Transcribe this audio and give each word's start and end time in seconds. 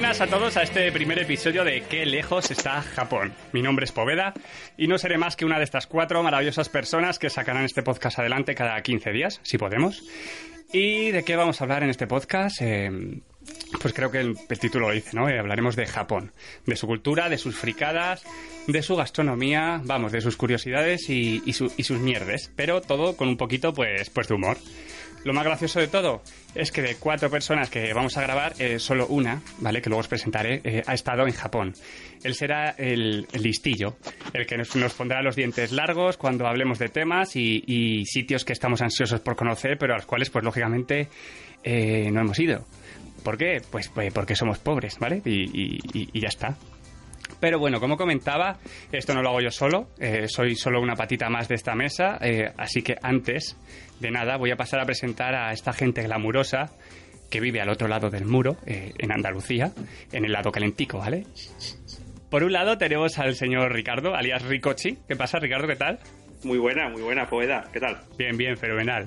buenas 0.00 0.20
a 0.20 0.28
todos 0.28 0.56
a 0.56 0.62
este 0.62 0.92
primer 0.92 1.18
episodio 1.18 1.64
de 1.64 1.80
Qué 1.80 2.06
lejos 2.06 2.52
está 2.52 2.82
Japón. 2.82 3.34
Mi 3.52 3.62
nombre 3.62 3.84
es 3.84 3.90
Poveda 3.90 4.32
y 4.76 4.86
no 4.86 4.96
seré 4.96 5.18
más 5.18 5.34
que 5.34 5.44
una 5.44 5.58
de 5.58 5.64
estas 5.64 5.88
cuatro 5.88 6.22
maravillosas 6.22 6.68
personas 6.68 7.18
que 7.18 7.30
sacarán 7.30 7.64
este 7.64 7.82
podcast 7.82 8.20
adelante 8.20 8.54
cada 8.54 8.80
15 8.80 9.10
días, 9.10 9.40
si 9.42 9.58
podemos. 9.58 10.04
¿Y 10.72 11.10
de 11.10 11.24
qué 11.24 11.34
vamos 11.34 11.60
a 11.60 11.64
hablar 11.64 11.82
en 11.82 11.90
este 11.90 12.06
podcast? 12.06 12.62
Eh, 12.62 13.20
pues 13.82 13.92
creo 13.92 14.12
que 14.12 14.20
el, 14.20 14.36
título 14.60 14.86
lo 14.86 14.94
dice, 14.94 15.16
¿no? 15.16 15.28
Eh, 15.28 15.36
hablaremos 15.36 15.74
de 15.74 15.86
Japón, 15.86 16.30
de 16.64 16.76
su 16.76 16.86
cultura, 16.86 17.28
de 17.28 17.36
sus 17.36 17.56
fricadas, 17.56 18.22
de 18.68 18.82
su 18.82 18.94
gastronomía, 18.94 19.80
vamos, 19.82 20.12
de 20.12 20.20
sus 20.20 20.36
curiosidades 20.36 21.10
y, 21.10 21.42
y 21.44 21.52
sus 21.52 21.98
mierdes, 21.98 22.52
pero 22.54 22.82
todo 22.82 23.16
con 23.16 23.26
un 23.26 23.36
poquito, 23.36 23.74
pues, 23.74 24.10
pues 24.10 24.28
de 24.28 24.34
humor. 24.34 24.58
Lo 25.24 25.34
más 25.34 25.44
gracioso 25.44 25.80
de 25.80 25.88
todo 25.88 26.22
es 26.54 26.70
que 26.72 26.80
de 26.82 26.96
cuatro 26.96 27.28
personas 27.30 27.68
que 27.70 27.92
vamos 27.92 28.16
a 28.16 28.22
grabar, 28.22 28.54
eh, 28.58 28.78
solo 28.78 29.06
una, 29.08 29.42
¿vale? 29.58 29.82
Que 29.82 29.90
luego 29.90 30.00
os 30.00 30.08
presentaré, 30.08 30.60
eh, 30.64 30.82
ha 30.86 30.94
estado 30.94 31.26
en 31.26 31.32
Japón. 31.32 31.74
Él 32.22 32.34
será 32.34 32.70
el, 32.78 33.26
listillo, 33.32 33.96
el 34.32 34.46
que 34.46 34.56
nos, 34.56 34.94
pondrá 34.94 35.22
los 35.22 35.36
dientes 35.36 35.72
largos 35.72 36.16
cuando 36.16 36.46
hablemos 36.46 36.78
de 36.78 36.88
temas 36.88 37.36
y, 37.36 38.04
sitios 38.06 38.44
que 38.44 38.52
estamos 38.52 38.80
ansiosos 38.80 39.20
por 39.20 39.36
conocer, 39.36 39.76
pero 39.78 39.94
a 39.94 39.96
los 39.96 40.06
cuales, 40.06 40.30
pues 40.30 40.44
lógicamente, 40.44 41.08
eh, 41.62 42.10
no 42.10 42.20
hemos 42.20 42.38
ido. 42.38 42.64
¿Por 43.22 43.36
qué? 43.36 43.60
Pues, 43.70 43.88
pues, 43.88 44.12
porque 44.12 44.34
somos 44.34 44.58
pobres, 44.58 44.98
¿vale? 44.98 45.20
y 45.24 46.20
ya 46.20 46.28
está. 46.28 46.56
Pero 47.40 47.58
bueno, 47.58 47.78
como 47.78 47.96
comentaba, 47.96 48.58
esto 48.90 49.14
no 49.14 49.22
lo 49.22 49.28
hago 49.28 49.40
yo 49.40 49.50
solo, 49.50 49.90
soy 50.26 50.56
solo 50.56 50.80
una 50.80 50.94
patita 50.94 51.28
más 51.28 51.46
de 51.46 51.54
esta 51.54 51.74
mesa, 51.74 52.18
así 52.56 52.82
que 52.82 52.96
antes 53.00 53.56
de 54.00 54.10
nada, 54.10 54.36
voy 54.36 54.50
a 54.50 54.56
pasar 54.56 54.80
a 54.80 54.84
presentar 54.84 55.34
a 55.34 55.52
esta 55.52 55.72
gente 55.72 56.02
glamurosa 56.02 56.70
que 57.30 57.40
vive 57.40 57.60
al 57.60 57.68
otro 57.68 57.88
lado 57.88 58.10
del 58.10 58.24
muro, 58.24 58.56
eh, 58.66 58.92
en 58.98 59.12
Andalucía, 59.12 59.72
en 60.12 60.24
el 60.24 60.32
lado 60.32 60.50
calentico, 60.50 60.98
¿vale? 60.98 61.26
Por 62.30 62.42
un 62.42 62.52
lado 62.52 62.78
tenemos 62.78 63.18
al 63.18 63.34
señor 63.34 63.72
Ricardo, 63.72 64.14
alias 64.14 64.42
Ricochi. 64.42 64.98
¿Qué 65.06 65.16
pasa, 65.16 65.38
Ricardo? 65.38 65.66
¿Qué 65.66 65.76
tal? 65.76 65.98
Muy 66.44 66.58
buena, 66.58 66.88
muy 66.88 67.02
buena, 67.02 67.28
Poeda. 67.28 67.68
¿Qué 67.72 67.80
tal? 67.80 67.98
Bien, 68.16 68.36
bien, 68.36 68.56
fenomenal. 68.56 69.06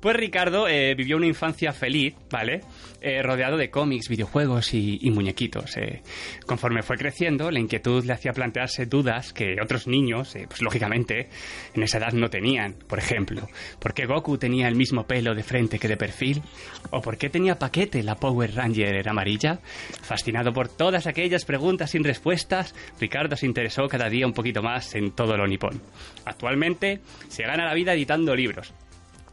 Pues 0.00 0.16
Ricardo 0.16 0.68
eh, 0.68 0.94
vivió 0.94 1.16
una 1.16 1.26
infancia 1.26 1.72
feliz, 1.72 2.14
¿vale? 2.30 2.60
Eh, 3.00 3.20
rodeado 3.20 3.56
de 3.56 3.68
cómics, 3.68 4.08
videojuegos 4.08 4.74
y, 4.74 5.10
muñequitos. 5.10 5.76
Eh. 5.76 6.02
Conforme 6.46 6.82
fue 6.82 6.96
creciendo, 6.96 7.50
la 7.50 7.58
inquietud 7.58 8.04
le 8.04 8.12
hacía 8.12 8.32
plantearse 8.32 8.86
dudas 8.86 9.32
que 9.32 9.56
otros 9.60 9.88
niños, 9.88 10.36
pues 10.48 10.62
lógicamente, 10.62 11.28
en 11.74 11.82
esa 11.82 11.98
edad 11.98 12.12
no 12.12 12.30
tenían. 12.30 12.74
Por 12.86 13.00
ejemplo, 13.00 13.48
¿por 13.80 13.92
qué 13.92 14.06
Goku 14.06 14.38
tenía 14.38 14.68
el 14.68 14.76
mismo 14.76 15.04
pelo 15.04 15.34
de 15.34 15.42
frente 15.42 15.80
que 15.80 15.88
de 15.88 15.96
perfil? 15.96 16.42
¿O 16.90 17.00
por 17.00 17.16
qué 17.18 17.28
tenía 17.28 17.58
paquete 17.58 18.04
la 18.04 18.14
Power 18.14 18.54
Ranger 18.54 19.08
amarilla? 19.08 19.60
Fascinado 20.02 20.52
por 20.52 20.68
todas 20.68 21.08
aquellas 21.08 21.44
preguntas 21.44 21.90
sin 21.90 22.04
respuestas, 22.04 22.74
Ricardo 23.00 23.36
se 23.36 23.46
interesó 23.46 23.88
cada 23.88 24.08
día 24.08 24.26
un 24.26 24.32
poquito 24.32 24.62
más 24.62 24.94
en 24.94 25.10
todo 25.10 25.36
lo 25.36 25.46
nipón. 25.46 25.82
Actualmente, 26.28 27.00
se 27.28 27.42
gana 27.42 27.64
la 27.64 27.74
vida 27.74 27.94
editando 27.94 28.36
libros 28.36 28.72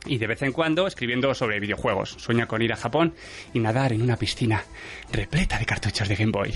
y 0.06 0.18
de 0.18 0.28
vez 0.28 0.42
en 0.42 0.52
cuando 0.52 0.88
escribiendo 0.88 1.34
sobre 1.34 1.60
videojuegos. 1.60 2.16
Sueña 2.18 2.48
con 2.48 2.62
ir 2.62 2.74
a 2.74 2.76
Japón 2.76 3.14
y 3.54 3.60
nadar 3.60 3.94
en 3.94 4.02
una 4.02 4.18
piscina 4.18 4.64
repleta 5.12 5.58
de 5.58 5.66
cartuchos 5.66 6.08
de 6.08 6.16
Game 6.16 6.32
Boy. 6.32 6.54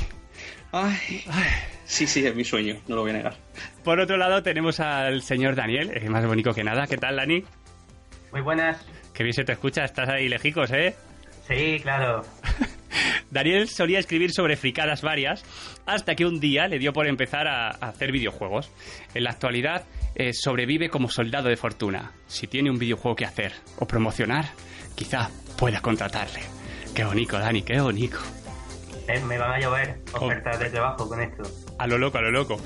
Ay, 0.72 0.98
sí, 1.86 2.06
sí, 2.06 2.26
es 2.26 2.36
mi 2.36 2.44
sueño, 2.44 2.78
no 2.88 2.96
lo 2.96 3.02
voy 3.02 3.12
a 3.12 3.14
negar. 3.14 3.38
Por 3.84 4.00
otro 4.00 4.18
lado 4.18 4.44
tenemos 4.44 4.80
al 4.80 5.24
señor 5.24 5.56
Daniel, 5.56 5.92
es 5.94 6.08
más 6.10 6.26
bonito 6.26 6.54
que 6.54 6.64
nada. 6.64 6.86
¿Qué 6.86 6.98
tal, 6.98 7.16
Dani? 7.16 7.44
Muy 8.32 8.42
buenas. 8.42 8.86
Qué 9.14 9.24
bien 9.24 9.34
se 9.34 9.44
te 9.44 9.54
escucha, 9.54 9.84
estás 9.84 10.10
ahí 10.10 10.30
lejicos, 10.30 10.72
¿eh? 10.72 10.96
Sí, 11.50 11.80
claro. 11.82 12.24
Daniel 13.32 13.68
solía 13.68 14.00
escribir 14.00 14.32
sobre 14.32 14.56
fricadas 14.56 15.02
varias 15.02 15.44
hasta 15.88 16.16
que 16.16 16.26
un 16.26 16.40
día 16.40 16.68
le 16.68 16.78
dio 16.78 16.94
por 16.94 17.08
empezar 17.08 17.48
a, 17.48 17.70
hacer 17.70 18.12
videojuegos. 18.12 18.72
En 19.16 19.24
la 19.24 19.32
actualidad 19.32 19.84
eh, 20.16 20.32
sobrevive 20.34 20.90
como 20.90 21.10
soldado 21.10 21.50
de 21.50 21.58
fortuna. 21.58 22.12
Si 22.28 22.46
tiene 22.46 22.70
un 22.70 22.78
videojuego 22.78 23.16
que 23.16 23.26
hacer 23.26 23.54
o 23.80 23.88
promocionar, 23.88 24.46
quizá 24.96 25.32
pueda 25.58 25.82
contratarle. 25.82 26.42
Qué 26.94 27.04
bonito, 27.04 27.40
Dani, 27.40 27.64
qué 27.64 27.82
bonito. 27.82 28.20
Eh, 29.08 29.20
me 29.22 29.40
van 29.40 29.54
a 29.54 29.60
llover 29.60 30.02
ofertas 30.14 30.60
de 30.60 30.70
trabajo 30.70 31.10
con 31.10 31.20
esto. 31.20 31.44
A 31.80 31.88
lo 31.88 31.98
loco, 31.98 32.20
a 32.20 32.22
lo 32.22 32.30
loco. 32.30 32.62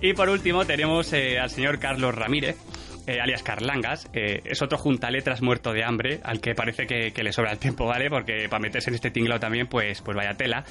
Y 0.00 0.12
por 0.12 0.28
último 0.28 0.64
tenemos 0.64 1.12
eh, 1.12 1.40
al 1.40 1.50
señor 1.50 1.80
Carlos 1.80 2.14
Ramírez, 2.14 2.56
eh, 3.08 3.22
alias 3.22 3.42
Carlangas, 3.42 4.06
eh, 4.12 4.42
es 4.44 4.60
otro 4.60 4.76
juntaletras 4.76 5.40
muerto 5.40 5.72
de 5.72 5.82
hambre, 5.82 6.20
al 6.24 6.42
que 6.42 6.54
parece 6.54 6.86
que, 6.86 7.10
le 7.22 7.32
sobra 7.32 7.52
el 7.52 7.58
tiempo, 7.58 7.86
¿vale? 7.86 8.10
Porque 8.10 8.48
para 8.50 8.60
meterse 8.60 8.90
en 8.90 8.96
este 8.96 9.10
tinglado 9.10 9.40
también, 9.40 9.66
pues, 9.66 10.02
pues 10.02 10.14
vaya 10.14 10.34
tela. 10.34 10.64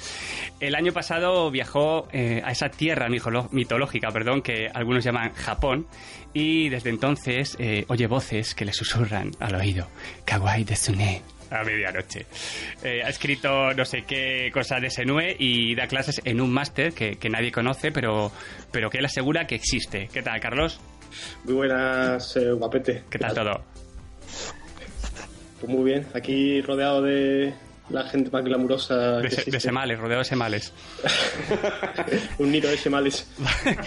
El 0.60 0.76
año 0.76 0.92
pasado 0.92 1.50
viajó 1.50 2.06
eh, 2.12 2.40
a 2.44 2.52
esa 2.52 2.68
tierra 2.68 3.08
mitológica, 3.08 4.10
perdón, 4.12 4.42
que 4.42 4.70
algunos 4.72 5.02
llaman 5.02 5.32
Japón, 5.34 5.88
y 6.32 6.68
desde 6.68 6.90
entonces 6.90 7.56
oye 7.88 8.06
voces 8.06 8.54
que 8.54 8.64
le 8.64 8.72
susurran 8.72 9.32
al 9.40 9.56
oído. 9.56 9.88
Kawaii 10.24 10.62
Desune, 10.62 11.22
a 11.50 11.64
medianoche. 11.64 12.26
ha 12.84 13.08
escrito 13.08 13.72
no 13.74 13.84
sé 13.84 14.02
qué 14.02 14.50
cosa 14.52 14.78
de 14.78 14.90
Senue 14.90 15.34
y 15.38 15.74
da 15.74 15.88
clases 15.88 16.20
en 16.24 16.40
un 16.40 16.52
máster 16.52 16.92
que, 16.92 17.16
que, 17.16 17.30
nadie 17.30 17.50
conoce, 17.50 17.90
pero, 17.90 18.30
pero 18.70 18.90
que 18.90 18.98
él 18.98 19.06
asegura 19.06 19.46
que 19.46 19.56
existe. 19.56 20.08
¿Qué 20.12 20.22
tal, 20.22 20.38
Carlos? 20.38 20.80
Muy 21.44 21.54
buenas, 21.54 22.36
eh, 22.36 22.52
guapete. 22.52 23.04
¿Qué 23.10 23.18
tal 23.18 23.34
todo? 23.34 23.62
Pues 25.60 25.72
muy 25.72 25.84
bien, 25.84 26.06
aquí 26.14 26.60
rodeado 26.60 27.02
de 27.02 27.52
la 27.90 28.04
gente 28.04 28.30
más 28.30 28.44
glamurosa. 28.44 29.20
De, 29.20 29.60
semales, 29.60 29.98
rodeado 29.98 30.20
de 30.20 30.24
semales. 30.24 30.72
Un 32.38 32.52
nido 32.52 32.70
de 32.70 32.76
semales. 32.76 33.26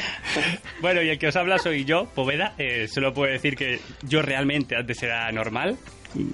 bueno, 0.82 1.02
y 1.02 1.10
el 1.10 1.20
que 1.20 1.28
os 1.28 1.36
habla 1.36 1.60
soy 1.60 1.86
yo, 1.86 2.06
Poveda. 2.14 2.56
Eh, 2.58 2.88
solo 2.88 3.14
puedo 3.14 3.32
decir 3.32 3.56
que 3.56 3.80
yo 4.04 4.22
realmente 4.22 4.76
antes 4.76 5.02
era 5.04 5.32
normal 5.32 5.78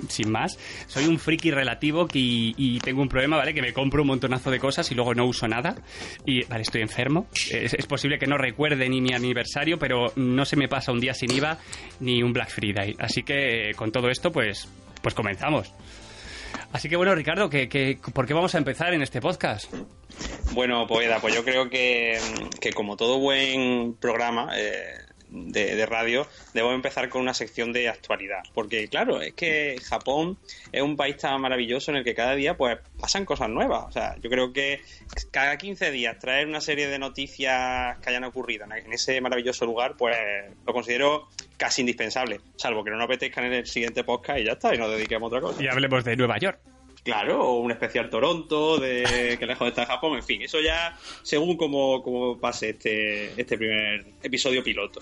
sin 0.09 0.31
más. 0.31 0.57
Soy 0.88 1.05
un 1.05 1.19
friki 1.19 1.51
relativo 1.51 2.07
y, 2.13 2.79
tengo 2.79 3.01
un 3.01 3.09
problema, 3.09 3.38
¿vale? 3.38 3.53
Que 3.53 3.61
me 3.61 3.73
compro 3.73 4.01
un 4.01 4.07
montonazo 4.07 4.51
de 4.51 4.59
cosas 4.59 4.89
y 4.91 4.95
luego 4.95 5.13
no 5.13 5.25
uso 5.25 5.47
nada. 5.47 5.75
Y, 6.25 6.43
vale, 6.45 6.63
estoy 6.63 6.81
enfermo. 6.81 7.27
Es, 7.51 7.85
posible 7.87 8.19
que 8.19 8.27
no 8.27 8.37
recuerde 8.37 8.89
ni 8.89 9.01
mi 9.01 9.13
aniversario, 9.13 9.79
pero 9.79 10.11
no 10.16 10.45
se 10.45 10.55
me 10.55 10.67
pasa 10.67 10.91
un 10.91 10.99
día 10.99 11.13
sin 11.13 11.31
IVA 11.31 11.57
ni 11.99 12.21
un 12.21 12.33
Black 12.33 12.49
Friday. 12.49 12.95
Así 12.99 13.23
que 13.23 13.71
con 13.75 13.91
todo 13.91 14.09
esto, 14.09 14.31
pues, 14.31 14.67
pues 15.01 15.13
comenzamos. 15.13 15.73
Así 16.73 16.89
que 16.89 16.97
bueno, 16.97 17.16
Ricardo, 17.16 17.49
¿qué, 17.49 17.97
por 18.13 18.27
qué 18.27 18.33
vamos 18.33 18.53
a 18.55 18.57
empezar 18.57 18.93
en 18.93 19.01
este 19.01 19.21
podcast? 19.21 19.73
Bueno, 20.51 20.85
Poeda, 20.87 21.19
pues 21.19 21.33
yo 21.33 21.43
creo 21.43 21.69
que, 21.69 22.17
que 22.59 22.71
como 22.73 22.97
todo 22.97 23.19
buen 23.19 23.95
programa, 23.95 24.49
eh, 24.57 25.06
de, 25.29 25.85
radio, 25.85 26.27
debo 26.53 26.73
empezar 26.73 27.09
con 27.09 27.21
una 27.21 27.33
sección 27.33 27.73
de 27.73 27.89
actualidad. 27.89 28.43
Porque, 28.53 28.88
claro, 28.88 29.21
es 29.21 29.33
que 29.33 29.77
Japón 29.83 30.38
es 30.71 30.81
un 30.81 30.95
país 30.95 31.17
tan 31.17 31.39
maravilloso 31.41 31.91
en 31.91 31.97
el 31.97 32.03
que 32.03 32.15
cada 32.15 32.35
día 32.35 32.57
pues 32.57 32.77
pasan 32.99 33.25
cosas 33.25 33.49
nuevas. 33.49 33.85
O 33.87 33.91
sea, 33.91 34.16
yo 34.21 34.29
creo 34.29 34.53
que 34.53 34.81
cada 35.31 35.57
15 35.57 35.91
días 35.91 36.17
traer 36.19 36.47
una 36.47 36.61
serie 36.61 36.87
de 36.87 36.99
noticias 36.99 37.97
que 37.99 38.09
hayan 38.09 38.23
ocurrido 38.23 38.66
en 38.66 38.93
ese 38.93 39.19
maravilloso 39.21 39.66
lugar, 39.66 39.95
pues 39.97 40.17
lo 40.66 40.73
considero 40.73 41.27
casi 41.57 41.81
indispensable. 41.81 42.41
Salvo 42.55 42.83
que 42.83 42.91
no 42.91 42.97
nos 42.97 43.05
apetezca 43.05 43.45
en 43.45 43.53
el 43.53 43.67
siguiente 43.67 44.03
podcast 44.03 44.39
y 44.39 44.45
ya 44.45 44.53
está, 44.53 44.73
y 44.73 44.78
nos 44.78 44.91
dediquemos 44.91 45.31
a 45.31 45.35
otra 45.35 45.41
cosa. 45.41 45.63
Y 45.63 45.67
hablemos 45.67 46.03
de 46.03 46.16
Nueva 46.16 46.37
York. 46.37 46.59
Claro, 47.07 47.41
o 47.41 47.59
un 47.59 47.71
especial 47.71 48.09
Toronto, 48.09 48.77
de 48.77 49.37
que 49.39 49.45
lejos 49.45 49.69
está 49.69 49.85
Japón, 49.85 50.17
en 50.17 50.23
fin, 50.23 50.41
eso 50.41 50.59
ya 50.59 50.97
según 51.23 51.55
como, 51.55 52.37
pase 52.37 52.71
este, 52.71 53.31
este 53.39 53.57
primer 53.57 54.05
episodio 54.21 54.61
piloto. 54.61 55.01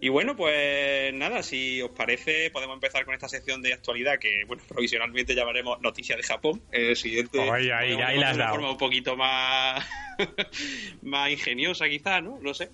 Y 0.00 0.08
bueno, 0.10 0.36
pues 0.36 1.12
nada, 1.12 1.42
si 1.42 1.82
os 1.82 1.90
parece, 1.90 2.50
podemos 2.50 2.74
empezar 2.74 3.04
con 3.04 3.14
esta 3.14 3.28
sección 3.28 3.62
de 3.62 3.72
actualidad 3.72 4.20
que, 4.20 4.44
bueno, 4.46 4.62
provisionalmente 4.68 5.34
llamaremos 5.34 5.80
Noticias 5.80 6.18
de 6.18 6.22
Japón. 6.22 6.62
El 6.70 6.94
siguiente. 6.94 7.40
ahí, 7.50 7.68
ahí, 7.70 7.94
ahí 7.94 8.18
las 8.18 8.36
una 8.36 8.50
forma 8.50 8.70
un 8.70 8.78
poquito 8.78 9.16
más, 9.16 9.84
más 11.02 11.30
ingeniosa, 11.30 11.88
quizá, 11.88 12.20
¿no? 12.20 12.38
No 12.40 12.54
sé. 12.54 12.70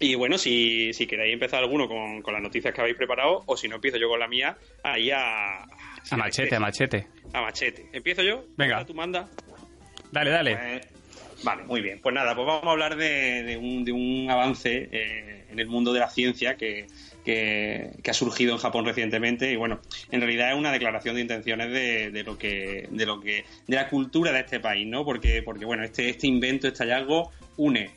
Y 0.00 0.14
bueno, 0.14 0.38
si, 0.38 0.92
si 0.92 1.08
queréis 1.08 1.34
empezar 1.34 1.58
alguno 1.58 1.88
con, 1.88 2.22
con, 2.22 2.32
las 2.32 2.42
noticias 2.42 2.72
que 2.72 2.80
habéis 2.80 2.96
preparado, 2.96 3.42
o 3.46 3.56
si 3.56 3.66
no 3.66 3.76
empiezo 3.76 3.96
yo 3.96 4.08
con 4.08 4.20
la 4.20 4.28
mía, 4.28 4.56
ahí 4.84 5.10
a, 5.10 5.66
a 6.10 6.16
machete, 6.16 6.56
a 6.56 6.60
machete. 6.60 7.06
A 7.32 7.40
machete. 7.40 7.88
¿Empiezo 7.92 8.22
yo? 8.22 8.44
Venga. 8.56 8.84
¿Tú 8.84 8.94
manda? 8.94 9.28
Dale, 10.10 10.30
dale. 10.30 10.56
Pues, 10.56 11.44
vale, 11.44 11.64
muy 11.64 11.80
bien. 11.80 12.00
Pues 12.00 12.14
nada, 12.14 12.34
pues 12.34 12.46
vamos 12.46 12.66
a 12.66 12.70
hablar 12.70 12.96
de, 12.96 13.58
un, 13.60 13.84
de 13.84 13.92
un, 13.92 14.30
avance 14.30 14.88
eh, 14.90 15.44
en 15.50 15.58
el 15.58 15.66
mundo 15.66 15.92
de 15.92 16.00
la 16.00 16.08
ciencia 16.08 16.56
que, 16.56 16.86
que, 17.24 17.90
ha 18.08 18.14
surgido 18.14 18.52
en 18.52 18.58
Japón 18.58 18.86
recientemente 18.86 19.52
y 19.52 19.56
bueno, 19.56 19.80
en 20.10 20.20
realidad 20.20 20.50
es 20.52 20.56
una 20.56 20.72
declaración 20.72 21.14
de 21.16 21.20
intenciones 21.20 21.70
de, 21.70 22.10
de, 22.10 22.22
lo 22.22 22.38
que 22.38 22.88
de 22.90 23.06
lo 23.06 23.20
que 23.20 23.44
de 23.66 23.76
la 23.76 23.88
cultura 23.88 24.32
de 24.32 24.40
este 24.40 24.60
país, 24.60 24.86
¿no? 24.86 25.04
Porque 25.04 25.42
porque 25.42 25.64
bueno, 25.64 25.84
este 25.84 26.08
este 26.08 26.26
invento, 26.26 26.68
este 26.68 26.84
hallazgo 26.84 27.30
une 27.58 27.90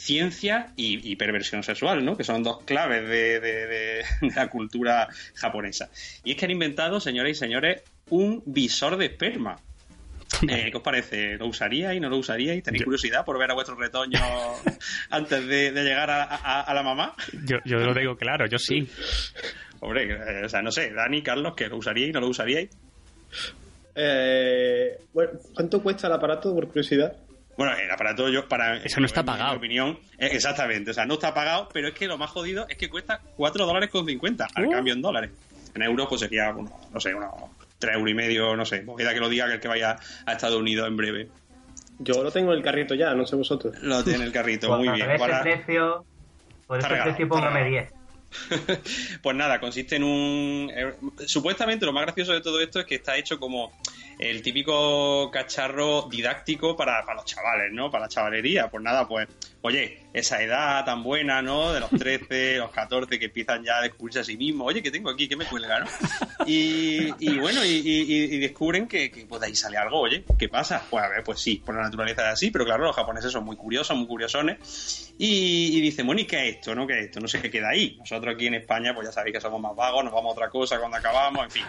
ciencia 0.00 0.72
y, 0.76 1.14
perversión 1.16 1.62
sexual, 1.62 2.04
¿no? 2.04 2.16
Que 2.16 2.24
son 2.24 2.42
dos 2.42 2.62
claves 2.64 3.06
de, 3.06 4.02
la 4.34 4.48
cultura 4.48 5.08
japonesa. 5.34 5.90
Y 6.24 6.32
es 6.32 6.36
que 6.38 6.46
han 6.46 6.50
inventado, 6.50 7.00
señores 7.00 7.36
y 7.36 7.40
señores, 7.40 7.82
un 8.08 8.42
visor 8.46 8.96
de 8.96 9.06
esperma. 9.06 9.58
Eh, 10.48 10.68
¿Qué 10.70 10.76
os 10.76 10.82
parece? 10.82 11.36
¿Lo 11.36 11.48
usaríais? 11.48 12.00
¿No 12.00 12.08
lo 12.08 12.16
usaríais? 12.16 12.62
¿Tenéis 12.62 12.84
curiosidad 12.84 13.24
por 13.24 13.38
ver 13.38 13.50
a 13.50 13.54
vuestro 13.54 13.74
retoño 13.74 14.18
antes 15.10 15.46
de, 15.46 15.72
de 15.72 15.82
llegar 15.84 16.08
a, 16.10 16.22
a- 16.24 16.60
a 16.62 16.74
la 16.74 16.82
mamá? 16.82 17.14
Yo, 17.44 17.58
yo 17.64 17.78
lo 17.78 17.92
digo 17.92 18.16
claro, 18.16 18.46
yo 18.46 18.58
sí. 18.58 18.88
Hombre, 19.80 20.04
eh, 20.12 20.44
o 20.44 20.48
sea, 20.48 20.62
no 20.62 20.70
sé, 20.70 20.92
Dani, 20.92 21.22
Carlos, 21.22 21.54
¿que 21.56 21.68
lo 21.68 21.76
usaríais? 21.76 22.12
¿No 22.14 22.20
lo 22.20 22.28
usaríais? 22.28 22.70
Eh, 23.94 24.98
bueno, 25.12 25.32
¿cuánto 25.54 25.82
cuesta 25.82 26.06
el 26.06 26.12
aparato, 26.14 26.54
por 26.54 26.68
curiosidad? 26.68 27.16
Bueno, 27.56 27.76
el 27.76 27.90
aparato 27.90 28.28
yo 28.30 28.48
para... 28.48 28.76
Eso 28.78 29.00
no 29.00 29.06
está 29.06 29.20
en 29.20 29.26
mi 29.26 29.32
pagado. 29.32 29.56
opinión, 29.56 29.98
eh, 30.18 30.28
exactamente, 30.32 30.92
o 30.92 30.94
sea, 30.94 31.04
no 31.04 31.14
está 31.14 31.34
pagado, 31.34 31.68
pero 31.72 31.88
es 31.88 31.94
que 31.94 32.06
lo 32.06 32.16
más 32.16 32.30
jodido 32.30 32.66
es 32.68 32.76
que 32.76 32.88
cuesta 32.88 33.20
4 33.36 33.66
dólares 33.66 33.90
con 33.90 34.06
50 34.06 34.46
al 34.54 34.66
Uh. 34.66 34.70
cambio 34.70 34.94
en 34.94 35.02
dólares. 35.02 35.30
En 35.74 35.82
euros 35.82 36.06
pues 36.08 36.20
sería, 36.22 36.50
uno, 36.56 36.70
no 36.92 37.00
sé, 37.00 37.14
unos 37.14 37.30
3 37.78 37.94
euros 37.96 38.10
y 38.10 38.14
medio, 38.14 38.56
no 38.56 38.64
sé. 38.64 38.84
Queda 38.96 39.12
que 39.14 39.20
lo 39.20 39.28
diga 39.28 39.46
que 39.46 39.54
el 39.54 39.60
que 39.60 39.68
vaya 39.68 39.96
a 40.26 40.32
Estados 40.32 40.56
Unidos 40.58 40.88
en 40.88 40.96
breve. 40.96 41.28
Yo 41.98 42.22
lo 42.22 42.30
tengo 42.32 42.52
en 42.52 42.58
el 42.58 42.64
carrito 42.64 42.94
ya, 42.94 43.14
no 43.14 43.26
sé 43.26 43.36
vosotros. 43.36 43.76
Lo 43.82 44.02
tiene 44.02 44.20
en 44.20 44.24
el 44.24 44.32
carrito, 44.32 44.74
muy 44.78 44.88
bien. 44.88 45.06
Para- 45.18 45.36
el 45.38 45.42
precio, 45.42 46.04
por 46.66 46.78
ese 46.78 46.88
regalado, 46.88 47.10
precio 47.16 47.28
póngame 47.28 47.62
regalado. 47.62 47.94
10. 48.70 49.18
pues 49.22 49.36
nada, 49.36 49.60
consiste 49.60 49.96
en 49.96 50.04
un... 50.04 50.70
eh, 50.74 50.94
supuestamente 51.26 51.84
lo 51.84 51.92
más 51.92 52.04
gracioso 52.04 52.32
de 52.32 52.40
todo 52.40 52.60
esto 52.60 52.80
es 52.80 52.86
que 52.86 52.94
está 52.94 53.16
hecho 53.16 53.38
como 53.38 53.72
el 54.20 54.42
típico 54.42 55.30
cacharro 55.30 56.06
didáctico 56.10 56.76
para, 56.76 57.04
para 57.04 57.16
los 57.16 57.24
chavales, 57.24 57.72
¿no? 57.72 57.90
Para 57.90 58.04
la 58.04 58.08
chavalería. 58.08 58.68
Pues 58.70 58.82
nada, 58.82 59.08
pues, 59.08 59.26
oye, 59.62 60.02
esa 60.12 60.42
edad 60.42 60.84
tan 60.84 61.02
buena, 61.02 61.40
¿no? 61.40 61.72
De 61.72 61.80
los 61.80 61.90
13, 61.90 62.56
los 62.58 62.70
14 62.70 63.18
que 63.18 63.24
empiezan 63.26 63.64
ya 63.64 63.78
a 63.78 63.82
descubrirse 63.82 64.20
a 64.20 64.24
sí 64.24 64.36
mismos. 64.36 64.68
Oye, 64.68 64.82
¿qué 64.82 64.90
tengo 64.90 65.08
aquí? 65.10 65.26
¿Qué 65.28 65.36
me 65.36 65.46
cuelga, 65.46 65.80
no? 65.80 65.86
Y, 66.46 67.12
y 67.18 67.38
bueno, 67.38 67.62
y, 67.66 67.68
y- 67.68 68.34
y 68.34 68.38
descubren 68.38 68.88
que, 68.88 69.10
que 69.10 69.26
pues 69.26 69.42
de 69.42 69.48
ahí 69.48 69.54
sale 69.54 69.76
algo, 69.76 70.00
oye, 70.00 70.24
¿qué 70.38 70.48
pasa? 70.48 70.82
Pues 70.88 71.04
a 71.04 71.08
ver, 71.08 71.22
pues 71.22 71.38
sí, 71.38 71.62
por 71.64 71.74
la 71.76 71.82
naturaleza 71.82 72.22
es 72.28 72.32
así, 72.32 72.50
pero 72.50 72.64
claro, 72.64 72.84
los 72.84 72.96
japoneses 72.96 73.30
son 73.30 73.44
muy 73.44 73.56
curiosos, 73.56 73.94
muy 73.96 74.06
curiosones. 74.06 75.12
Y, 75.18 75.76
y 75.76 75.80
dicen, 75.82 76.06
bueno, 76.06 76.22
¿y 76.22 76.24
qué 76.24 76.48
es 76.48 76.56
esto? 76.56 76.74
¿No? 76.74 76.86
¿Qué 76.86 76.98
es 76.98 77.04
esto? 77.06 77.20
No 77.20 77.28
sé 77.28 77.42
qué 77.42 77.50
queda 77.50 77.68
ahí. 77.68 77.96
Nosotros 77.98 78.34
aquí 78.34 78.46
en 78.46 78.54
España, 78.54 78.94
pues 78.94 79.06
ya 79.08 79.12
sabéis 79.12 79.34
que 79.34 79.40
somos 79.42 79.60
más 79.60 79.76
vagos, 79.76 80.02
nos 80.02 80.14
vamos 80.14 80.30
a 80.30 80.32
otra 80.32 80.48
cosa 80.48 80.78
cuando 80.78 80.96
acabamos, 80.96 81.44
en 81.44 81.50
fin, 81.50 81.64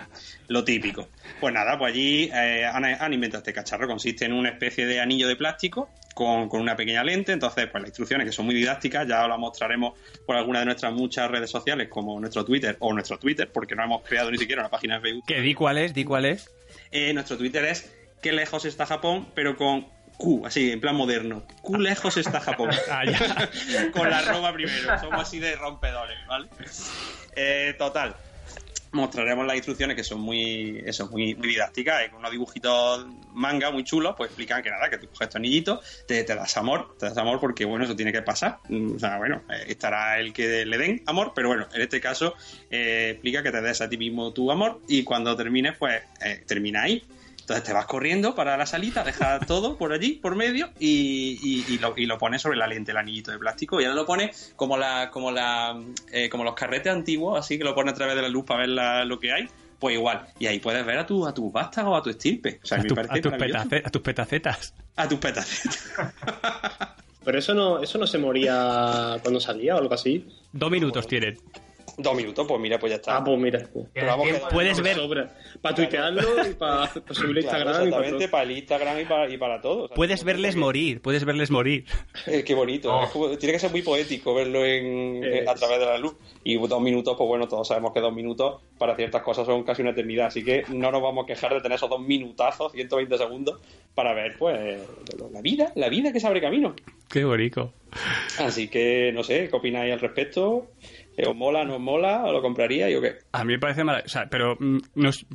lo 0.47 0.63
típico. 0.63 1.09
Pues 1.41 1.53
nada, 1.53 1.77
pues 1.77 1.91
allí 1.93 2.31
eh, 2.33 2.40
han, 2.41 2.85
han 2.85 3.13
inventado 3.13 3.39
este 3.39 3.53
cacharro. 3.53 3.87
Consiste 3.87 4.25
en 4.25 4.33
una 4.33 4.49
especie 4.49 4.85
de 4.85 4.99
anillo 4.99 5.27
de 5.27 5.35
plástico 5.35 5.89
con, 6.13 6.49
con 6.49 6.61
una 6.61 6.75
pequeña 6.75 7.03
lente. 7.03 7.31
Entonces, 7.31 7.67
pues 7.67 7.81
las 7.81 7.89
instrucciones 7.89 8.25
que 8.25 8.31
son 8.31 8.45
muy 8.45 8.55
didácticas, 8.55 9.07
ya 9.07 9.27
las 9.27 9.39
mostraremos 9.39 9.97
por 10.25 10.35
alguna 10.35 10.59
de 10.59 10.65
nuestras 10.65 10.93
muchas 10.93 11.29
redes 11.29 11.49
sociales, 11.49 11.87
como 11.89 12.19
nuestro 12.19 12.45
Twitter 12.45 12.77
o 12.79 12.93
nuestro 12.93 13.17
Twitter, 13.17 13.49
porque 13.51 13.75
no 13.75 13.83
hemos 13.83 14.03
creado 14.03 14.31
ni 14.31 14.37
siquiera 14.37 14.61
una 14.61 14.69
página 14.69 14.95
de 14.95 15.01
Facebook. 15.01 15.25
Que 15.27 15.41
di 15.41 15.53
cuál 15.53 15.77
es, 15.77 15.93
di 15.93 16.03
cuál 16.03 16.25
es. 16.25 16.49
Eh, 16.91 17.13
nuestro 17.13 17.37
Twitter 17.37 17.65
es 17.65 17.93
qué 18.21 18.31
lejos 18.31 18.65
está 18.65 18.85
Japón, 18.85 19.27
pero 19.33 19.55
con 19.57 19.87
Q, 20.17 20.45
así, 20.45 20.71
en 20.71 20.79
plan 20.79 20.95
moderno. 20.95 21.43
Q 21.61 21.79
lejos 21.79 22.17
está 22.17 22.39
Japón. 22.39 22.69
Ah, 22.91 23.03
con 23.93 24.09
la 24.09 24.19
arroba 24.19 24.53
primero. 24.53 24.99
Somos 24.99 25.21
así 25.21 25.39
de 25.39 25.55
rompedores, 25.55 26.17
¿vale? 26.27 26.47
Eh, 27.35 27.73
total. 27.77 28.15
Mostraremos 28.93 29.45
las 29.45 29.55
instrucciones 29.55 29.95
que 29.95 30.03
son 30.03 30.19
muy, 30.19 30.81
eso, 30.85 31.07
muy, 31.09 31.33
didácticas, 31.33 32.09
con 32.09 32.19
unos 32.19 32.31
dibujitos 32.31 33.07
manga 33.33 33.71
muy 33.71 33.83
chulos, 33.85 34.15
pues 34.17 34.29
explican 34.29 34.61
que 34.61 34.69
nada, 34.69 34.89
que 34.89 34.97
tú 34.97 35.07
coges 35.07 35.29
tu 35.29 35.37
anillito, 35.37 35.79
te, 36.07 36.23
te 36.23 36.35
das 36.35 36.57
amor, 36.57 36.95
te 36.99 37.05
das 37.05 37.17
amor 37.17 37.39
porque 37.39 37.63
bueno, 37.63 37.85
eso 37.85 37.95
tiene 37.95 38.11
que 38.11 38.21
pasar. 38.21 38.59
Mm, 38.67 38.95
O 38.95 38.99
sea, 38.99 39.17
bueno, 39.17 39.43
eh, 39.49 39.65
estará 39.67 40.19
el 40.19 40.33
que 40.33 40.65
le 40.65 40.77
den 40.77 41.03
amor, 41.05 41.31
pero 41.33 41.47
bueno, 41.47 41.67
en 41.73 41.81
este 41.81 42.01
caso 42.01 42.35
eh, 42.69 43.11
explica 43.11 43.41
que 43.41 43.51
te 43.51 43.61
des 43.61 43.79
a 43.79 43.87
ti 43.87 43.97
mismo 43.97 44.33
tu 44.33 44.51
amor 44.51 44.81
y 44.87 45.03
cuando 45.03 45.35
termines, 45.35 45.77
pues 45.77 46.01
eh, 46.21 46.43
termina 46.45 46.83
ahí. 46.83 47.03
Entonces 47.51 47.67
te 47.67 47.73
vas 47.73 47.85
corriendo 47.85 48.33
para 48.35 48.55
la 48.57 48.65
salita, 48.65 49.03
dejas 49.03 49.45
todo 49.47 49.77
por 49.77 49.91
allí, 49.93 50.13
por 50.13 50.35
medio, 50.35 50.69
y, 50.79 51.37
y- 51.41 51.73
y 51.73 51.77
lo, 51.79 51.93
y 51.97 52.05
lo 52.05 52.17
pones 52.17 52.41
sobre 52.41 52.57
la 52.57 52.67
lente, 52.67 52.91
el 52.91 52.97
anillito 52.97 53.31
de 53.31 53.37
plástico, 53.39 53.79
y 53.81 53.85
ahora 53.85 53.95
lo 53.95 54.05
pones 54.05 54.53
como 54.55 54.77
la, 54.77 55.09
como 55.11 55.31
la, 55.31 55.79
eh, 56.11 56.29
como 56.29 56.43
los 56.43 56.55
carretes 56.55 56.91
antiguos, 56.93 57.37
así 57.39 57.57
que 57.57 57.63
lo 57.63 57.75
pones 57.75 57.93
a 57.93 57.95
través 57.97 58.15
de 58.15 58.21
la 58.21 58.29
luz 58.29 58.45
para 58.45 58.61
ver 58.61 58.69
la- 58.69 59.05
lo 59.05 59.19
que 59.19 59.31
hay, 59.33 59.47
pues 59.79 59.95
igual. 59.95 60.27
Y 60.39 60.45
ahí 60.47 60.59
puedes 60.59 60.85
ver 60.85 60.97
a 60.99 61.05
tu, 61.05 61.25
a 61.27 61.33
tus 61.33 61.51
vástagos, 61.51 61.99
a 61.99 62.03
tu 62.03 62.09
estirpe. 62.09 62.59
O 62.63 62.65
sea, 62.65 62.77
A, 62.77 62.81
me 62.83 62.87
tu- 62.87 62.93
a 62.99 63.19
tus 63.19 63.31
petace- 63.33 63.81
a 63.85 63.89
tus 63.89 64.01
petacetas. 64.01 64.73
A 64.95 65.07
tus 65.09 65.19
petacetas. 65.19 65.93
Pero 67.23 67.37
eso 67.37 67.53
no, 67.53 67.81
eso 67.83 67.97
no 67.99 68.07
se 68.07 68.17
moría 68.17 69.17
cuando 69.21 69.39
salía 69.39 69.75
o 69.75 69.79
algo 69.79 69.93
así. 69.93 70.25
Dos 70.51 70.71
minutos 70.71 71.05
tienen. 71.07 71.37
Dos 72.01 72.15
minutos, 72.15 72.45
pues 72.47 72.59
mira, 72.59 72.79
pues 72.79 72.91
ya 72.91 72.95
está. 72.97 73.17
Ah, 73.17 73.23
pues 73.23 73.37
mira. 73.39 73.67
Pero 73.93 74.07
vamos, 74.07 74.27
Tiempo 74.27 74.47
que- 74.47 74.53
Puedes 74.53 74.81
ver- 74.81 74.97
Para 75.61 75.75
tuitearlo 75.75 76.21
y 76.49 76.53
para 76.53 76.87
subirlo 77.11 77.39
a 77.39 77.43
Claro, 77.51 77.69
Instagram 77.71 77.87
y 77.87 77.91
para 77.91 78.07
exactamente, 78.07 78.11
todo. 78.25 78.31
para 78.31 78.43
el 78.43 78.51
Instagram 78.51 78.99
y 78.99 79.05
para, 79.05 79.29
y 79.29 79.37
para 79.37 79.61
todo. 79.61 79.89
Puedes 79.89 80.23
verles 80.23 80.55
morir, 80.55 81.01
puedes 81.01 81.23
verles 81.25 81.51
morir. 81.51 81.85
Eh, 82.27 82.43
qué 82.43 82.53
bonito. 82.55 82.93
Oh. 82.95 83.09
Como- 83.11 83.37
tiene 83.37 83.53
que 83.53 83.59
ser 83.59 83.71
muy 83.71 83.81
poético 83.81 84.33
verlo 84.33 84.65
en, 84.65 85.23
eh, 85.23 85.45
a 85.47 85.53
través 85.55 85.79
de 85.79 85.85
la 85.85 85.97
luz. 85.97 86.15
Y 86.43 86.57
dos 86.57 86.81
minutos, 86.81 87.15
pues 87.17 87.27
bueno, 87.27 87.47
todos 87.47 87.67
sabemos 87.67 87.91
que 87.93 87.99
dos 87.99 88.13
minutos 88.13 88.61
para 88.77 88.95
ciertas 88.95 89.21
cosas 89.21 89.45
son 89.45 89.63
casi 89.63 89.81
una 89.81 89.91
eternidad. 89.91 90.27
Así 90.27 90.43
que 90.43 90.63
no 90.69 90.91
nos 90.91 91.01
vamos 91.01 91.25
a 91.25 91.27
quejar 91.27 91.53
de 91.53 91.61
tener 91.61 91.75
esos 91.75 91.89
dos 91.89 92.01
minutazos, 92.01 92.71
120 92.71 93.17
segundos, 93.17 93.59
para 93.93 94.13
ver, 94.13 94.35
pues, 94.39 94.79
la 95.31 95.41
vida, 95.41 95.71
la 95.75 95.89
vida 95.89 96.11
que 96.13 96.19
se 96.19 96.25
abre 96.27 96.41
camino. 96.41 96.73
Qué 97.09 97.25
bonito. 97.25 97.73
Así 98.39 98.69
que, 98.69 99.11
no 99.13 99.21
sé, 99.23 99.49
¿qué 99.49 99.55
opináis 99.55 99.91
al 99.93 99.99
respecto? 99.99 100.67
Eh, 101.17 101.27
¿Os 101.27 101.35
mola, 101.35 101.63
no 101.65 101.75
os 101.75 101.81
mola? 101.81 102.23
¿O 102.25 102.31
lo 102.31 102.41
compraríais 102.41 102.95
o 102.97 103.01
qué? 103.01 103.17
A 103.33 103.43
mí 103.43 103.53
me 103.53 103.59
parece 103.59 103.83
maravilloso. 103.83 104.17
O 104.17 104.19
sea, 104.19 104.29
pero, 104.29 104.55
mm, 104.59 104.79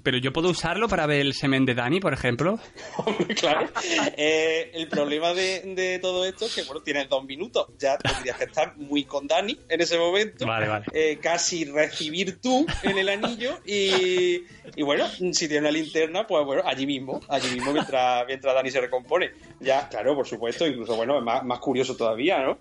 pero 0.03 0.19
yo 0.19 0.33
puedo 0.33 0.49
usarlo 0.49 0.89
para 0.89 1.07
ver 1.07 1.21
el 1.21 1.35
semen 1.35 1.67
de 1.67 1.75
Dani, 1.75 2.01
por 2.01 2.13
ejemplo. 2.13 2.59
Hombre, 3.05 3.35
claro. 3.35 3.69
Eh, 4.17 4.71
el 4.75 4.89
problema 4.89 5.35
de, 5.35 5.61
de 5.75 5.99
todo 5.99 6.25
esto 6.25 6.47
es 6.47 6.55
que, 6.55 6.63
bueno, 6.65 6.83
tienes 6.83 7.09
dos 7.09 7.25
minutos. 7.25 7.67
Ya 7.79 7.99
tendrías 7.99 8.39
que 8.39 8.45
estar 8.45 8.77
muy 8.77 9.05
con 9.05 9.27
Dani 9.27 9.59
en 9.69 9.81
ese 9.81 9.99
momento. 9.99 10.47
Vale, 10.47 10.69
vale. 10.69 10.87
Eh, 10.93 11.19
casi 11.21 11.65
recibir 11.65 12.41
tú 12.41 12.67
en 12.83 12.99
el 12.99 13.09
anillo 13.09 13.59
y, 13.65 14.45
y 14.77 14.83
bueno, 14.83 15.07
si 15.09 15.47
tiene 15.47 15.61
una 15.61 15.71
linterna, 15.71 16.27
pues 16.27 16.45
bueno, 16.45 16.63
allí 16.65 16.87
mismo, 16.87 17.21
allí 17.29 17.51
mismo 17.55 17.73
mientras, 17.73 18.27
mientras 18.27 18.55
Dani 18.55 18.71
se 18.71 18.81
recompone. 18.81 19.31
Ya, 19.61 19.89
claro, 19.89 20.15
por 20.15 20.27
supuesto, 20.27 20.67
incluso, 20.67 20.97
bueno, 20.97 21.19
es 21.19 21.25
más, 21.25 21.45
más 21.45 21.59
curioso 21.59 21.97
todavía, 21.97 22.43
¿no? 22.43 22.59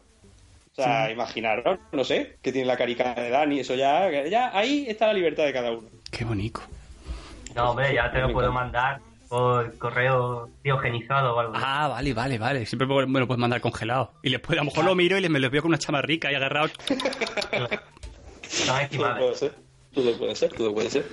O 0.78 0.82
sea, 0.84 1.10
imaginaros, 1.10 1.80
no 1.94 2.04
sé, 2.04 2.38
que 2.42 2.52
tiene 2.52 2.68
la 2.68 2.76
carica 2.76 3.14
de 3.16 3.30
Dani, 3.30 3.62
eso 3.62 3.76
ya, 3.76 4.10
ya, 4.28 4.52
ahí 4.54 4.86
está 4.90 5.08
la 5.08 5.14
libertad 5.14 5.46
de 5.46 5.54
cada 5.54 5.72
uno. 5.72 5.88
Qué 6.12 6.26
bonito. 6.26 6.60
No, 7.56 7.72
hombre, 7.72 7.94
ya 7.94 8.12
te 8.12 8.20
lo 8.20 8.34
puedo 8.34 8.52
mandar 8.52 9.00
por 9.30 9.78
correo 9.78 10.50
diogenizado 10.64 11.34
o 11.36 11.40
algo. 11.40 11.54
así. 11.56 11.64
Ah, 11.66 11.88
vale, 11.88 12.14
vale, 12.14 12.38
vale. 12.38 12.66
Siempre 12.66 12.88
me 13.08 13.20
lo 13.22 13.28
puedes 13.28 13.40
mandar 13.40 13.62
congelado. 13.62 14.12
Y 14.22 14.32
después 14.32 14.58
a 14.58 14.62
lo 14.62 14.66
mejor 14.66 14.84
lo 14.84 14.96
miro 14.96 15.18
y 15.18 15.30
me 15.30 15.40
lo 15.40 15.50
veo 15.50 15.62
con 15.62 15.70
una 15.70 15.78
chamarrica 15.78 16.30
y 16.32 16.36
agarrado. 16.36 16.68
Son 18.48 18.68
Todo 18.68 18.80
estimables. 18.80 19.18
puede 19.24 19.36
ser, 19.36 19.56
todo 19.94 20.18
puede 20.18 20.36
ser, 20.36 20.52
todo 20.54 20.74
puede 20.74 20.90
ser. 20.90 21.06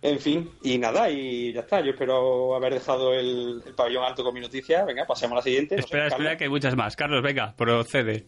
En 0.00 0.18
fin, 0.20 0.48
y 0.62 0.78
nada, 0.78 1.10
y 1.10 1.52
ya 1.52 1.60
está. 1.60 1.80
Yo 1.80 1.90
espero 1.90 2.54
haber 2.54 2.74
dejado 2.74 3.12
el, 3.12 3.62
el 3.66 3.74
pabellón 3.74 4.04
alto 4.04 4.22
con 4.22 4.32
mi 4.32 4.40
noticia. 4.40 4.84
Venga, 4.84 5.04
pasemos 5.04 5.32
a 5.32 5.36
la 5.36 5.42
siguiente. 5.42 5.74
No 5.74 5.82
sé, 5.82 5.86
espera, 5.86 6.06
espera, 6.06 6.36
que 6.36 6.44
hay 6.44 6.50
muchas 6.50 6.76
más. 6.76 6.94
Carlos, 6.94 7.20
venga, 7.22 7.52
procede. 7.56 8.24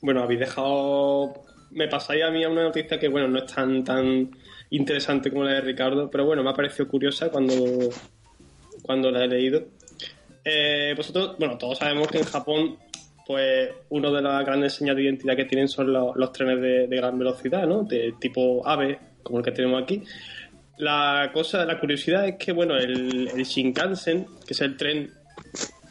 Bueno, 0.00 0.22
habéis 0.22 0.40
dejado. 0.40 1.34
Me 1.72 1.88
pasáis 1.88 2.22
a 2.22 2.30
mí 2.30 2.44
a 2.44 2.48
una 2.48 2.62
noticia 2.62 2.98
que, 2.98 3.08
bueno, 3.08 3.26
no 3.26 3.38
es 3.38 3.52
tan 3.52 3.82
tan 3.82 4.30
interesante 4.70 5.30
como 5.30 5.44
la 5.44 5.54
de 5.54 5.60
Ricardo, 5.62 6.08
pero 6.08 6.24
bueno, 6.24 6.44
me 6.44 6.50
ha 6.50 6.54
parecido 6.54 6.86
curiosa 6.88 7.30
cuando, 7.30 7.54
cuando 8.82 9.10
la 9.10 9.24
he 9.24 9.28
leído. 9.28 9.64
Eh, 10.44 10.94
vosotros, 10.96 11.36
bueno, 11.38 11.58
todos 11.58 11.78
sabemos 11.78 12.06
que 12.08 12.18
en 12.18 12.24
Japón, 12.24 12.78
pues, 13.26 13.70
uno 13.88 14.12
de 14.12 14.22
las 14.22 14.44
grandes 14.46 14.74
señas 14.74 14.94
de 14.94 15.02
identidad 15.02 15.36
que 15.36 15.44
tienen 15.44 15.68
son 15.68 15.92
los, 15.92 16.16
los 16.16 16.32
trenes 16.32 16.60
de, 16.60 16.86
de 16.86 16.96
gran 16.96 17.18
velocidad, 17.18 17.66
¿no? 17.66 17.82
De 17.82 18.14
tipo 18.20 18.66
AVE, 18.66 18.98
como 19.22 19.38
el 19.38 19.44
que 19.44 19.50
tenemos 19.50 19.82
aquí. 19.82 20.02
La 20.80 21.30
cosa, 21.32 21.64
la 21.66 21.78
curiosidad 21.78 22.26
es 22.26 22.36
que, 22.36 22.52
bueno, 22.52 22.74
el, 22.76 23.28
el 23.28 23.44
Shinkansen, 23.44 24.26
que 24.46 24.54
es 24.54 24.60
el 24.62 24.76
tren 24.78 25.12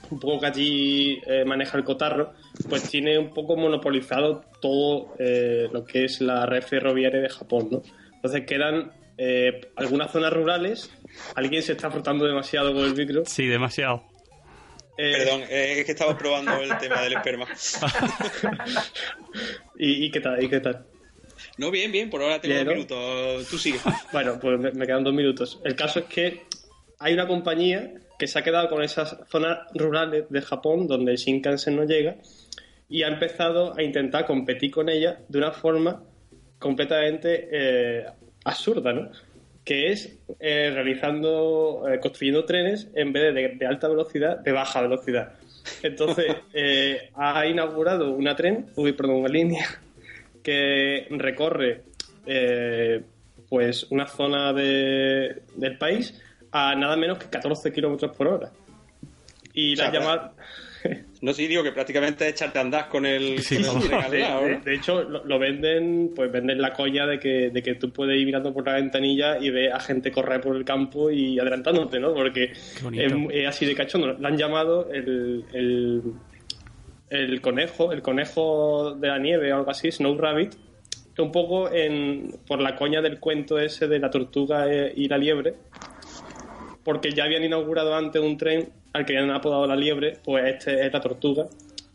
un 0.10 0.20
poco 0.20 0.40
que 0.40 0.48
allí 0.48 1.22
eh, 1.28 1.46
maneja 1.46 1.78
el 1.78 1.84
cotarro, 1.84 2.34
pues 2.68 2.90
tiene 2.90 3.20
un 3.20 3.32
poco 3.32 3.56
monopolizado 3.56 4.44
todo 4.60 5.14
eh, 5.20 5.70
lo 5.72 5.86
que 5.86 6.06
es 6.06 6.22
la 6.22 6.48
red 6.48 6.64
ferroviaria 6.64 7.22
de 7.22 7.30
Japón, 7.30 7.68
¿no? 7.72 7.84
Entonces 8.16 8.46
quedan 8.48 8.92
eh, 9.20 9.62
algunas 9.76 10.12
zonas 10.12 10.34
rurales. 10.34 10.92
Alguien 11.36 11.62
se 11.62 11.74
está 11.74 11.92
frotando 11.92 12.26
demasiado 12.26 12.74
con 12.74 12.86
el 12.86 12.96
micro. 12.96 13.24
Sí, 13.26 13.46
demasiado. 13.46 14.04
Eh, 14.98 15.14
Perdón, 15.18 15.42
eh, 15.50 15.76
es 15.78 15.86
que 15.86 15.92
estaba 15.92 16.18
probando 16.18 16.60
el 16.62 16.76
tema 16.80 17.02
del 17.02 17.14
esperma. 17.14 17.46
¿y, 19.78 20.06
y 20.06 20.12
qué 20.12 20.20
tal? 20.20 20.44
¿Y 20.44 20.50
qué 20.50 20.60
tal? 20.60 20.88
No, 21.60 21.72
bien, 21.72 21.92
bien, 21.92 22.10
por 22.10 22.22
ahora 22.22 22.40
tengo 22.40 22.56
Bien, 22.56 22.66
dos 22.66 22.74
¿no? 22.74 22.78
minutos. 22.78 23.50
Tú 23.50 23.58
sigue. 23.58 23.80
Bueno, 24.14 24.40
pues 24.42 24.58
me, 24.58 24.72
me 24.72 24.86
quedan 24.86 25.04
dos 25.04 25.14
minutos. 25.14 25.60
El 25.66 25.76
caso 25.76 26.00
es 26.00 26.06
que 26.06 26.44
hay 27.00 27.14
una 27.14 27.28
compañía 27.28 27.96
que 28.18 28.28
se 28.28 28.40
ha 28.40 28.44
quedado 28.44 28.70
con 28.70 28.82
esas 28.82 29.18
zonas 29.30 29.60
rurales 29.76 30.30
de 30.30 30.42
Japón 30.42 30.88
donde 30.88 31.12
el 31.12 31.18
Shinkansen 31.18 31.76
no 31.76 31.84
llega 31.84 32.16
y 32.88 33.04
ha 33.04 33.10
empezado 33.10 33.78
a 33.78 33.84
intentar 33.84 34.26
competir 34.26 34.72
con 34.72 34.88
ella 34.88 35.20
de 35.28 35.38
una 35.38 35.52
forma 35.52 36.02
completamente 36.60 37.50
eh, 37.52 38.06
absurda, 38.46 38.94
¿no? 38.94 39.12
que 39.66 39.92
es 39.92 40.18
eh, 40.40 40.72
realizando, 40.74 41.84
eh, 41.88 42.00
construyendo 42.00 42.46
trenes 42.46 42.88
en 42.96 43.14
vez 43.14 43.36
de, 43.36 43.50
de 43.50 43.66
alta 43.68 43.88
velocidad, 43.88 44.40
de 44.40 44.52
baja 44.52 44.82
velocidad. 44.82 45.34
Entonces, 45.84 46.38
eh, 46.54 47.10
ha 47.16 47.46
inaugurado 47.46 48.12
una 48.12 48.36
tren, 48.36 48.68
uy, 48.76 48.94
perdón, 48.94 49.18
una 49.18 49.30
línea 49.30 49.68
que 50.50 51.08
recorre 51.12 51.82
eh, 52.26 53.02
pues 53.50 53.88
una 53.92 54.08
zona 54.08 54.52
de- 54.54 55.42
del 55.56 55.78
país 55.78 56.20
a 56.52 56.76
nada 56.76 56.96
menos 56.96 57.18
que 57.20 57.28
14 57.30 57.72
kilómetros 57.72 58.16
por 58.16 58.28
hora. 58.28 58.52
Y 59.54 59.76
la 59.76 59.88
O 59.88 59.92
sea, 59.92 60.00
llama... 60.00 60.32
No 61.22 61.34
sé, 61.34 61.50
digo 61.50 61.62
que 61.62 61.74
prácticamente 61.74 62.26
es 62.26 62.32
echarte 62.36 62.60
a 62.60 62.62
andar 62.62 62.88
con 62.88 63.06
el, 63.06 63.40
Sí, 63.42 63.62
con 63.62 63.82
sí, 63.82 63.90
el 63.92 64.10
sí. 64.10 64.62
De, 64.64 64.74
hecho, 64.76 65.04
lo, 65.04 65.26
lo 65.26 65.38
venden, 65.38 66.14
pues 66.16 66.32
venden 66.32 66.62
la 66.62 66.72
coña 66.72 67.06
de 67.06 67.20
que, 67.20 67.50
de 67.50 67.62
que 67.62 67.76
tú 67.76 67.92
puedes 67.92 68.18
ir 68.18 68.26
mirando 68.26 68.54
por 68.54 68.66
la 68.66 68.76
ventanilla 68.76 69.38
y 69.38 69.50
ver 69.50 69.74
a 69.74 69.82
gente 69.82 70.10
correr 70.14 70.40
por 70.40 70.56
el 70.56 70.64
campo 70.64 71.12
y 71.12 71.38
adelantándote, 71.38 72.00
¿no? 72.00 72.14
Porque 72.14 72.54
es, 72.54 73.14
es 73.34 73.48
así 73.48 73.66
de 73.66 73.76
cachondo. 73.76 74.14
Le 74.14 74.26
han 74.26 74.38
llamado 74.38 74.90
el, 74.94 75.44
el, 75.52 76.02
el 77.10 77.42
conejo, 77.42 77.92
el 77.92 78.02
conejo 78.02 78.96
de 78.96 79.08
la 79.08 79.18
nieve 79.20 79.52
o 79.54 79.58
algo 79.58 79.72
así, 79.72 79.92
Snow 79.92 80.18
Rabbit, 80.18 80.54
un 81.18 81.32
poco 81.34 81.70
en, 81.72 82.34
por 82.48 82.62
la 82.62 82.76
coña 82.78 83.02
del 83.02 83.20
cuento 83.20 83.60
ese 83.60 83.88
de 83.90 84.00
la 84.00 84.10
tortuga 84.10 84.72
eh, 84.72 84.94
y 84.96 85.10
la 85.10 85.18
liebre, 85.18 85.54
porque 86.84 87.12
ya 87.12 87.26
habían 87.26 87.44
inaugurado 87.44 87.94
antes 87.96 88.22
un 88.22 88.38
tren 88.38 88.70
al 88.94 89.06
que 89.06 89.18
habían 89.18 89.32
apodado 89.36 89.68
la 89.68 89.76
liebre, 89.76 90.18
pues 90.24 90.46
este 90.56 90.86
es 90.86 90.94
la 90.94 91.02
tortuga. 91.02 91.48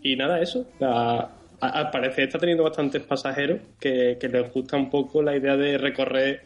Y 0.03 0.17
nada, 0.17 0.41
eso. 0.41 0.67
La- 0.79 1.31
a- 1.61 1.69
al 1.69 1.91
parecer 1.91 2.25
está 2.25 2.39
teniendo 2.39 2.63
bastantes 2.65 3.03
pasajeros 3.03 3.61
que, 3.81 4.19
que 4.21 4.29
les 4.29 4.53
gusta 4.53 4.77
un 4.77 4.91
poco 4.91 5.23
la 5.23 5.35
idea 5.37 5.57
de 5.57 5.79
recorrer 5.79 6.43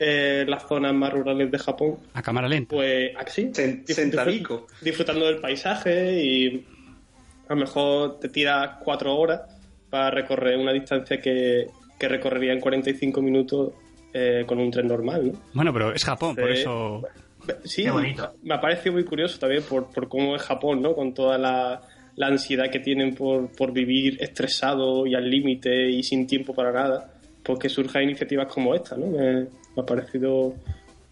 eh, 0.00 0.44
las 0.48 0.66
zonas 0.66 0.92
más 0.94 1.12
rurales 1.12 1.50
de 1.50 1.58
Japón. 1.58 1.98
A 2.14 2.22
cámara 2.22 2.48
lenta. 2.48 2.74
Pues 2.74 3.12
así, 3.16 3.44
Sen- 3.52 3.84
disfr- 3.84 3.92
sentadico. 3.94 4.66
disfrutando 4.82 5.26
del 5.26 5.38
paisaje 5.38 6.20
y 6.20 6.66
a 7.48 7.54
lo 7.54 7.60
mejor 7.60 8.18
te 8.20 8.28
tiras 8.28 8.78
cuatro 8.82 9.16
horas 9.16 9.40
para 9.90 10.10
recorrer 10.10 10.58
una 10.58 10.72
distancia 10.72 11.20
que, 11.20 11.66
que 11.98 12.08
recorrería 12.08 12.52
en 12.52 12.60
45 12.60 13.22
minutos 13.22 13.72
eh, 14.12 14.44
con 14.46 14.58
un 14.58 14.70
tren 14.70 14.86
normal, 14.86 15.32
¿no? 15.32 15.38
Bueno, 15.54 15.72
pero 15.72 15.92
es 15.92 16.04
Japón, 16.04 16.36
por 16.36 16.50
eso... 16.50 17.02
Sí, 17.64 17.84
Qué 17.84 17.90
bonito. 17.90 18.34
me 18.42 18.54
ha 18.54 18.60
parecido 18.60 18.92
muy 18.92 19.04
curioso 19.04 19.38
también 19.38 19.62
por, 19.62 19.90
por 19.90 20.08
cómo 20.08 20.36
es 20.36 20.42
Japón, 20.42 20.82
¿no? 20.82 20.94
Con 20.94 21.14
toda 21.14 21.38
la, 21.38 21.80
la 22.16 22.26
ansiedad 22.26 22.70
que 22.70 22.80
tienen 22.80 23.14
por, 23.14 23.50
por 23.52 23.72
vivir 23.72 24.22
estresado 24.22 25.06
y 25.06 25.14
al 25.14 25.30
límite 25.30 25.88
y 25.88 26.02
sin 26.02 26.26
tiempo 26.26 26.54
para 26.54 26.72
nada, 26.72 27.10
pues 27.42 27.58
que 27.58 27.70
surjan 27.70 28.02
iniciativas 28.02 28.52
como 28.52 28.74
esta, 28.74 28.96
¿no? 28.96 29.06
Me, 29.06 29.42
me 29.42 29.48
ha 29.82 29.86
parecido... 29.86 30.54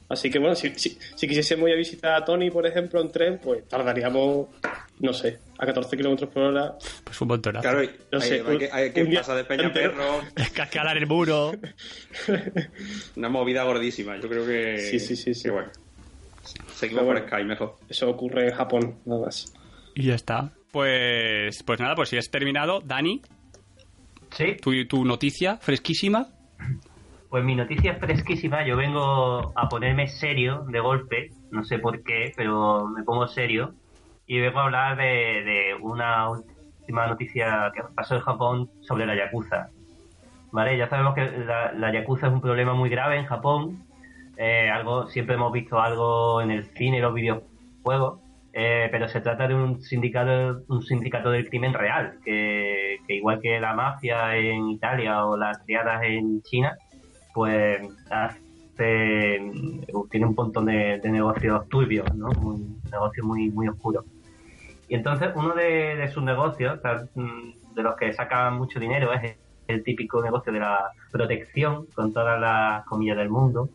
Así 0.09 0.31
que 0.31 0.39
bueno, 0.39 0.55
si, 0.55 0.71
si, 0.77 0.97
si 1.17 1.27
quisiésemos 1.27 1.69
ir 1.69 1.75
a 1.75 1.79
visitar 1.79 2.15
a 2.15 2.25
Tony, 2.25 2.51
por 2.51 2.65
ejemplo, 2.67 3.01
en 3.01 3.11
tren, 3.11 3.39
pues 3.43 3.67
tardaríamos, 3.67 4.47
no 5.01 5.13
sé, 5.13 5.39
a 5.59 5.67
14 5.67 5.97
kilómetros 5.97 6.31
por 6.31 6.45
hora. 6.45 6.75
Pues 7.03 7.21
un 7.21 7.29
montonazo. 7.29 7.63
Claro, 7.63 7.83
y- 7.83 7.91
No 8.13 8.19
hay, 8.21 8.29
sé, 8.29 8.43
hay 8.47 8.59
que, 8.59 8.71
hay 8.73 9.15
pasar 9.17 9.37
de 9.37 9.45
Peña 9.45 9.65
entero. 9.65 9.91
Perro, 9.93 10.21
Escalar 10.37 10.97
el 10.97 11.07
muro. 11.09 11.53
una 13.17 13.29
movida 13.29 13.65
gordísima. 13.65 14.17
Yo 14.21 14.29
creo 14.29 14.47
que. 14.47 14.79
Sí, 14.79 15.01
sí, 15.01 15.17
sí, 15.17 15.35
sí. 15.35 15.43
que 15.45 15.51
bueno. 15.51 15.71
Seguimos 16.75 17.03
Pero 17.03 17.13
por 17.15 17.21
bueno. 17.23 17.27
Sky 17.29 17.45
mejor. 17.45 17.77
Eso 17.89 18.09
ocurre 18.09 18.49
en 18.49 18.55
Japón, 18.55 18.99
nada 19.05 19.23
más. 19.27 19.53
Y 19.95 20.05
ya 20.05 20.15
está. 20.15 20.53
Pues, 20.71 21.63
pues 21.65 21.81
nada, 21.81 21.95
pues 21.97 22.11
si 22.11 22.17
has 22.19 22.31
terminado, 22.31 22.81
Dani, 22.81 23.23
Sí, 24.37 24.57
tu, 24.61 24.87
tu 24.87 25.05
noticia 25.05 25.57
fresquísima. 25.57 26.29
Pues 27.31 27.45
mi 27.45 27.55
noticia 27.55 27.93
es 27.93 27.99
fresquísima. 27.99 28.65
Yo 28.65 28.77
vengo 28.77 29.53
a 29.55 29.69
ponerme 29.69 30.09
serio 30.09 30.65
de 30.69 30.81
golpe, 30.81 31.31
no 31.51 31.65
sé 31.65 31.79
por 31.79 32.03
qué, 32.03 32.33
pero 32.37 32.87
me 32.87 33.03
pongo 33.03 33.27
serio. 33.27 33.75
Y 34.27 34.41
vengo 34.41 34.61
a 34.61 34.65
hablar 34.65 34.97
de, 34.97 35.77
una 35.81 36.31
última 36.31 37.07
noticia 37.07 37.71
que 37.75 37.83
pasó 37.95 38.17
en 38.17 38.21
Japón 38.23 38.71
sobre 38.81 39.07
la 39.07 39.17
Yakuza. 39.17 39.71
¿Vale? 40.53 40.77
Ya 40.77 40.89
sabemos 40.89 41.15
que 41.15 41.31
la, 41.45 41.73
la 41.73 41.93
Yakuza 41.93 42.29
es 42.29 42.33
un 42.33 42.41
problema 42.41 42.75
muy 42.75 42.89
grave 42.89 43.19
en 43.19 43.27
Japón. 43.27 43.85
Eh, 44.37 44.69
algo 44.71 45.07
Siempre 45.09 45.35
hemos 45.35 45.53
visto 45.53 45.81
algo 45.81 46.41
en 46.41 46.51
el 46.51 46.65
cine 46.65 47.01
los 47.01 47.15
videojuegos. 47.15 48.21
eh, 48.53 48.89
pero 48.91 49.09
se 49.09 49.21
trata 49.21 49.47
de 49.47 49.55
un 49.55 49.83
sindicato, 49.83 50.63
un 50.69 50.83
sindicato 50.83 51.31
del 51.31 51.49
crimen 51.49 51.75
real, 51.75 52.19
que, 52.25 52.99
que 53.07 53.15
igual 53.15 53.41
que 53.43 53.61
la 53.61 53.75
mafia 53.75 54.35
en 54.37 54.71
Italia 54.71 55.27
o 55.27 55.37
las 55.37 55.63
triadas 55.65 56.03
en 56.03 56.41
China, 56.43 56.75
pues 57.37 57.83
tiene 60.11 60.27
un 60.27 60.35
montón 60.35 60.65
de, 60.65 60.99
negocios 61.05 61.69
turbios, 61.69 62.15
¿no? 62.15 62.31
Un 62.31 62.81
negocio 62.91 63.23
muy, 63.25 63.51
muy 63.51 63.69
oscuro. 63.69 64.05
Y 64.89 64.95
entonces 64.95 65.33
uno 65.35 65.55
de, 65.55 66.09
sus 66.15 66.23
negocios, 66.23 66.81
mm, 67.15 67.75
de 67.75 67.83
los 67.83 67.95
que 67.97 68.15
sacan 68.15 68.57
mucho 68.57 68.81
dinero, 68.81 69.13
es 69.13 69.37
el, 69.69 69.85
típico 69.85 70.23
negocio 70.23 70.51
de 70.51 70.61
la 70.61 70.93
protección, 71.13 71.89
con 71.95 72.15
todas 72.15 72.41
las 72.41 72.87
comillas 72.87 73.19
del 73.19 73.29
mundo, 73.29 73.69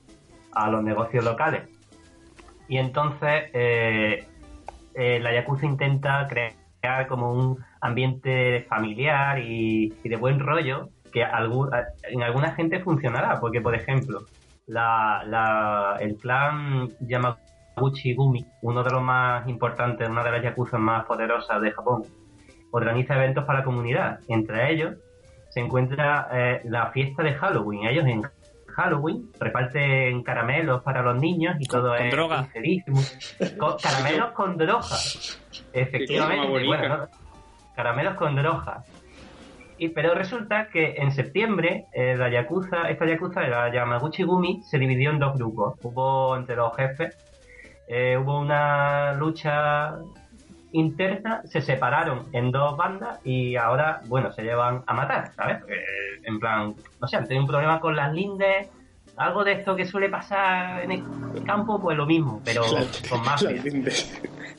a 0.53 0.67
los 0.71 0.83
negocios 0.83 1.23
locales. 1.23 1.69
Y 2.67 2.77
entonces 2.77 3.43
eh, 3.53 4.25
eh, 4.95 5.19
la 5.19 5.35
Yakuza 5.35 5.67
intenta 5.67 6.27
crear 6.27 7.07
como 7.07 7.31
un 7.31 7.59
ambiente 7.79 8.65
familiar 8.67 9.37
y 9.37 9.89
de 10.03 10.15
buen 10.15 10.39
rollo 10.39 10.89
que 11.11 11.23
algún- 11.23 11.69
en 12.03 12.23
alguna 12.23 12.51
gente 12.53 12.79
funcionará, 12.79 13.39
porque 13.39 13.61
por 13.61 13.75
ejemplo, 13.75 14.21
la, 14.67 15.23
la- 15.25 15.97
el 15.99 16.15
clan 16.17 16.89
Yamaguchi 17.01 18.13
Gumi, 18.15 18.45
uno 18.61 18.83
de 18.83 18.91
los 18.91 19.01
más 19.01 19.47
importantes, 19.47 20.07
una 20.09 20.23
de 20.23 20.31
las 20.31 20.43
Yakuza 20.43 20.77
más 20.77 21.05
poderosas 21.05 21.61
de 21.61 21.71
Japón, 21.71 22.03
organiza 22.71 23.15
eventos 23.15 23.43
para 23.45 23.59
la 23.59 23.65
comunidad. 23.65 24.19
Entre 24.29 24.71
ellos 24.71 24.95
se 25.49 25.59
encuentra 25.59 26.29
eh, 26.31 26.61
la 26.65 26.91
fiesta 26.91 27.21
de 27.23 27.33
Halloween. 27.33 27.85
Ellos 27.87 28.05
en 28.05 28.21
Halloween 28.73 29.29
reparten 29.37 30.23
caramelos 30.23 30.81
para 30.83 31.01
los 31.01 31.19
niños 31.19 31.55
y 31.59 31.65
todo 31.65 31.89
con 31.97 32.05
es 32.05 32.11
droga. 32.13 32.47
con- 33.57 33.75
caramelos 33.77 34.31
con 34.31 34.57
droga. 34.57 34.95
Efectivamente, 35.73 36.47
caramelos 37.75 38.15
con 38.15 38.35
droga. 38.35 38.83
Y, 39.81 39.89
pero 39.89 40.13
resulta 40.13 40.67
que 40.67 40.93
en 40.97 41.11
septiembre 41.11 41.87
eh, 41.91 42.15
la 42.15 42.29
Yakuza, 42.29 42.87
esta 42.91 43.07
Yakuza, 43.07 43.41
la 43.47 43.73
Yamaguchi 43.73 44.21
Gumi, 44.21 44.61
se 44.61 44.77
dividió 44.77 45.09
en 45.09 45.17
dos 45.17 45.33
grupos. 45.33 45.73
Hubo 45.81 46.37
entre 46.37 46.55
los 46.55 46.75
jefes, 46.75 47.17
eh, 47.87 48.15
hubo 48.15 48.39
una 48.39 49.13
lucha 49.13 49.95
interna, 50.71 51.41
se 51.45 51.61
separaron 51.61 52.27
en 52.31 52.51
dos 52.51 52.77
bandas 52.77 53.25
y 53.25 53.55
ahora, 53.55 54.01
bueno, 54.05 54.31
se 54.33 54.43
llevan 54.43 54.83
a 54.85 54.93
matar, 54.93 55.31
¿sabes? 55.33 55.57
Porque, 55.61 55.83
en 56.25 56.39
plan, 56.39 56.75
no 57.01 57.07
sé, 57.07 57.17
han 57.17 57.25
tenido 57.25 57.41
un 57.41 57.49
problema 57.49 57.79
con 57.79 57.95
las 57.95 58.13
lindes, 58.13 58.69
algo 59.17 59.43
de 59.43 59.53
esto 59.53 59.75
que 59.75 59.85
suele 59.85 60.09
pasar 60.09 60.83
en 60.83 60.91
el 60.91 61.43
campo, 61.45 61.79
pues 61.81 61.95
lo 61.97 62.05
mismo, 62.05 62.41
pero 62.43 62.63
con 63.09 63.23
mafia. 63.23 63.61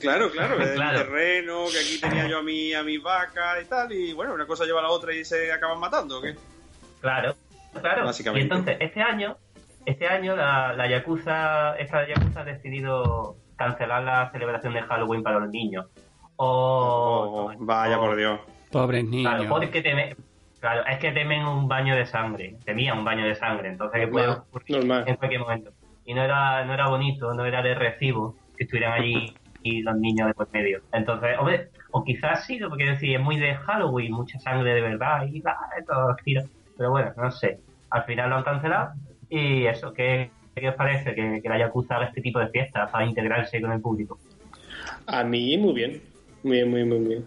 Claro, 0.00 0.30
claro, 0.30 0.60
el 0.60 0.74
Claro. 0.74 0.98
terreno, 0.98 1.64
que 1.70 1.78
aquí 1.78 2.00
tenía 2.00 2.26
yo 2.28 2.38
a 2.38 2.42
mi, 2.42 2.72
a 2.74 2.82
mis 2.82 3.02
vacas 3.02 3.62
y 3.62 3.66
tal, 3.66 3.92
y 3.92 4.12
bueno, 4.12 4.34
una 4.34 4.46
cosa 4.46 4.64
lleva 4.64 4.80
a 4.80 4.82
la 4.84 4.88
otra 4.90 5.14
y 5.14 5.24
se 5.24 5.52
acaban 5.52 5.78
matando, 5.78 6.18
¿o 6.18 6.22
qué? 6.22 6.34
Claro, 7.00 7.34
claro. 7.80 8.04
Básicamente. 8.04 8.40
Y 8.40 8.42
entonces, 8.58 8.76
este 8.80 9.00
año, 9.00 9.36
este 9.86 10.06
año 10.08 10.34
la, 10.36 10.72
la 10.74 10.88
Yakuza, 10.88 11.76
esta 11.76 12.06
Yakuza 12.06 12.40
ha 12.40 12.44
decidido 12.44 13.36
cancelar 13.56 14.02
la 14.02 14.30
celebración 14.32 14.74
de 14.74 14.82
Halloween 14.82 15.22
para 15.22 15.38
los 15.38 15.50
niños. 15.50 15.86
O, 16.36 17.50
Oh, 17.50 17.52
vaya 17.58 17.98
o- 17.98 18.00
por 18.04 18.16
Dios. 18.16 18.40
Pobres 18.70 19.04
niños. 19.04 19.32
Claro, 19.34 19.48
porque 19.48 19.82
teme, 19.82 20.16
claro, 20.62 20.86
es 20.86 20.98
que 20.98 21.10
temen 21.10 21.44
un 21.44 21.66
baño 21.66 21.96
de 21.96 22.06
sangre, 22.06 22.56
temían 22.64 22.98
un 22.98 23.04
baño 23.04 23.26
de 23.26 23.34
sangre, 23.34 23.68
entonces 23.68 24.00
que 24.00 24.06
puede 24.06 24.28
ocurrir 24.28 24.78
normal. 24.78 25.04
en 25.08 25.16
cualquier 25.16 25.40
momento. 25.40 25.72
Y 26.04 26.14
no 26.14 26.22
era, 26.22 26.64
no 26.64 26.72
era 26.72 26.88
bonito, 26.88 27.34
no 27.34 27.44
era 27.44 27.62
de 27.62 27.74
recibo 27.74 28.36
que 28.56 28.64
estuvieran 28.64 28.92
allí 28.92 29.34
y 29.64 29.82
los 29.82 29.96
niños 29.96 30.28
de 30.28 30.34
por 30.34 30.50
medio. 30.52 30.80
Entonces, 30.92 31.36
hombre, 31.38 31.68
o 31.90 32.04
quizás 32.04 32.46
sí, 32.46 32.60
porque 32.68 32.84
decir, 32.84 33.16
es 33.16 33.20
muy 33.20 33.38
de 33.38 33.56
Halloween, 33.56 34.12
mucha 34.12 34.38
sangre 34.38 34.72
de 34.74 34.80
verdad 34.82 35.26
y 35.26 35.40
va, 35.40 35.56
todo 35.84 36.14
tira. 36.24 36.44
Pero 36.76 36.90
bueno, 36.90 37.12
no 37.16 37.30
sé. 37.32 37.58
Al 37.90 38.04
final 38.04 38.30
lo 38.30 38.36
han 38.36 38.44
cancelado 38.44 38.92
y 39.28 39.66
eso, 39.66 39.92
¿qué, 39.92 40.30
qué 40.54 40.68
os 40.68 40.76
parece 40.76 41.12
que, 41.16 41.40
que 41.42 41.48
la 41.48 41.58
Yakuza 41.58 41.96
haga 41.96 42.06
este 42.06 42.20
tipo 42.20 42.38
de 42.38 42.48
fiestas 42.50 42.88
para 42.88 43.04
integrarse 43.04 43.60
con 43.60 43.72
el 43.72 43.80
público? 43.80 44.16
A 45.06 45.24
mí 45.24 45.58
muy 45.58 45.74
bien. 45.74 46.00
Muy 46.44 46.52
bien, 46.52 46.70
muy 46.70 46.82
bien, 46.82 46.88
muy 46.88 47.08
bien. 47.08 47.24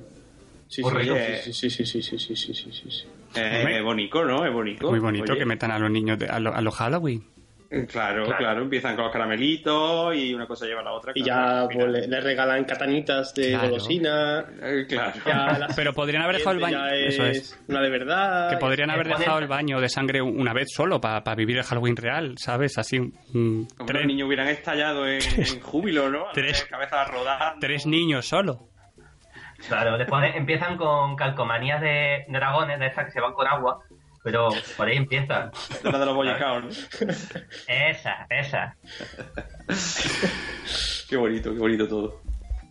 Sí, 0.68 0.84
sí, 0.84 1.54
sí, 1.54 1.64
sí, 1.64 2.02
sí, 2.02 2.02
sí, 2.02 2.18
sí, 2.18 2.36
sí, 2.36 2.72
sí, 2.72 2.92
sí. 2.92 3.08
Eh, 3.38 3.78
es 3.78 3.84
bonito, 3.84 4.24
¿no? 4.26 4.46
Es 4.46 4.54
bonito. 4.54 4.90
Muy 4.90 5.00
bonito 5.00 5.32
Oye. 5.34 5.40
que 5.40 5.46
metan 5.46 5.72
a 5.72 5.80
los 5.80 5.90
niños 5.92 6.18
de- 6.20 6.28
a, 6.28 6.40
lo, 6.40 6.54
a 6.54 6.62
los 6.62 6.76
Halloween. 6.76 7.24
Claro, 7.92 8.26
claro, 8.38 8.62
empiezan 8.62 8.96
con 8.96 9.06
los 9.06 9.12
caramelitos 9.12 10.16
y 10.16 10.34
una 10.34 10.46
cosa 10.48 10.66
lleva 10.66 10.80
a 10.80 10.84
la 10.86 10.92
otra. 10.94 11.12
Y 11.14 11.24
claro. 11.24 11.68
ya 11.68 11.74
pues, 11.76 11.88
le, 11.92 12.08
le 12.08 12.22
regalan 12.22 12.64
catanitas 12.64 13.34
de 13.34 13.50
Claro. 13.50 13.68
golosina. 13.70 14.46
Eh, 14.62 14.86
claro. 14.88 15.12
la 15.60 15.68
Pero 15.76 15.92
podrían 15.92 16.22
haber 16.22 16.38
dejado 16.38 16.56
el 16.56 16.62
baño. 16.62 16.88
es 16.88 17.14
Eso 17.16 17.26
es. 17.26 17.60
Una 17.68 17.82
de 17.82 17.90
verdad. 17.90 18.50
Que 18.52 18.58
podrían 18.58 18.92
haber 18.92 19.08
dejado 19.10 19.40
el 19.40 19.48
baño 19.48 19.82
de 19.82 19.90
sangre 19.90 20.22
una 20.22 20.54
vez 20.54 20.68
solo 20.74 21.02
para 21.02 21.36
vivir 21.36 21.58
el 21.58 21.64
Halloween 21.64 21.98
real, 21.98 22.36
¿sabes? 22.38 22.78
Así, 22.78 23.00
mm, 23.00 23.12
Como 23.76 23.86
tres, 23.88 24.04
los 24.04 24.08
niños 24.08 24.28
hubieran 24.28 24.48
estallado 24.48 25.06
en, 25.08 25.20
en 25.36 25.60
júbilo, 25.60 26.10
¿no? 26.10 26.26
Tres- 26.34 26.66
cabezas 26.70 27.10
rodadas. 27.10 27.56
tres 27.60 27.86
niños 27.88 28.26
solo. 28.26 28.70
Claro, 29.68 29.98
empiezan 30.36 30.78
con 30.78 31.16
calcomanías 31.16 31.82
de 31.82 32.26
dragones, 32.30 32.80
de 32.80 32.88
esas 32.88 33.06
que 33.06 33.12
se 33.12 33.22
van 33.22 33.34
con 33.34 33.48
agua, 33.48 33.80
pero 34.24 34.50
por 34.78 34.88
ahí 34.88 34.98
empiezan. 34.98 35.52
La 35.84 36.00
de 36.00 36.06
los 36.06 36.16
bollicaos, 36.16 36.64
¿no? 36.64 36.70
Esa, 37.68 38.28
esa. 38.30 38.76
Qué 41.10 41.18
bonito, 41.18 41.54
qué 41.54 41.60
bonito 41.60 41.88
todo. 41.88 42.22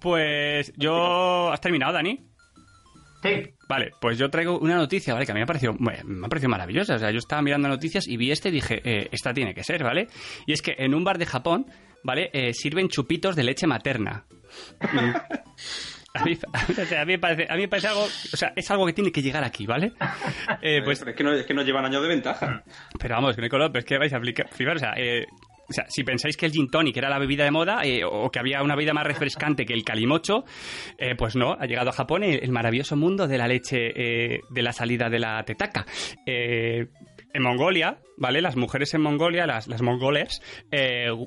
Pues 0.00 0.72
yo... 0.76 1.52
¿Has 1.52 1.60
terminado, 1.60 1.92
Dani? 1.92 2.28
Sí, 3.22 3.54
Vale, 3.68 3.92
pues 4.00 4.18
yo 4.18 4.28
traigo 4.28 4.58
una 4.58 4.76
noticia, 4.76 5.14
¿vale? 5.14 5.24
Que 5.24 5.32
a 5.32 5.34
mí 5.34 5.38
me 5.38 5.44
ha 5.44 5.46
parecido, 5.46 5.74
bueno, 5.78 6.02
me 6.04 6.26
ha 6.26 6.28
parecido 6.28 6.50
maravillosa. 6.50 6.96
O 6.96 6.98
sea, 6.98 7.10
yo 7.10 7.18
estaba 7.18 7.42
mirando 7.42 7.68
noticias 7.68 8.06
y 8.06 8.16
vi 8.16 8.30
este 8.30 8.50
y 8.50 8.52
dije, 8.52 8.80
eh, 8.84 9.08
esta 9.12 9.32
tiene 9.32 9.54
que 9.54 9.64
ser, 9.64 9.82
¿vale? 9.82 10.08
Y 10.46 10.52
es 10.52 10.62
que 10.62 10.74
en 10.78 10.94
un 10.94 11.04
bar 11.04 11.18
de 11.18 11.26
Japón, 11.26 11.66
¿vale? 12.02 12.30
Eh, 12.32 12.52
sirven 12.52 12.88
chupitos 12.88 13.36
de 13.36 13.44
leche 13.44 13.66
materna. 13.66 14.26
Mm. 16.14 16.18
A 16.18 16.24
mí, 16.24 16.38
o 16.78 16.84
sea, 16.84 17.02
a 17.02 17.04
mí 17.04 17.12
me 17.12 17.18
parece, 17.18 17.46
a 17.50 17.56
mí 17.56 17.62
me 17.62 17.68
parece 17.68 17.88
algo, 17.88 18.04
o 18.04 18.36
sea, 18.36 18.52
es 18.54 18.70
algo 18.70 18.86
que 18.86 18.92
tiene 18.92 19.10
que 19.10 19.22
llegar 19.22 19.44
aquí, 19.44 19.66
¿vale? 19.66 19.92
Eh, 20.62 20.80
pues, 20.84 21.00
Pero 21.00 21.10
es 21.10 21.16
que, 21.16 21.24
no, 21.24 21.32
es 21.32 21.46
que 21.46 21.54
nos 21.54 21.66
llevan 21.66 21.84
años 21.84 22.02
de 22.02 22.08
ventaja. 22.08 22.62
pero 22.98 23.16
vamos, 23.16 23.36
no 23.36 23.48
color, 23.48 23.70
pero 23.70 23.80
es 23.80 23.84
que 23.84 23.98
vais 23.98 24.12
a 24.12 24.16
aplicar, 24.16 24.46
o 24.48 24.78
sea, 24.78 24.94
eh, 24.96 25.26
o 25.68 25.72
sea, 25.72 25.86
si 25.88 26.04
pensáis 26.04 26.36
que 26.36 26.46
el 26.46 26.52
gin 26.52 26.70
tonic 26.70 26.96
era 26.96 27.08
la 27.08 27.18
bebida 27.18 27.44
de 27.44 27.50
moda 27.50 27.80
eh, 27.84 28.02
o 28.04 28.30
que 28.30 28.38
había 28.38 28.62
una 28.62 28.74
bebida 28.74 28.92
más 28.92 29.06
refrescante 29.06 29.64
que 29.64 29.72
el 29.72 29.84
calimocho, 29.84 30.44
eh, 30.98 31.14
pues 31.16 31.36
no, 31.36 31.56
ha 31.58 31.66
llegado 31.66 31.90
a 31.90 31.92
Japón 31.92 32.22
el, 32.22 32.42
el 32.42 32.52
maravilloso 32.52 32.96
mundo 32.96 33.26
de 33.26 33.38
la 33.38 33.48
leche 33.48 33.92
eh, 33.94 34.40
de 34.50 34.62
la 34.62 34.72
salida 34.72 35.08
de 35.08 35.18
la 35.18 35.42
tetaca. 35.44 35.86
En 36.26 37.42
Mongolia, 37.42 37.98
¿vale? 38.16 38.40
Las 38.40 38.56
mujeres 38.56 38.94
en 38.94 39.00
Mongolia, 39.00 39.46
las, 39.46 39.66
las 39.66 39.82
mongoles, 39.82 40.40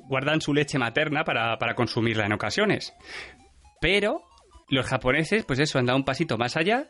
guardan 0.08 0.40
su 0.40 0.54
leche 0.54 0.78
materna 0.78 1.24
para, 1.24 1.58
para 1.58 1.74
consumirla 1.74 2.24
en 2.24 2.32
ocasiones. 2.32 2.94
Pero 3.80 4.22
los 4.70 4.86
japoneses, 4.86 5.44
pues 5.44 5.58
eso, 5.58 5.78
han 5.78 5.86
dado 5.86 5.98
un 5.98 6.04
pasito 6.04 6.36
más 6.38 6.56
allá. 6.56 6.88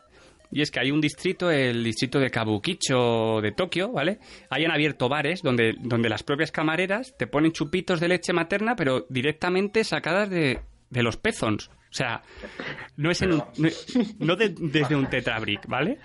Y 0.51 0.61
es 0.63 0.71
que 0.71 0.79
hay 0.79 0.89
un 0.89 0.99
distrito, 0.99 1.51
el 1.51 1.83
distrito 1.83 2.19
de 2.19 2.31
Kabukicho 2.31 3.39
de 3.39 3.51
Tokio, 3.51 3.91
¿vale? 3.91 4.17
Ahí 4.49 4.65
han 4.65 4.71
abierto 4.71 5.07
bares 5.07 5.43
donde, 5.43 5.75
donde 5.79 6.09
las 6.09 6.23
propias 6.23 6.51
camareras 6.51 7.15
te 7.17 7.27
ponen 7.27 7.51
chupitos 7.51 7.99
de 7.99 8.07
leche 8.07 8.33
materna, 8.33 8.75
pero 8.75 9.05
directamente 9.09 9.83
sacadas 9.83 10.29
de, 10.31 10.59
de 10.89 11.03
los 11.03 11.17
pezons. 11.17 11.67
O 11.69 11.93
sea, 11.93 12.21
no 12.97 13.11
es 13.11 13.21
en 13.21 13.29
no 14.19 14.35
de- 14.35 14.55
desde 14.57 14.95
un 14.95 15.07
tetrabric, 15.07 15.67
¿vale? 15.67 15.97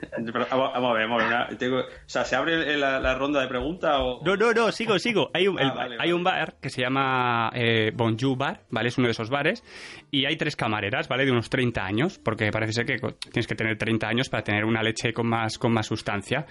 Pero, 0.00 0.46
vamos, 0.50 0.70
vamos 0.74 0.90
a 0.90 0.94
ver, 0.94 1.08
vamos 1.08 1.22
a 1.22 1.26
ver. 1.26 1.34
una- 1.50 1.58
tengo- 1.58 1.80
o 1.80 1.84
sea, 2.06 2.24
¿se 2.24 2.36
abre 2.36 2.76
la, 2.76 3.00
la 3.00 3.14
ronda 3.16 3.40
de 3.40 3.48
preguntas 3.48 3.96
o...? 3.98 4.20
No, 4.24 4.36
no, 4.36 4.52
no, 4.52 4.70
sigo, 4.70 4.98
sigo. 4.98 5.30
Hay 5.34 5.48
un, 5.48 5.58
Ah, 5.58 5.62
el- 5.62 5.70
vale, 5.70 5.92
hay 5.94 5.98
vale. 5.98 6.14
un 6.14 6.24
bar 6.24 6.56
que 6.60 6.70
se 6.70 6.82
llama 6.82 7.50
eh, 7.54 7.90
Bonju 7.94 8.36
Bar, 8.36 8.62
¿vale? 8.70 8.88
Es 8.88 8.98
uno 8.98 9.08
de 9.08 9.12
esos 9.12 9.28
bares. 9.30 9.64
Y 10.10 10.24
hay 10.26 10.36
tres 10.36 10.54
camareras, 10.56 11.08
¿vale? 11.08 11.24
De 11.24 11.32
unos 11.32 11.50
30 11.50 11.84
años, 11.84 12.18
porque 12.18 12.50
parece 12.50 12.72
ser 12.72 12.86
que 12.86 12.96
tienes 13.32 13.46
que 13.46 13.54
tener 13.54 13.76
30 13.76 14.06
años 14.08 14.28
para 14.28 14.42
tener 14.44 14.64
una 14.64 14.82
leche 14.82 15.12
con 15.12 15.26
más, 15.26 15.58
con 15.58 15.72
más 15.72 15.86
sustancia. 15.86 16.46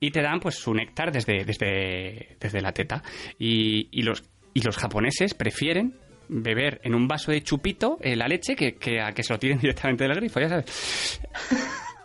Y 0.00 0.10
te 0.10 0.22
dan, 0.22 0.40
pues, 0.40 0.54
su 0.56 0.72
néctar 0.72 1.12
desde, 1.12 1.44
desde, 1.44 2.36
desde 2.40 2.60
la 2.62 2.72
teta. 2.72 3.02
Y, 3.38 3.88
y 3.92 4.02
los, 4.02 4.22
y 4.54 4.62
los 4.62 4.76
japoneses 4.78 5.34
prefieren 5.34 5.94
beber 6.28 6.80
en 6.82 6.94
un 6.94 7.06
vaso 7.06 7.30
de 7.30 7.40
chupito 7.42 7.98
eh, 8.00 8.16
la 8.16 8.26
leche 8.26 8.56
que, 8.56 8.74
que 8.74 9.00
a 9.00 9.12
que 9.12 9.22
se 9.22 9.32
lo 9.32 9.38
tiren 9.38 9.58
directamente 9.60 10.04
del 10.04 10.14
grifo, 10.16 10.40
ya 10.40 10.48
sabes. 10.48 11.20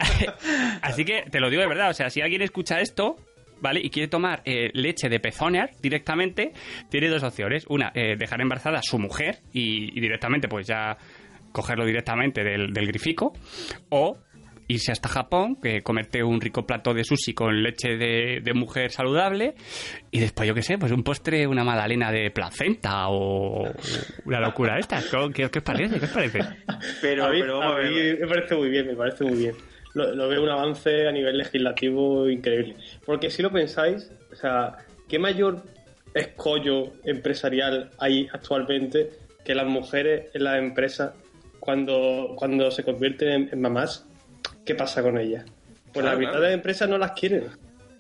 Así 0.82 1.06
que 1.06 1.24
te 1.30 1.40
lo 1.40 1.50
digo 1.50 1.62
de 1.62 1.68
verdad, 1.68 1.90
o 1.90 1.94
sea, 1.94 2.10
si 2.10 2.22
alguien 2.22 2.42
escucha 2.42 2.80
esto, 2.80 3.16
¿vale? 3.60 3.80
Y 3.84 3.90
quiere 3.90 4.08
tomar 4.08 4.42
eh, 4.46 4.70
leche 4.74 5.10
de 5.10 5.20
pezoner 5.20 5.72
directamente, 5.82 6.52
tiene 6.90 7.10
dos 7.10 7.24
opciones. 7.24 7.66
Una, 7.70 7.92
eh, 7.96 8.16
dejar 8.18 8.42
embarazada 8.42 8.80
a 8.80 8.84
su 8.84 8.98
mujer 9.00 9.40
y, 9.54 9.98
y 9.98 10.02
directamente, 10.02 10.48
pues 10.48 10.68
ya 10.68 10.98
cogerlo 11.52 11.86
directamente 11.86 12.44
del, 12.44 12.74
del 12.74 12.88
grifico. 12.88 13.34
O 13.90 14.18
irse 14.68 14.92
hasta 14.94 15.10
Japón, 15.10 15.58
que 15.62 15.82
comerte 15.82 16.24
un 16.24 16.40
rico 16.40 16.66
plato 16.66 16.94
de 16.94 17.04
sushi 17.04 17.34
con 17.34 17.62
leche 17.62 17.98
de, 17.98 18.40
de 18.42 18.54
mujer 18.54 18.90
saludable 18.90 19.54
y 20.12 20.20
después, 20.22 20.48
yo 20.48 20.56
qué 20.56 20.62
sé, 20.62 20.78
pues 20.78 20.94
un 20.94 21.04
postre, 21.04 21.46
una 21.46 21.66
magdalena 21.66 22.10
de 22.10 22.32
placenta 22.32 23.10
o 23.10 23.70
una 24.24 24.40
locura 24.40 24.80
esta. 24.80 25.02
¿Qué, 25.34 25.50
qué 25.50 25.60
os 25.60 25.64
parece? 25.64 26.00
¿Qué 26.00 26.06
os 26.06 26.12
parece? 26.12 26.40
Pero, 27.02 27.26
a 27.26 27.32
mí, 27.32 27.42
pero 27.42 27.60
vamos 27.60 27.76
a 27.76 27.80
a 27.80 27.82
mí 27.84 27.96
ver. 27.96 28.20
me 28.22 28.28
parece 28.28 28.56
muy 28.56 28.70
bien, 28.70 28.88
me 28.88 28.96
parece 28.96 29.24
muy 29.26 29.38
bien. 29.40 29.56
Lo, 29.94 30.14
lo 30.14 30.28
veo 30.30 30.44
un 30.44 30.50
avance 30.50 31.08
a 31.08 31.12
nivel 31.12 31.38
legislativo 31.38 32.30
increíble. 32.30 32.76
Porque 33.06 33.30
si 33.30 33.42
lo 33.42 33.52
pensáis, 33.52 34.12
o 34.32 34.36
sea, 34.36 34.78
¿qué 35.08 35.20
mayor 35.20 35.64
escollo 36.14 36.94
empresarial 37.04 37.92
hay 37.98 38.28
actualmente 38.32 39.10
que 39.44 39.56
las 39.56 39.66
mujeres 39.66 40.30
en 40.34 40.44
las 40.44 40.60
empresas 40.60 41.14
cuando, 41.60 42.34
cuando 42.36 42.72
se 42.72 42.84
convierten 42.84 43.30
en, 43.30 43.50
en 43.52 43.62
mamás? 43.62 44.06
¿Qué 44.66 44.76
pasa 44.76 45.02
con 45.02 45.18
ellas? 45.18 45.46
Pues 45.94 46.06
la 46.06 46.16
mitad 46.16 46.32
claro. 46.32 46.42
de 46.42 46.48
las 46.48 46.56
empresas 46.56 46.90
no 46.90 46.98
las 46.98 47.12
quieren. 47.12 47.46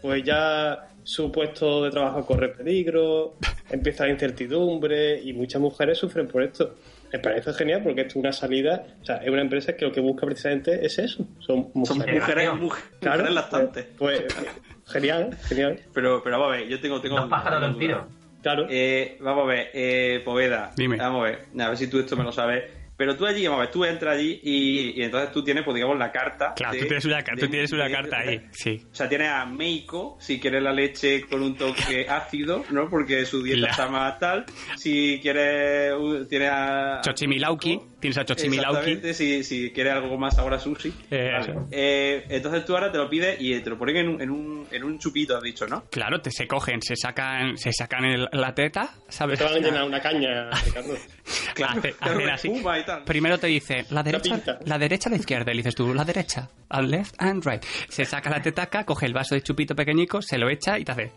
Pues 0.01 0.23
ya 0.23 0.87
su 1.03 1.31
puesto 1.31 1.83
de 1.83 1.91
trabajo 1.91 2.25
corre 2.25 2.49
peligro, 2.49 3.35
empieza 3.69 4.05
la 4.05 4.11
incertidumbre 4.11 5.21
y 5.21 5.33
muchas 5.33 5.61
mujeres 5.61 5.97
sufren 5.97 6.27
por 6.27 6.43
esto. 6.43 6.75
Me 7.11 7.19
parece 7.19 7.53
genial 7.53 7.81
porque 7.83 8.01
esto 8.01 8.11
es 8.11 8.15
una 8.17 8.31
salida, 8.31 8.85
o 9.01 9.05
sea, 9.05 9.17
es 9.17 9.29
una 9.29 9.41
empresa 9.41 9.75
que 9.75 9.85
lo 9.85 9.91
que 9.91 9.99
busca 9.99 10.25
precisamente 10.25 10.85
es 10.85 10.97
eso. 10.99 11.25
Son 11.39 11.69
Son 11.85 11.97
mujeres. 11.97 12.21
mujeres, 12.21 12.53
mujeres, 12.55 12.89
Claro, 13.01 13.17
mujeres 13.17 13.35
lactantes. 13.35 13.85
Pues, 13.97 14.21
pues, 14.21 14.47
genial, 14.87 15.37
genial. 15.43 15.79
Pero, 15.93 16.21
pero 16.23 16.39
vamos 16.39 16.53
a 16.55 16.57
ver, 16.57 16.67
yo 16.69 16.79
tengo... 16.79 17.01
tengo 17.01 17.17
dos 17.19 17.29
pájaros 17.29 17.61
de 17.61 17.67
un 17.67 17.77
tengo 17.77 17.79
tiro. 17.79 18.07
Claro. 18.41 18.65
Eh, 18.69 19.17
vamos 19.21 19.43
a 19.43 19.47
ver, 19.47 19.69
eh, 19.73 20.21
Poveda. 20.25 20.71
Dime. 20.75 20.97
Vamos 20.97 21.21
a 21.21 21.23
ver, 21.29 21.39
a 21.59 21.67
ver 21.69 21.77
si 21.77 21.87
tú 21.87 21.99
esto 21.99 22.15
me 22.15 22.23
lo 22.23 22.31
sabes. 22.31 22.63
Pero 23.01 23.17
tú 23.17 23.25
allí, 23.25 23.43
vamos 23.47 23.57
a 23.57 23.61
ver, 23.63 23.71
tú 23.71 23.83
entras 23.83 24.15
allí 24.15 24.39
y, 24.43 24.99
y 25.01 25.03
entonces 25.03 25.31
tú 25.31 25.43
tienes, 25.43 25.63
pues 25.63 25.73
digamos, 25.73 25.97
la 25.97 26.11
carta. 26.11 26.53
Claro, 26.55 26.73
de- 26.73 26.81
tú 26.81 26.85
tienes 26.85 27.05
una, 27.05 27.23
tú 27.23 27.47
tienes 27.47 27.71
una 27.73 27.85
de- 27.85 27.91
carta 27.91 28.17
ahí, 28.19 28.45
sí. 28.51 28.85
O 28.91 28.93
sea, 28.93 29.09
tienes 29.09 29.29
a 29.29 29.43
Meiko, 29.47 30.17
si 30.19 30.39
quieres 30.39 30.61
la 30.61 30.71
leche 30.71 31.21
con 31.23 31.41
un 31.41 31.55
toque 31.57 32.05
ácido, 32.09 32.63
¿no? 32.69 32.87
Porque 32.91 33.25
su 33.25 33.41
dieta 33.41 33.61
La- 33.61 33.69
está 33.71 33.87
más 33.89 34.19
tal. 34.19 34.45
Si 34.77 35.19
quieres, 35.19 35.93
tienes 36.29 36.49
a... 36.51 37.01
Chochimilauki, 37.03 37.79
tienes 38.01 38.17
a 38.17 38.25
Chochimilauki. 38.25 39.13
Si, 39.13 39.43
si 39.45 39.71
quieres 39.71 39.93
algo 39.93 40.17
más 40.17 40.35
sabor 40.35 40.53
a 40.55 40.59
sushi. 40.59 40.93
Eh, 41.09 41.29
Vale. 41.31 41.55
Eh, 41.71 42.25
entonces 42.29 42.65
tú 42.65 42.73
ahora 42.75 42.91
te 42.91 42.97
lo 42.97 43.09
pides 43.09 43.37
y 43.39 43.57
te 43.61 43.69
lo 43.69 43.77
ponen 43.77 43.95
en 43.97 44.09
un, 44.09 44.21
en 44.21 44.29
un, 44.29 44.67
en 44.71 44.83
un 44.83 44.99
chupito, 44.99 45.37
has 45.37 45.43
dicho, 45.43 45.65
¿no? 45.67 45.83
Claro, 45.89 46.19
te, 46.21 46.31
se 46.31 46.47
cogen, 46.47 46.81
se 46.81 46.95
sacan, 46.97 47.57
se 47.57 47.71
sacan 47.71 48.03
el- 48.03 48.27
la 48.33 48.53
teta, 48.53 48.89
¿sabes? 49.07 49.39
Te 49.39 49.45
van 49.45 49.53
a 49.53 49.59
llenar 49.59 49.83
una 49.85 50.01
caña, 50.01 50.49
Ricardo. 50.65 50.95
Claro, 51.53 51.81
hacen 51.99 52.29
así. 52.29 52.47
y 52.49 52.83
tal. 52.85 53.03
Primero 53.03 53.37
te 53.37 53.47
dice 53.47 53.85
la 53.91 54.01
derecha, 54.03 54.41
la 54.65 54.77
derecha 54.79 55.09
o 55.09 55.11
la 55.11 55.17
izquierda, 55.17 55.51
y 55.51 55.55
le 55.55 55.59
dices 55.59 55.75
tú 55.75 55.93
la 55.93 56.03
derecha, 56.03 56.49
al 56.69 56.89
left 56.89 57.15
and 57.19 57.45
right. 57.45 57.63
Se 57.89 58.03
saca 58.05 58.29
la 58.29 58.41
tetaca, 58.41 58.85
coge 58.85 59.05
el 59.05 59.13
vaso 59.13 59.35
de 59.35 59.41
chupito 59.41 59.75
pequeñico, 59.75 60.21
se 60.21 60.37
lo 60.37 60.49
echa 60.49 60.79
y 60.79 60.85
te 60.85 60.91
hace 60.93 61.11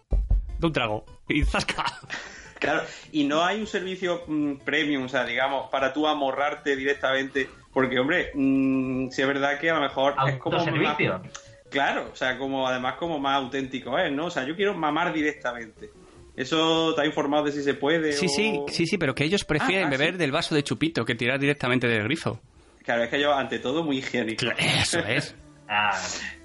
de 0.58 0.66
un 0.66 0.72
trago 0.72 1.04
y 1.28 1.42
zasca. 1.44 1.84
Claro, 2.64 2.82
y 3.12 3.24
no 3.24 3.44
hay 3.44 3.60
un 3.60 3.66
servicio 3.66 4.22
mm, 4.26 4.56
premium, 4.64 5.04
o 5.04 5.08
sea, 5.08 5.24
digamos, 5.24 5.68
para 5.70 5.92
tú 5.92 6.06
amorrarte 6.06 6.74
directamente. 6.76 7.48
Porque, 7.72 7.98
hombre, 7.98 8.30
mm, 8.34 9.10
si 9.10 9.20
es 9.22 9.26
verdad 9.28 9.58
que 9.58 9.70
a 9.70 9.74
lo 9.74 9.80
mejor 9.80 10.14
es 10.26 10.36
como. 10.36 10.64
Más- 10.66 10.96
Claro, 11.70 12.08
o 12.12 12.14
sea, 12.16 12.38
como 12.38 12.68
además 12.68 12.94
como 12.94 13.18
más 13.18 13.36
auténtico 13.36 13.98
es, 13.98 14.12
¿no? 14.12 14.26
O 14.26 14.30
sea, 14.30 14.44
yo 14.44 14.54
quiero 14.54 14.74
mamar 14.74 15.12
directamente. 15.12 15.90
¿Eso 16.36 16.94
te 16.94 17.02
ha 17.02 17.06
informado 17.06 17.44
de 17.44 17.52
si 17.52 17.62
se 17.64 17.74
puede? 17.74 18.12
Sí, 18.12 18.26
o- 18.26 18.28
sí, 18.28 18.60
sí, 18.68 18.86
sí, 18.86 18.98
pero 18.98 19.14
que 19.14 19.24
ellos 19.24 19.44
prefieren 19.44 19.84
Ah, 19.84 19.88
ah, 19.88 19.90
beber 19.90 20.12
sí. 20.12 20.18
del 20.18 20.30
vaso 20.32 20.54
de 20.54 20.62
chupito 20.62 21.04
que 21.04 21.14
tirar 21.16 21.38
directamente 21.40 21.88
del 21.88 22.04
grifo. 22.04 22.40
Claro, 22.84 23.02
es 23.04 23.08
que 23.08 23.20
yo, 23.20 23.32
ante 23.34 23.58
todo, 23.58 23.82
muy 23.82 23.98
higiénico. 23.98 24.46
Eso 24.56 25.00
es. 25.00 25.34
Ah, 25.68 25.92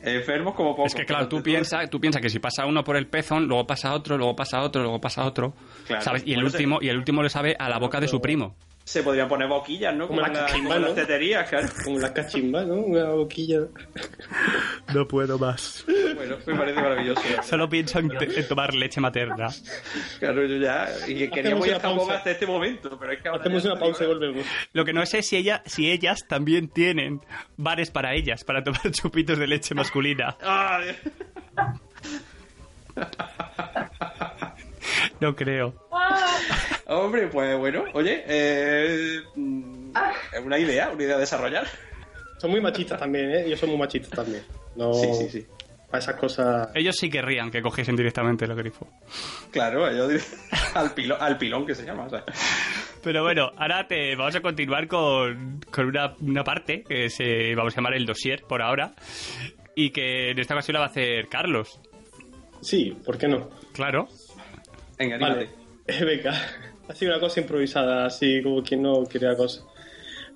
Enfermos 0.01 0.55
como 0.55 0.71
poco. 0.75 0.87
Es 0.87 0.95
que 0.95 1.05
claro, 1.05 1.27
tú 1.27 1.43
piensas 1.43 1.89
tú 1.89 1.99
piensa 1.99 2.21
que 2.21 2.29
si 2.29 2.39
pasa 2.39 2.65
uno 2.65 2.83
por 2.83 2.95
el 2.95 3.07
pezón, 3.07 3.47
luego 3.47 3.67
pasa 3.67 3.93
otro, 3.93 4.17
luego 4.17 4.35
pasa 4.35 4.61
otro, 4.61 4.81
luego 4.81 4.99
pasa 5.01 5.25
otro, 5.25 5.53
Claro. 5.87 6.01
¿sabes? 6.01 6.23
Y 6.25 6.33
el 6.33 6.43
último 6.43 6.79
y 6.81 6.89
el 6.89 6.97
último 6.97 7.21
le 7.21 7.29
sabe 7.29 7.55
a 7.59 7.67
la 7.69 7.79
boca 7.79 7.99
de 7.99 8.07
su 8.07 8.21
primo. 8.21 8.55
Se 8.89 9.03
podrían 9.03 9.27
poner 9.29 9.47
boquillas, 9.47 9.93
¿no? 9.95 10.07
Como 10.07 10.19
Como, 10.19 10.21
la 10.21 10.27
en 10.29 10.33
la- 10.33 10.47
cachimba, 10.47 10.69
como 10.73 10.79
las 10.87 10.89
¿no? 10.89 10.95
teterías, 10.95 11.47
claro. 11.47 11.67
Como 11.83 11.99
las 11.99 12.09
cachimbas, 12.11 12.65
¿no? 12.65 12.73
Una 12.73 13.03
boquilla. 13.11 13.59
No 14.95 15.07
puedo 15.07 15.37
más. 15.37 15.85
Bueno, 16.15 16.37
me 16.47 16.55
parece 16.55 16.81
maravilloso. 16.81 17.21
Solo 17.43 17.69
pienso 17.69 17.99
en, 17.99 18.11
en 18.19 18.47
tomar 18.47 18.73
leche 18.73 18.99
materna. 18.99 19.49
Claro, 20.17 20.43
yo 20.43 20.55
ya. 20.57 20.87
Y 21.07 21.29
queríamos 21.29 21.67
ir 21.67 21.73
a 21.75 21.77
hasta 21.77 22.31
este 22.31 22.47
momento, 22.47 22.97
pero 22.99 23.11
es 23.13 23.21
que 23.21 23.29
ahora 23.29 23.41
Hacemos 23.41 23.63
una 23.65 23.77
pausa 23.77 24.05
y 24.05 24.07
volvemos. 24.07 24.43
Lo 24.73 24.83
que 24.83 24.91
no 24.93 25.05
sé 25.05 25.19
es 25.19 25.27
si, 25.27 25.35
ella, 25.37 25.61
si 25.67 25.91
ellas 25.91 26.25
también 26.27 26.67
tienen 26.69 27.21
bares 27.57 27.91
para 27.91 28.15
ellas, 28.15 28.43
para 28.43 28.63
tomar 28.63 28.81
chupitos 28.91 29.37
de 29.37 29.45
leche 29.45 29.75
masculina. 29.75 30.35
Ah, 30.41 30.81
No 35.19 35.35
creo. 35.35 35.75
Hombre, 36.89 37.27
pues 37.27 37.57
bueno, 37.57 37.83
oye, 37.93 38.23
eh, 38.27 39.19
mm, 39.35 39.91
es 40.33 40.39
una 40.43 40.57
idea, 40.57 40.89
una 40.89 41.03
idea 41.03 41.15
a 41.15 41.19
desarrollar. 41.19 41.67
Son 42.39 42.49
muy 42.49 42.61
machistas 42.61 42.99
también, 42.99 43.29
¿eh? 43.31 43.49
Yo 43.49 43.55
soy 43.55 43.69
muy 43.69 43.77
machista 43.77 44.15
también. 44.23 44.43
No, 44.75 44.93
Sí, 44.93 45.07
sí, 45.13 45.29
sí. 45.29 45.47
Para 45.87 45.99
esas 46.03 46.15
cosas... 46.15 46.69
Ellos 46.75 46.95
sí 46.95 47.09
querrían 47.09 47.51
que 47.51 47.61
cogiesen 47.61 47.95
directamente 47.95 48.45
el 48.45 48.55
grifo. 48.55 48.87
Claro, 49.51 49.91
yo 49.91 50.07
diré 50.07 50.23
al, 50.75 50.91
pilón, 50.93 51.17
al 51.21 51.37
pilón 51.37 51.65
que 51.65 51.75
se 51.75 51.83
llama. 51.85 52.05
o 52.05 52.09
sea. 52.09 52.23
Pero 53.03 53.23
bueno, 53.23 53.51
ahora 53.57 53.87
te 53.87 54.15
vamos 54.15 54.35
a 54.35 54.41
continuar 54.41 54.87
con, 54.87 55.59
con 55.71 55.87
una, 55.87 56.15
una 56.21 56.43
parte 56.43 56.83
que 56.83 57.09
se 57.09 57.53
vamos 57.55 57.73
a 57.73 57.77
llamar 57.77 57.93
el 57.95 58.05
dossier 58.05 58.43
por 58.43 58.61
ahora 58.61 58.93
y 59.75 59.91
que 59.91 60.31
en 60.31 60.39
esta 60.39 60.53
ocasión 60.53 60.73
la 60.73 60.79
va 60.81 60.85
a 60.87 60.89
hacer 60.89 61.27
Carlos. 61.27 61.79
Sí, 62.61 62.95
¿por 63.05 63.17
qué 63.17 63.27
no? 63.27 63.49
Claro. 63.73 64.07
Venga, 64.97 65.17
Vale, 65.17 65.49
venga, 65.87 66.33
ha 66.89 66.95
sido 66.95 67.11
una 67.11 67.21
cosa 67.21 67.39
improvisada, 67.39 68.05
así 68.05 68.41
como 68.41 68.63
quien 68.63 68.81
no 68.81 69.05
quería 69.05 69.35
cosa. 69.35 69.63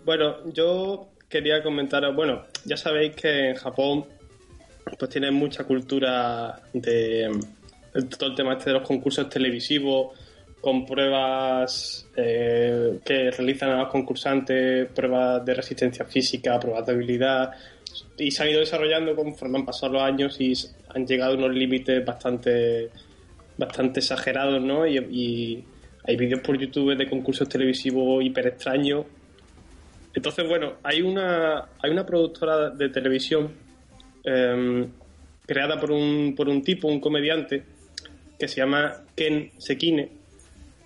Bueno, 0.05 0.37
yo 0.53 1.09
quería 1.27 1.63
comentaros, 1.63 2.15
bueno, 2.15 2.43
ya 2.63 2.77
sabéis 2.77 3.15
que 3.15 3.49
en 3.49 3.55
Japón 3.55 4.05
pues 4.99 5.09
tienen 5.09 5.33
mucha 5.33 5.63
cultura 5.63 6.61
de 6.71 7.31
todo 8.17 8.29
el 8.29 8.35
tema 8.35 8.53
este 8.53 8.69
de 8.69 8.79
los 8.79 8.87
concursos 8.87 9.29
televisivos 9.29 10.15
con 10.61 10.85
pruebas 10.85 12.07
eh, 12.15 12.99
que 13.03 13.31
realizan 13.31 13.71
a 13.71 13.77
los 13.79 13.89
concursantes, 13.89 14.87
pruebas 14.91 15.43
de 15.43 15.53
resistencia 15.55 16.05
física, 16.05 16.59
pruebas 16.59 16.85
de 16.85 16.91
habilidad 16.91 17.51
y 18.17 18.29
se 18.29 18.43
han 18.43 18.49
ido 18.49 18.59
desarrollando 18.59 19.15
conforme 19.15 19.57
han 19.57 19.65
pasado 19.65 19.93
los 19.93 20.03
años 20.03 20.39
y 20.39 20.53
han 20.89 21.07
llegado 21.07 21.33
a 21.33 21.37
unos 21.37 21.55
límites 21.55 22.05
bastante 22.05 22.91
bastante 23.57 24.01
exagerados, 24.01 24.61
¿no? 24.61 24.85
Y 24.85 25.63
hay 26.05 26.17
vídeos 26.17 26.41
por 26.41 26.57
YouTube 26.57 26.97
de 26.97 27.09
concursos 27.09 27.47
televisivos 27.47 28.23
hiper 28.23 28.47
extraños. 28.47 29.05
Entonces, 30.13 30.47
bueno, 30.47 30.73
hay 30.83 31.01
una, 31.01 31.69
hay 31.81 31.91
una 31.91 32.05
productora 32.05 32.69
de 32.69 32.89
televisión 32.89 33.51
em, 34.23 34.89
creada 35.45 35.79
por 35.79 35.91
un, 35.91 36.33
por 36.35 36.49
un 36.49 36.61
tipo, 36.61 36.87
un 36.87 36.99
comediante, 36.99 37.63
que 38.37 38.47
se 38.47 38.57
llama 38.57 39.03
Ken 39.15 39.51
Sekine, 39.57 40.09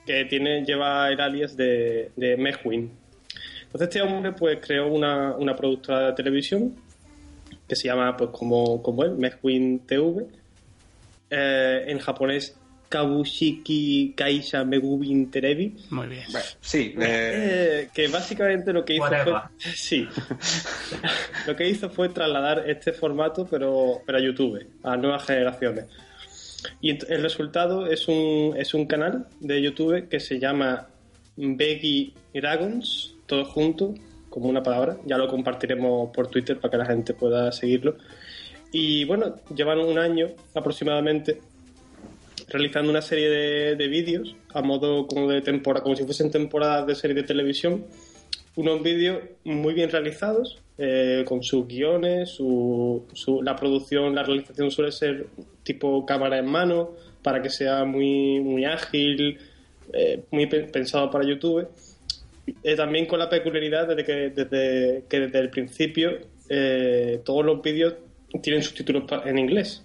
que 0.06 0.26
tiene, 0.26 0.64
lleva 0.64 1.10
el 1.10 1.20
alias 1.20 1.58
de, 1.58 2.12
de 2.16 2.38
Mehwin. 2.38 2.92
Entonces 3.64 3.90
este 3.90 4.02
hombre 4.02 4.32
pues 4.32 4.60
creó 4.62 4.88
una, 4.88 5.36
una 5.36 5.56
productora 5.56 6.08
de 6.08 6.14
televisión 6.14 6.76
que 7.68 7.76
se 7.76 7.88
llama 7.88 8.16
pues 8.16 8.30
como, 8.30 8.82
como 8.82 9.04
él, 9.04 9.16
Mehwin 9.18 9.80
TV, 9.80 10.28
eh, 11.30 11.84
en 11.88 12.00
japonés 12.00 12.57
Kabushiki 12.90 14.16
Kaisha 14.16 14.64
Megubin 14.64 15.30
Terebi, 15.30 15.76
Muy 15.90 16.08
bien. 16.08 16.24
Bueno, 16.32 16.46
sí, 16.62 16.96
eh, 16.98 17.02
eh, 17.02 17.90
que 17.94 18.08
básicamente 18.08 18.72
lo 18.72 18.86
que 18.86 18.94
hizo 18.94 19.04
Whatever. 19.04 19.42
fue 19.58 19.72
sí. 19.76 20.08
Lo 21.48 21.56
que 21.56 21.68
hizo 21.68 21.90
fue 21.90 22.10
trasladar 22.10 22.70
este 22.70 22.94
formato 22.94 23.46
pero, 23.50 24.02
pero 24.06 24.18
a 24.18 24.22
YouTube 24.22 24.66
a 24.84 24.96
nuevas 24.98 25.26
generaciones. 25.26 25.86
Y 26.82 26.92
el 26.92 27.22
resultado 27.22 27.88
es 27.88 28.08
un, 28.08 28.54
es 28.58 28.74
un 28.74 28.86
canal 28.88 29.28
de 29.40 29.62
YouTube 29.62 30.08
que 30.10 30.20
se 30.20 30.40
llama 30.40 30.88
Beggy 31.36 32.14
Dragons 32.34 33.16
todo 33.26 33.46
junto 33.46 33.94
como 34.30 34.50
una 34.50 34.64
palabra. 34.64 34.98
Ya 35.06 35.18
lo 35.18 35.28
compartiremos 35.28 36.10
por 36.14 36.28
Twitter 36.28 36.60
para 36.60 36.72
que 36.72 36.78
la 36.78 36.86
gente 36.86 37.14
pueda 37.14 37.52
seguirlo. 37.52 37.98
Y 38.72 39.06
bueno 39.06 39.36
llevan 39.56 39.80
un 39.80 39.98
año 39.98 40.28
aproximadamente 40.54 41.42
realizando 42.48 42.90
una 42.90 43.02
serie 43.02 43.30
de, 43.30 43.76
de 43.76 43.88
vídeos 43.88 44.36
a 44.54 44.62
modo 44.62 45.08
como 45.08 45.30
de 45.30 45.42
temporada, 45.42 45.84
como 45.84 45.96
si 45.96 46.04
fuesen 46.04 46.32
temporadas 46.32 46.88
de 46.88 46.96
serie 46.96 47.16
de 47.16 47.24
televisión, 47.24 47.86
unos 48.56 48.82
vídeos 48.82 49.20
muy 49.44 49.74
bien 49.74 49.90
realizados, 49.90 50.60
eh, 50.80 51.24
con 51.26 51.44
sus 51.44 51.68
guiones, 51.68 52.30
su, 52.30 53.04
la 53.44 53.56
producción, 53.56 54.14
la 54.16 54.24
realización 54.24 54.72
suele 54.72 54.92
ser 54.92 55.28
tipo 55.64 56.06
cámara 56.06 56.38
en 56.38 56.46
mano, 56.46 56.92
para 57.24 57.42
que 57.42 57.50
sea 57.50 57.84
muy, 57.84 58.40
muy 58.40 58.64
ágil, 58.66 59.38
eh, 59.92 60.22
muy 60.32 60.46
pe- 60.46 60.64
pensado 60.64 61.10
para 61.12 61.28
YouTube. 61.28 61.68
Eh, 62.64 62.76
también 62.76 63.06
con 63.06 63.20
la 63.20 63.30
peculiaridad 63.30 63.94
de 63.94 64.04
que 64.06 64.14
desde, 64.30 65.04
que 65.10 65.20
desde 65.20 65.40
el 65.40 65.50
principio 65.50 66.12
eh, 66.48 67.20
todos 67.26 67.44
los 67.46 67.62
vídeos 67.62 67.96
tienen 68.42 68.64
subtítulos 68.64 69.04
en 69.26 69.38
inglés 69.38 69.84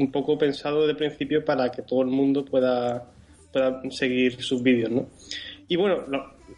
un 0.00 0.10
poco 0.10 0.38
pensado 0.38 0.86
de 0.86 0.94
principio 0.94 1.44
para 1.44 1.70
que 1.70 1.82
todo 1.82 2.02
el 2.02 2.08
mundo 2.08 2.44
pueda, 2.44 3.04
pueda 3.52 3.82
seguir 3.90 4.42
sus 4.42 4.62
vídeos, 4.62 4.90
¿no? 4.90 5.08
Y 5.68 5.76
bueno, 5.76 6.04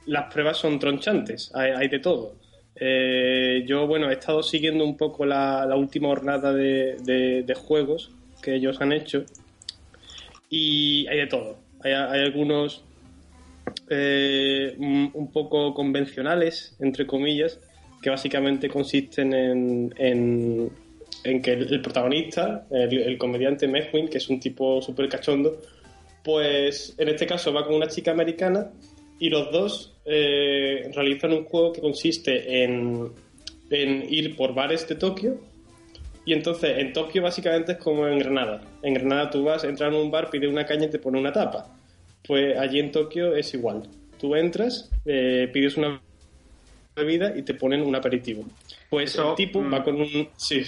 las 0.06 0.32
pruebas 0.32 0.56
son 0.56 0.78
tronchantes, 0.78 1.50
hay, 1.54 1.88
de 1.88 1.98
todo. 1.98 2.36
Eh, 2.76 3.64
yo, 3.66 3.86
bueno, 3.86 4.08
he 4.10 4.14
estado 4.14 4.42
siguiendo 4.42 4.84
un 4.84 4.96
poco 4.96 5.26
la, 5.26 5.66
última 5.76 6.08
jornada 6.08 6.52
de, 6.52 7.54
juegos 7.56 8.12
que 8.42 8.54
ellos 8.54 8.80
han 8.80 8.92
hecho 8.92 9.24
y 10.48 11.06
hay 11.08 11.18
de 11.18 11.26
todo. 11.26 11.58
Hay, 11.80 11.92
hay 11.92 12.20
algunos 12.20 12.84
eh, 13.90 14.74
un 14.78 15.10
un 15.12 15.32
poco 15.32 15.74
convencionales, 15.74 16.76
entre 16.80 17.06
comillas, 17.06 17.58
que 18.00 18.10
básicamente 18.10 18.68
consisten 18.68 19.32
en, 19.32 19.94
en, 19.96 20.70
en 21.24 21.42
que 21.42 21.52
el, 21.52 21.72
el 21.72 21.82
protagonista, 21.82 22.66
el, 22.70 22.98
el 22.98 23.18
comediante 23.18 23.68
Mehwin, 23.68 24.08
que 24.08 24.18
es 24.18 24.28
un 24.28 24.40
tipo 24.40 24.80
súper 24.82 25.08
cachondo, 25.08 25.60
pues 26.22 26.94
en 26.98 27.08
este 27.08 27.26
caso 27.26 27.52
va 27.52 27.64
con 27.64 27.74
una 27.74 27.88
chica 27.88 28.10
americana 28.10 28.70
y 29.18 29.28
los 29.28 29.50
dos 29.50 29.94
eh, 30.04 30.90
realizan 30.94 31.32
un 31.32 31.44
juego 31.44 31.72
que 31.72 31.80
consiste 31.80 32.64
en, 32.64 33.12
en 33.70 34.06
ir 34.12 34.36
por 34.36 34.54
bares 34.54 34.88
de 34.88 34.96
Tokio 34.96 35.38
y 36.24 36.32
entonces 36.32 36.78
en 36.78 36.92
Tokio 36.92 37.22
básicamente 37.22 37.72
es 37.72 37.78
como 37.78 38.06
en 38.06 38.18
Granada. 38.18 38.62
En 38.82 38.94
Granada 38.94 39.30
tú 39.30 39.44
vas, 39.44 39.64
entras 39.64 39.92
en 39.92 39.98
un 39.98 40.10
bar, 40.10 40.30
pides 40.30 40.50
una 40.50 40.64
caña 40.64 40.86
y 40.86 40.90
te 40.90 40.98
pone 40.98 41.18
una 41.18 41.32
tapa. 41.32 41.66
Pues 42.26 42.56
allí 42.56 42.78
en 42.78 42.92
Tokio 42.92 43.34
es 43.34 43.52
igual. 43.54 43.82
Tú 44.18 44.36
entras, 44.36 44.90
eh, 45.04 45.48
pides 45.52 45.76
una 45.76 46.00
bebida 46.94 47.36
y 47.36 47.42
te 47.42 47.54
ponen 47.54 47.82
un 47.82 47.96
aperitivo. 47.96 48.44
Pues 48.88 49.14
Eso, 49.14 49.30
el 49.30 49.36
tipo 49.36 49.60
mm. 49.60 49.72
va 49.72 49.82
con 49.82 50.00
un... 50.00 50.28
Sí, 50.36 50.62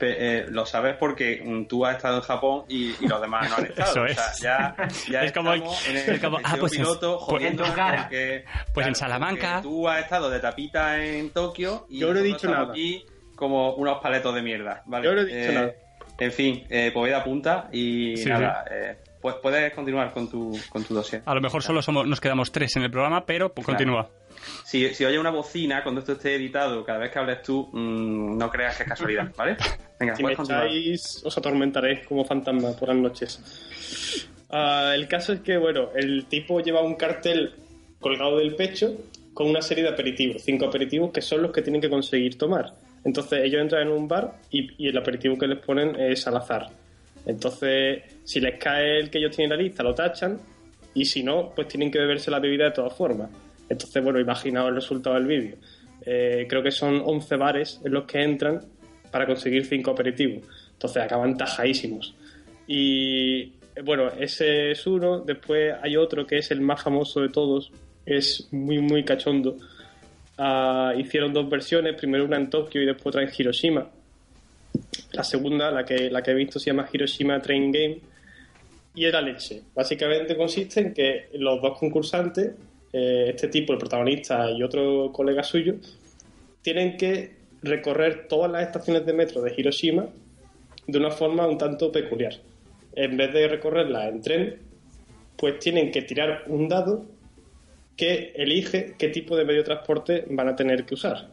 eh, 0.00 0.46
lo 0.48 0.66
sabes 0.66 0.96
porque 0.96 1.42
mm, 1.44 1.64
tú 1.66 1.84
has 1.86 1.96
estado 1.96 2.16
en 2.16 2.22
Japón 2.22 2.64
y, 2.68 2.94
y 3.00 3.08
los 3.08 3.20
demás 3.20 3.48
no 3.50 3.56
han 3.56 3.66
estado. 3.70 4.06
Eso 4.06 4.20
O 4.20 4.34
sea, 4.38 4.74
ya, 4.76 4.88
ya 5.10 5.22
Es 5.24 5.32
como- 5.32 5.54
estamos 5.54 5.88
en 5.88 5.96
el 5.96 6.10
es 6.14 6.20
como, 6.20 6.38
ah, 6.42 6.56
pues 6.58 6.72
en- 6.74 6.78
piloto 6.80 7.20
pues- 7.28 7.42
En 7.44 7.56
porque- 7.56 8.44
Pues 8.74 8.86
en 8.86 8.94
Salamanca. 8.94 9.60
Tú 9.62 9.88
has 9.88 10.00
estado 10.04 10.28
de 10.30 10.40
tapita 10.40 11.02
en 11.04 11.30
Tokio 11.30 11.86
y 11.88 12.00
Yo 12.00 12.12
no 12.12 12.20
he 12.20 12.22
nosotros 12.22 12.24
dicho 12.24 12.46
estamos 12.48 12.58
nada. 12.68 12.72
aquí 12.72 13.06
como 13.34 13.74
unos 13.74 13.98
paletos 13.98 14.34
de 14.34 14.42
mierda. 14.42 14.82
¿vale? 14.86 15.04
Yo 15.06 15.14
no 15.14 15.20
he 15.20 15.24
dicho 15.26 15.50
Eh, 15.50 15.54
nada. 15.54 15.72
En 16.18 16.32
fin, 16.32 16.64
eh, 16.70 16.90
Poveda 16.94 17.18
apunta 17.18 17.68
y 17.72 18.16
Sí, 18.16 18.26
nada, 18.28 18.64
eh, 18.70 18.96
pues 19.20 19.34
puedes 19.42 19.72
continuar 19.74 20.12
con 20.12 20.30
tu, 20.30 20.58
con 20.70 20.82
tu 20.84 20.94
dossier. 20.94 21.22
A 21.26 21.34
lo 21.34 21.40
mejor 21.42 21.62
solo 21.62 21.82
somos, 21.82 22.06
nos 22.06 22.20
quedamos 22.22 22.52
tres 22.52 22.74
en 22.76 22.84
el 22.84 22.90
programa, 22.90 23.26
pero 23.26 23.52
pues, 23.52 23.66
Claro. 23.66 23.76
continúa. 23.78 24.08
Si, 24.66 24.92
si 24.94 25.04
oye 25.04 25.16
una 25.16 25.30
bocina 25.30 25.80
cuando 25.84 26.00
esto 26.00 26.14
esté 26.14 26.34
editado, 26.34 26.84
cada 26.84 26.98
vez 26.98 27.12
que 27.12 27.20
hables 27.20 27.40
tú, 27.40 27.68
mm, 27.72 28.36
no 28.36 28.50
creas 28.50 28.76
que 28.76 28.82
es 28.82 28.88
casualidad, 28.88 29.32
¿vale? 29.36 29.56
Venga, 30.00 30.16
Si 30.16 30.24
me 30.24 30.32
echáis, 30.32 31.22
os 31.24 31.38
atormentaré 31.38 32.04
como 32.04 32.24
fantasma 32.24 32.72
por 32.72 32.88
las 32.88 32.96
noches. 32.96 34.26
Ah, 34.50 34.90
el 34.92 35.06
caso 35.06 35.34
es 35.34 35.40
que, 35.42 35.56
bueno, 35.56 35.90
el 35.94 36.26
tipo 36.26 36.58
lleva 36.58 36.82
un 36.82 36.96
cartel 36.96 37.54
colgado 38.00 38.38
del 38.38 38.56
pecho 38.56 38.92
con 39.32 39.48
una 39.48 39.62
serie 39.62 39.84
de 39.84 39.90
aperitivos, 39.90 40.42
cinco 40.42 40.64
aperitivos 40.64 41.12
que 41.12 41.20
son 41.20 41.42
los 41.42 41.52
que 41.52 41.62
tienen 41.62 41.80
que 41.80 41.88
conseguir 41.88 42.36
tomar. 42.36 42.74
Entonces 43.04 43.44
ellos 43.44 43.62
entran 43.62 43.82
en 43.82 43.92
un 43.92 44.08
bar 44.08 44.40
y, 44.50 44.84
y 44.84 44.88
el 44.88 44.98
aperitivo 44.98 45.38
que 45.38 45.46
les 45.46 45.64
ponen 45.64 45.94
es 45.94 46.26
al 46.26 46.38
azar. 46.38 46.70
Entonces, 47.24 48.02
si 48.24 48.40
les 48.40 48.58
cae 48.58 48.98
el 48.98 49.10
que 49.10 49.18
ellos 49.18 49.30
tienen 49.30 49.52
en 49.52 49.58
la 49.58 49.62
lista, 49.62 49.84
lo 49.84 49.94
tachan 49.94 50.40
y 50.92 51.04
si 51.04 51.22
no, 51.22 51.52
pues 51.54 51.68
tienen 51.68 51.88
que 51.88 52.00
beberse 52.00 52.32
la 52.32 52.40
bebida 52.40 52.64
de 52.64 52.72
todas 52.72 52.92
formas. 52.94 53.30
Entonces, 53.68 54.02
bueno, 54.02 54.20
imaginaos 54.20 54.68
el 54.68 54.76
resultado 54.76 55.16
del 55.16 55.26
vídeo. 55.26 55.56
Eh, 56.02 56.46
creo 56.48 56.62
que 56.62 56.70
son 56.70 57.02
11 57.04 57.36
bares 57.36 57.80
en 57.84 57.92
los 57.92 58.04
que 58.04 58.22
entran 58.22 58.60
para 59.10 59.26
conseguir 59.26 59.64
5 59.64 59.90
aperitivos. 59.90 60.44
Entonces 60.72 61.02
acaban 61.02 61.36
tajadísimos. 61.36 62.14
Y 62.66 63.52
bueno, 63.84 64.10
ese 64.18 64.72
es 64.72 64.86
uno. 64.86 65.20
Después 65.20 65.74
hay 65.82 65.96
otro 65.96 66.26
que 66.26 66.38
es 66.38 66.50
el 66.50 66.60
más 66.60 66.82
famoso 66.82 67.20
de 67.20 67.28
todos. 67.28 67.72
Es 68.04 68.48
muy, 68.52 68.78
muy 68.78 69.04
cachondo. 69.04 69.56
Ah, 70.38 70.92
hicieron 70.96 71.32
dos 71.32 71.48
versiones, 71.48 71.94
primero 71.94 72.24
una 72.24 72.36
en 72.36 72.50
Tokio 72.50 72.82
y 72.82 72.86
después 72.86 73.06
otra 73.06 73.22
en 73.22 73.30
Hiroshima. 73.36 73.88
La 75.12 75.24
segunda, 75.24 75.70
la 75.70 75.84
que, 75.84 76.10
la 76.10 76.22
que 76.22 76.32
he 76.32 76.34
visto, 76.34 76.58
se 76.58 76.70
llama 76.70 76.88
Hiroshima 76.92 77.40
Train 77.40 77.72
Game 77.72 78.00
y 78.94 79.04
es 79.04 79.12
la 79.12 79.20
leche. 79.20 79.62
Básicamente 79.74 80.36
consiste 80.36 80.80
en 80.80 80.94
que 80.94 81.28
los 81.34 81.60
dos 81.60 81.78
concursantes, 81.78 82.52
eh, 82.92 83.30
este 83.30 83.48
tipo, 83.48 83.72
el 83.72 83.78
protagonista 83.78 84.50
y 84.50 84.62
otro 84.62 85.10
colega 85.12 85.42
suyo, 85.42 85.74
tienen 86.62 86.96
que 86.96 87.36
recorrer 87.62 88.26
todas 88.28 88.50
las 88.50 88.62
estaciones 88.62 89.04
de 89.06 89.12
metro 89.12 89.42
de 89.42 89.54
Hiroshima 89.56 90.06
de 90.86 90.98
una 90.98 91.10
forma 91.10 91.46
un 91.46 91.58
tanto 91.58 91.90
peculiar. 91.90 92.34
En 92.94 93.16
vez 93.16 93.32
de 93.32 93.48
recorrerlas 93.48 94.08
en 94.08 94.20
tren, 94.20 94.56
pues 95.36 95.58
tienen 95.58 95.90
que 95.90 96.02
tirar 96.02 96.44
un 96.46 96.68
dado 96.68 97.04
que 97.96 98.32
elige 98.36 98.94
qué 98.98 99.08
tipo 99.08 99.36
de 99.36 99.44
medio 99.44 99.60
de 99.60 99.64
transporte 99.64 100.24
van 100.30 100.48
a 100.48 100.56
tener 100.56 100.84
que 100.84 100.94
usar. 100.94 101.28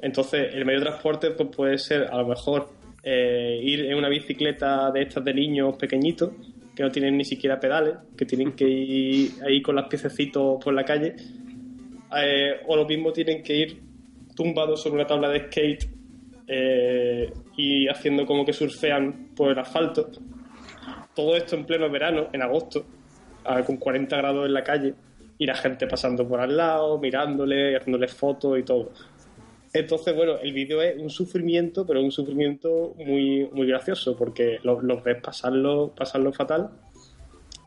Entonces, 0.00 0.54
el 0.54 0.64
medio 0.64 0.80
de 0.80 0.86
transporte 0.86 1.30
pues, 1.30 1.48
puede 1.54 1.78
ser 1.78 2.08
a 2.10 2.16
lo 2.18 2.26
mejor 2.26 2.68
eh, 3.02 3.60
ir 3.62 3.86
en 3.86 3.96
una 3.96 4.08
bicicleta 4.08 4.90
de 4.90 5.02
estas 5.02 5.24
de 5.24 5.34
niños 5.34 5.76
pequeñitos 5.76 6.32
que 6.74 6.82
no 6.82 6.90
tienen 6.90 7.16
ni 7.16 7.24
siquiera 7.24 7.60
pedales, 7.60 7.96
que 8.16 8.24
tienen 8.24 8.52
que 8.52 8.68
ir 8.68 9.32
ahí 9.46 9.62
con 9.62 9.76
las 9.76 9.88
piececitos 9.88 10.62
por 10.62 10.74
la 10.74 10.84
calle, 10.84 11.14
eh, 12.16 12.60
o 12.66 12.76
lo 12.76 12.84
mismo 12.86 13.12
tienen 13.12 13.42
que 13.42 13.56
ir 13.56 13.82
tumbados 14.34 14.82
sobre 14.82 14.96
una 14.96 15.06
tabla 15.06 15.28
de 15.28 15.46
skate 15.46 15.88
eh, 16.46 17.32
y 17.56 17.88
haciendo 17.88 18.26
como 18.26 18.44
que 18.44 18.52
surfean 18.52 19.30
por 19.36 19.52
el 19.52 19.58
asfalto. 19.58 20.10
Todo 21.14 21.36
esto 21.36 21.54
en 21.54 21.64
pleno 21.64 21.88
verano, 21.88 22.28
en 22.32 22.42
agosto, 22.42 22.84
con 23.66 23.76
40 23.76 24.16
grados 24.16 24.46
en 24.46 24.54
la 24.54 24.64
calle, 24.64 24.94
y 25.38 25.46
la 25.46 25.54
gente 25.54 25.86
pasando 25.86 26.26
por 26.26 26.40
al 26.40 26.56
lado, 26.56 26.98
mirándole, 26.98 27.76
haciéndole 27.76 28.08
fotos 28.08 28.58
y 28.58 28.62
todo. 28.62 28.92
Entonces, 29.74 30.14
bueno, 30.14 30.38
el 30.38 30.52
vídeo 30.52 30.80
es 30.80 30.96
un 30.96 31.10
sufrimiento, 31.10 31.84
pero 31.84 32.00
un 32.00 32.12
sufrimiento 32.12 32.94
muy, 32.96 33.48
muy 33.52 33.66
gracioso, 33.66 34.16
porque 34.16 34.60
los, 34.62 35.02
ves 35.02 35.20
pasarlo, 35.20 35.92
pasarlo 35.96 36.32
fatal, 36.32 36.70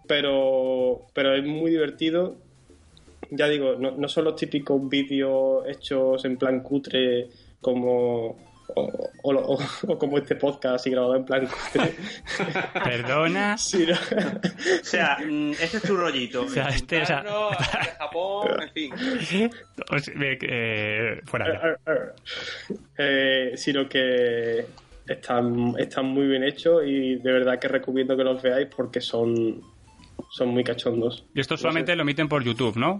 pero, 0.07 1.01
pero 1.13 1.35
es 1.35 1.43
muy 1.43 1.69
divertido. 1.69 2.37
Ya 3.29 3.49
digo, 3.49 3.75
no, 3.75 3.91
no 3.91 4.07
son 4.07 4.23
los 4.23 4.37
típicos 4.37 4.87
vídeos 4.87 5.67
hechos 5.67 6.23
en 6.23 6.37
plan 6.37 6.61
cutre 6.61 7.27
como, 7.59 8.37
o, 8.75 9.97
como 9.97 10.17
este 10.17 10.35
podcast 10.35 10.75
así 10.75 10.89
grabado 10.89 11.15
en 11.15 11.25
plan 11.25 11.47
Perdona. 12.83 13.55
o 13.55 13.57
sea, 13.57 15.17
mm, 15.25 15.51
este 15.51 15.77
es 15.77 15.83
tu 15.83 15.95
rollito. 15.95 16.41
O 16.47 16.49
sea, 16.49 16.69
este, 16.69 17.01
o 17.01 17.05
sea... 17.05 17.23
de 17.23 17.29
Japón, 17.99 18.47
en 18.61 18.69
fin. 18.69 18.93
Eh, 20.41 21.21
fuera. 21.25 21.77
Eh, 22.97 23.53
sino 23.55 23.87
que 23.87 24.65
están, 25.07 25.75
están 25.77 26.05
muy 26.05 26.27
bien 26.27 26.43
hechos 26.43 26.83
y 26.85 27.15
de 27.15 27.31
verdad 27.31 27.59
que 27.59 27.67
recomiendo 27.67 28.15
que 28.15 28.23
los 28.23 28.41
veáis 28.41 28.67
porque 28.75 29.01
son, 29.01 29.61
son 30.29 30.49
muy 30.49 30.63
cachondos. 30.63 31.25
Y 31.33 31.39
esto 31.39 31.57
solamente 31.57 31.95
lo 31.95 32.03
emiten 32.03 32.27
por 32.27 32.43
YouTube, 32.43 32.77
¿no? 32.77 32.97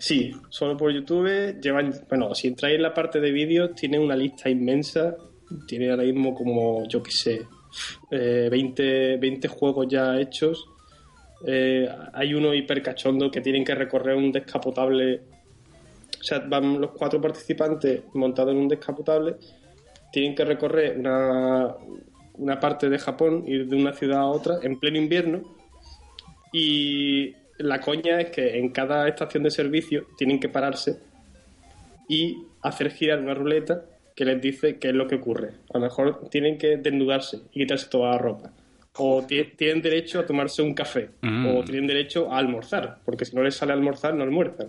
Sí, 0.00 0.32
solo 0.48 0.78
por 0.78 0.90
YouTube. 0.90 1.60
Llevan, 1.60 1.92
bueno, 2.08 2.34
si 2.34 2.48
entráis 2.48 2.76
en 2.76 2.82
la 2.82 2.94
parte 2.94 3.20
de 3.20 3.30
vídeos, 3.30 3.74
tiene 3.74 3.98
una 3.98 4.16
lista 4.16 4.48
inmensa. 4.48 5.14
Tiene 5.66 5.90
ahora 5.90 6.04
mismo 6.04 6.34
como, 6.34 6.88
yo 6.88 7.02
qué 7.02 7.10
sé, 7.10 7.46
20, 8.10 9.14
eh, 9.14 9.48
juegos 9.48 9.86
ya 9.90 10.18
hechos. 10.18 10.64
Eh, 11.46 11.86
hay 12.14 12.32
uno 12.32 12.54
hiper 12.54 12.82
cachondo 12.82 13.30
que 13.30 13.42
tienen 13.42 13.62
que 13.62 13.74
recorrer 13.74 14.16
un 14.16 14.32
descapotable. 14.32 15.20
O 16.18 16.24
sea, 16.24 16.38
van 16.38 16.80
los 16.80 16.92
cuatro 16.92 17.20
participantes 17.20 18.02
montados 18.14 18.52
en 18.52 18.58
un 18.58 18.68
descapotable. 18.68 19.36
Tienen 20.10 20.34
que 20.34 20.46
recorrer 20.46 20.98
una, 20.98 21.74
una 22.38 22.58
parte 22.58 22.88
de 22.88 22.98
Japón, 22.98 23.44
ir 23.46 23.68
de 23.68 23.76
una 23.76 23.92
ciudad 23.92 24.20
a 24.20 24.26
otra 24.28 24.60
en 24.62 24.80
pleno 24.80 24.96
invierno. 24.96 25.42
Y 26.54 27.34
la 27.62 27.80
coña 27.80 28.20
es 28.20 28.30
que 28.30 28.58
en 28.58 28.70
cada 28.70 29.08
estación 29.08 29.42
de 29.42 29.50
servicio 29.50 30.06
tienen 30.16 30.40
que 30.40 30.48
pararse 30.48 30.98
y 32.08 32.38
hacer 32.62 32.90
girar 32.90 33.20
una 33.20 33.34
ruleta 33.34 33.84
que 34.14 34.24
les 34.24 34.40
dice 34.40 34.78
qué 34.78 34.88
es 34.88 34.94
lo 34.94 35.06
que 35.06 35.16
ocurre. 35.16 35.52
A 35.72 35.78
lo 35.78 35.84
mejor 35.84 36.28
tienen 36.30 36.58
que 36.58 36.76
desnudarse 36.76 37.38
y 37.52 37.60
quitarse 37.60 37.88
toda 37.88 38.12
la 38.12 38.18
ropa. 38.18 38.52
O 38.96 39.24
tienen 39.24 39.80
derecho 39.80 40.18
a 40.20 40.26
tomarse 40.26 40.62
un 40.62 40.74
café. 40.74 41.10
Mm. 41.22 41.46
O 41.46 41.64
tienen 41.64 41.86
derecho 41.86 42.30
a 42.30 42.38
almorzar. 42.38 42.98
Porque 43.04 43.24
si 43.24 43.36
no 43.36 43.42
les 43.42 43.54
sale 43.54 43.72
a 43.72 43.76
almorzar, 43.76 44.14
no 44.14 44.24
almuerzan. 44.24 44.68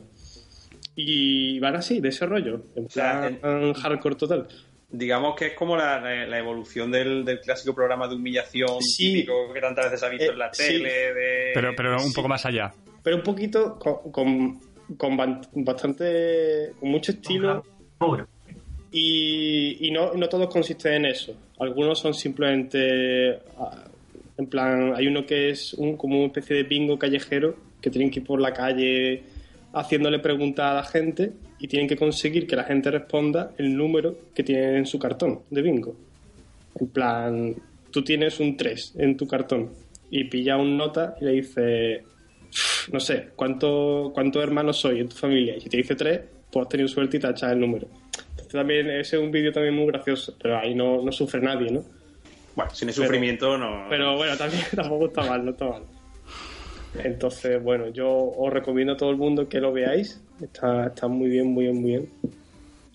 Y 0.96 1.60
van 1.60 1.76
así, 1.76 2.00
de 2.00 2.10
ese 2.10 2.26
rollo. 2.26 2.66
En 2.76 2.86
plan 2.86 3.74
hardcore 3.74 4.16
total 4.16 4.48
digamos 4.92 5.36
que 5.36 5.48
es 5.48 5.54
como 5.54 5.78
la, 5.78 6.38
evolución 6.38 6.92
del, 6.92 7.40
clásico 7.44 7.74
programa 7.74 8.08
de 8.08 8.16
humillación 8.16 8.80
típico 8.98 9.52
que 9.54 9.62
tantas 9.62 9.86
veces 9.86 10.04
ha 10.04 10.10
visto 10.10 10.32
en 10.32 10.40
la 10.40 10.48
eh, 10.48 10.52
tele. 10.56 10.92
Pero, 11.54 11.74
pero 11.76 12.04
un 12.04 12.14
poco 12.14 12.28
más 12.28 12.46
allá. 12.46 12.74
Pero 13.04 13.18
un 13.18 13.24
poquito 13.24 13.80
con, 13.80 14.60
con, 14.98 15.18
bastante. 15.54 16.74
con 16.80 16.90
mucho 16.90 17.14
estilo. 17.14 17.64
Y, 18.92 19.88
y 19.88 19.92
no, 19.92 20.14
no 20.14 20.28
todos 20.28 20.50
consisten 20.50 20.94
en 20.94 21.06
eso. 21.06 21.34
Algunos 21.60 22.00
son 22.00 22.14
simplemente. 22.14 23.40
Ah, 23.58 23.86
en 24.38 24.48
plan, 24.48 24.94
hay 24.96 25.08
uno 25.08 25.26
que 25.26 25.52
es 25.52 25.74
un, 25.76 25.96
como 25.96 26.18
una 26.18 26.28
especie 26.28 26.58
de 26.58 26.64
bingo 26.64 26.98
callejero 26.98 27.56
que 27.80 27.90
tienen 27.90 28.10
que 28.10 28.20
ir 28.20 28.26
por 28.26 28.42
la 28.42 28.54
calle 28.54 29.24
haciéndole 29.74 30.20
preguntas 30.20 30.72
a 30.72 30.74
la 30.74 30.84
gente 30.84 31.34
y 31.60 31.68
tienen 31.68 31.88
que 31.88 31.96
conseguir 31.96 32.48
que 32.48 32.56
la 32.56 32.64
gente 32.64 32.92
responda 32.92 33.52
el 33.58 33.76
número 33.76 34.16
que 34.34 34.44
tiene 34.44 34.78
en 34.78 34.86
su 34.86 35.00
cartón 35.00 35.42
de 35.50 35.62
bingo. 35.62 35.96
En 36.80 36.88
plan, 36.88 37.56
tú 37.92 38.04
tienes 38.04 38.40
un 38.40 38.58
3 38.58 38.96
en 38.98 39.18
tu 39.18 39.28
cartón 39.28 39.72
y 40.10 40.26
pilla 40.26 40.58
un 40.58 40.78
nota 40.78 41.16
y 41.22 41.26
le 41.26 41.32
dice, 41.32 42.04
no 42.92 43.00
sé, 43.00 43.30
¿cuánto, 43.36 44.12
¿cuántos 44.14 44.44
hermanos 44.44 44.78
soy 44.78 45.00
en 45.00 45.10
tu 45.10 45.16
familia? 45.16 45.56
Y 45.56 45.62
si 45.62 45.70
te 45.70 45.78
dice 45.78 45.96
3, 45.96 46.22
pues 46.52 46.66
has 46.66 46.70
tenido 46.70 46.88
suerte 46.88 47.18
y 47.18 47.20
te 47.20 47.30
echado 47.30 47.54
el 47.54 47.60
número. 47.60 47.88
Entonces 48.32 48.52
también, 48.52 48.90
ese 48.90 49.18
es 49.18 49.24
un 49.24 49.32
vídeo 49.32 49.52
también 49.52 49.76
muy 49.76 49.88
gracioso, 49.88 50.36
pero 50.42 50.58
ahí 50.58 50.76
no, 50.76 51.02
no 51.02 51.12
sufre 51.12 51.42
nadie, 51.42 51.72
¿no? 51.72 51.84
Bueno, 52.56 52.72
sin 52.74 52.90
el 52.90 52.94
sufrimiento 52.94 53.58
no... 53.58 53.86
Pero 53.90 54.18
bueno, 54.18 54.36
también 54.36 54.64
tampoco 54.76 55.06
está 55.06 55.24
mal, 55.24 55.46
no 55.46 55.52
está 55.52 55.66
mal. 55.66 55.84
Entonces, 56.96 57.62
bueno, 57.64 57.90
yo 57.90 58.10
os 58.10 58.52
recomiendo 58.52 58.94
a 58.94 58.98
todo 58.98 59.12
el 59.12 59.18
mundo 59.18 59.48
que 59.48 59.60
lo 59.60 59.72
veáis. 59.72 60.22
Está, 60.42 60.88
está 60.88 61.08
muy 61.08 61.30
bien, 61.30 61.48
muy 61.48 61.66
bien, 61.66 61.82
muy 61.82 61.92
bien. 61.92 62.10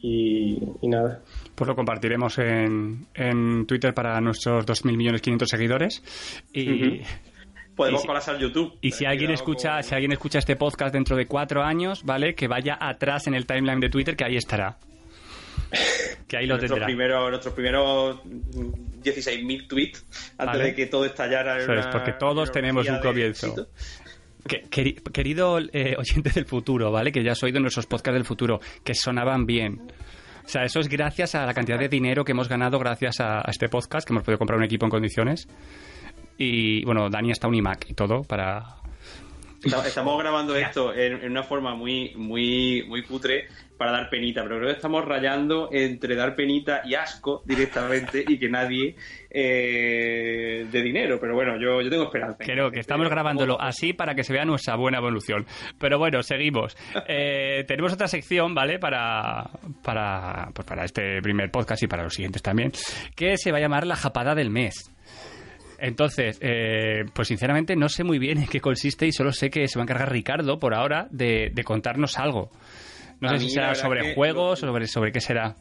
Y, 0.03 0.59
nada. 0.83 1.23
Pues 1.55 1.67
lo 1.67 1.75
compartiremos 1.75 2.39
en, 2.39 3.07
en 3.15 3.67
Twitter 3.67 3.95
para 3.95 4.21
nuestros 4.21 4.67
2.500.000 4.67 5.47
seguidores. 5.47 6.03
Y. 6.53 7.01
Podemos 7.75 8.05
y 8.05 8.31
al 8.31 8.39
YouTube. 8.39 8.79
Y 8.81 8.93
si 8.93 9.05
alguien 9.05 9.31
escucha, 9.31 9.83
si 9.83 9.95
alguien 9.95 10.13
escucha 10.13 10.39
este 10.39 10.57
podcast 10.57 10.95
dentro 10.95 11.15
de 11.15 11.27
cuatro 11.27 11.63
años, 11.63 12.05
¿vale? 12.05 12.35
Que 12.35 12.49
vaya 12.49 12.79
atrás 12.81 13.27
en 13.27 13.35
el 13.35 13.47
timeline 13.47 13.81
de 13.81 13.91
Twitter, 13.91 14.17
que 14.17 14.25
ahí 14.25 14.37
estará. 14.37 14.79
Que 16.27 16.39
ahí 16.39 16.47
lo 16.47 16.55
nuestros 16.55 16.71
tendrá. 16.71 16.87
Primeros, 16.87 17.31
nuestros 17.31 17.55
primeros 17.55 18.21
16.000 19.07 19.69
tweets 19.69 20.07
antes 20.39 20.63
de 20.63 20.75
que 20.75 20.87
todo 20.87 21.05
estallara. 21.05 21.59
Es, 21.59 21.87
porque 21.87 22.13
todos 22.13 22.51
tenemos 22.51 22.89
un 22.89 22.99
comienzo. 23.01 23.69
querido 24.71 25.59
eh, 25.59 25.97
oyente 25.99 26.31
del 26.31 26.47
futuro, 26.47 26.91
¿vale? 26.91 27.13
Que 27.13 27.23
ya 27.23 27.33
has 27.33 27.43
oído 27.43 27.61
nuestros 27.61 27.87
podcasts 27.87 28.15
del 28.15 28.25
futuro, 28.25 28.61
que 28.85 28.95
sonaban 28.95 29.47
bien. 29.47 29.81
O 30.45 30.49
sea, 30.49 30.63
eso 30.63 30.79
es 30.79 30.89
gracias 30.89 31.35
a 31.35 31.45
la 31.45 31.53
cantidad 31.53 31.79
de 31.79 31.89
dinero 31.89 32.25
que 32.25 32.31
hemos 32.31 32.49
ganado 32.49 32.79
gracias 32.79 33.21
a, 33.21 33.43
este 33.49 33.69
podcast, 33.69 34.07
que 34.07 34.13
hemos 34.13 34.23
podido 34.23 34.39
comprar 34.39 34.59
un 34.59 34.65
equipo 34.65 34.87
en 34.87 34.91
condiciones. 34.91 35.49
Y 36.39 36.85
bueno, 36.85 37.09
Dani 37.11 37.33
está 37.33 37.49
un 37.49 37.55
iMac 37.57 37.91
y 37.91 37.95
todo 37.95 38.23
para, 38.23 38.77
Estamos 39.63 40.19
grabando 40.19 40.55
esto 40.55 40.95
en, 40.95 41.25
una 41.31 41.43
forma 41.43 41.75
muy, 41.75 42.13
muy, 42.15 42.85
muy 42.87 43.03
cutre 43.03 43.49
para 43.77 43.93
dar 43.93 44.09
penita, 44.09 44.43
pero 44.43 44.57
creo 44.57 44.69
que 44.71 44.77
estamos 44.77 45.05
rayando 45.05 45.69
entre 45.73 46.15
dar 46.15 46.35
penita 46.35 46.83
y 46.85 46.95
asco 46.95 47.43
directamente 47.45 48.25
y 48.27 48.39
que 48.39 48.49
nadie 48.49 48.97
eh, 49.31 50.67
de 50.71 50.83
dinero. 50.83 51.19
Pero 51.21 51.35
bueno, 51.35 51.59
yo, 51.61 51.83
yo 51.83 51.91
tengo 51.91 52.05
esperanza. 52.05 52.39
Creo 52.45 52.71
que 52.71 52.81
estamos 52.81 53.09
grabándolo 53.09 53.61
así 53.61 53.93
para 53.93 54.15
que 54.15 54.25
se 54.25 54.33
vea 54.33 54.45
nuestra 54.45 54.77
buena 54.77 54.99
evolución. 54.99 55.47
Pero 55.79 55.99
bueno, 55.99 56.23
seguimos. 56.23 56.77
Eh, 57.09 57.65
tenemos 57.69 57.93
otra 57.93 58.09
sección, 58.09 58.55
¿vale? 58.55 58.79
Para, 58.79 59.49
para, 59.83 60.51
pues 60.53 60.67
para 60.67 60.85
este 60.85 61.21
primer 61.23 61.51
podcast 61.51 61.83
y 61.83 61.87
para 61.87 62.03
los 62.03 62.15
siguientes 62.15 62.43
también, 62.43 62.73
que 63.15 63.37
se 63.37 63.53
va 63.53 63.59
a 63.59 63.61
llamar 63.61 63.87
la 63.87 63.97
japada 63.97 64.35
del 64.35 64.51
mes. 64.51 64.96
Entonces, 65.79 66.39
eh, 66.41 67.05
pues 67.13 67.29
sinceramente 67.29 67.77
no 67.77 67.89
sé 67.89 68.05
muy 68.05 68.19
bien 68.19 68.39
en 68.39 68.47
qué 68.47 68.61
consiste 68.61 69.07
y 69.07 69.13
solo 69.13 69.33
sé 69.33 69.51
que 69.51 69.69
se 69.69 69.79
va 69.79 69.83
a 69.83 69.85
encargar 69.85 70.11
Ricardo 70.11 70.59
por 70.59 70.75
ahora 70.75 71.09
de, 71.11 71.53
contarnos 71.65 72.19
algo. 72.19 72.51
No 73.21 73.29
sé 73.31 73.39
si 73.39 73.51
será 73.51 73.75
sobre 73.75 74.15
juegos 74.15 74.63
o 74.63 74.67
sobre, 74.67 74.87
sobre 74.87 75.13
qué 75.13 75.21
será. 75.21 75.55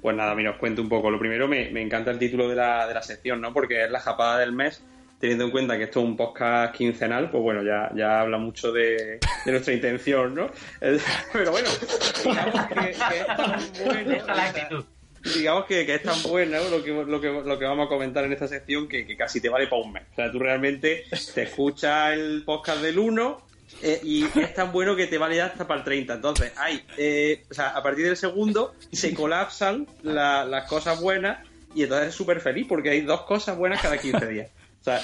Pues 0.00 0.16
nada, 0.16 0.34
mira, 0.34 0.52
os 0.52 0.58
cuento 0.58 0.82
un 0.82 0.88
poco. 0.88 1.10
Lo 1.10 1.18
primero, 1.18 1.48
me, 1.48 1.68
encanta 1.80 2.10
el 2.10 2.18
título 2.18 2.48
de 2.48 2.56
la, 2.56 2.86
de 2.86 2.94
la 2.94 3.02
sección, 3.02 3.40
¿no? 3.40 3.52
Porque 3.52 3.84
es 3.84 3.90
la 3.90 4.00
japada 4.00 4.38
del 4.38 4.52
mes 4.52 4.84
teniendo 5.18 5.44
en 5.44 5.50
cuenta 5.50 5.76
que 5.76 5.84
esto 5.84 6.00
es 6.00 6.06
un 6.06 6.16
podcast 6.16 6.74
quincenal, 6.74 7.30
pues 7.30 7.42
bueno, 7.42 7.62
ya, 7.62 7.90
ya 7.94 8.20
habla 8.20 8.38
mucho 8.38 8.72
de, 8.72 9.18
nuestra 9.46 9.74
intención, 9.74 10.34
¿no? 10.34 10.50
Pero 11.32 11.50
bueno, 11.50 11.68
digamos 12.24 12.66
que, 12.66 12.90
es 12.90 12.98
tan 12.98 13.60
bueno 13.84 14.97
digamos 15.36 15.66
que, 15.66 15.82
es 15.82 16.02
tan 16.02 16.22
buena 16.22 16.60
lo, 16.60 16.82
que, 16.82 16.92
lo, 16.92 17.20
que, 17.20 17.28
lo 17.28 17.58
que 17.58 17.64
vamos 17.64 17.86
a 17.86 17.88
comentar 17.88 18.24
en 18.24 18.32
esta 18.32 18.48
sección 18.48 18.88
que, 18.88 19.16
casi 19.16 19.40
te 19.40 19.48
vale 19.48 19.66
para 19.66 19.82
un 19.82 19.92
mes. 19.92 20.04
O 20.12 20.14
sea, 20.14 20.30
tú 20.30 20.38
realmente 20.38 21.04
te 21.34 21.42
escuchas 21.42 22.12
el 22.12 22.42
podcast 22.44 22.80
del 22.82 22.98
1 22.98 23.48
eh, 23.82 24.00
y 24.02 24.24
es 24.24 24.54
tan 24.54 24.72
bueno 24.72 24.96
que 24.96 25.06
te 25.06 25.18
vale 25.18 25.40
hasta 25.40 25.66
para 25.66 25.80
el 25.80 25.84
30. 25.84 26.14
Entonces, 26.14 26.52
hay, 26.56 26.82
eh, 26.96 27.44
o 27.50 27.54
sea, 27.54 27.68
a 27.70 27.82
partir 27.82 28.06
del 28.06 28.16
segundo 28.16 28.74
se 28.92 29.14
colapsan 29.14 29.86
las 30.02 30.68
cosas 30.68 31.00
buenas 31.00 31.46
y 31.74 31.82
entonces 31.82 32.08
es 32.08 32.14
súper 32.14 32.40
feliz 32.40 32.66
porque 32.68 32.90
hay 32.90 33.00
dos 33.02 33.22
cosas 33.22 33.56
buenas 33.56 33.80
cada 33.80 33.98
15 33.98 34.26
días. 34.26 34.48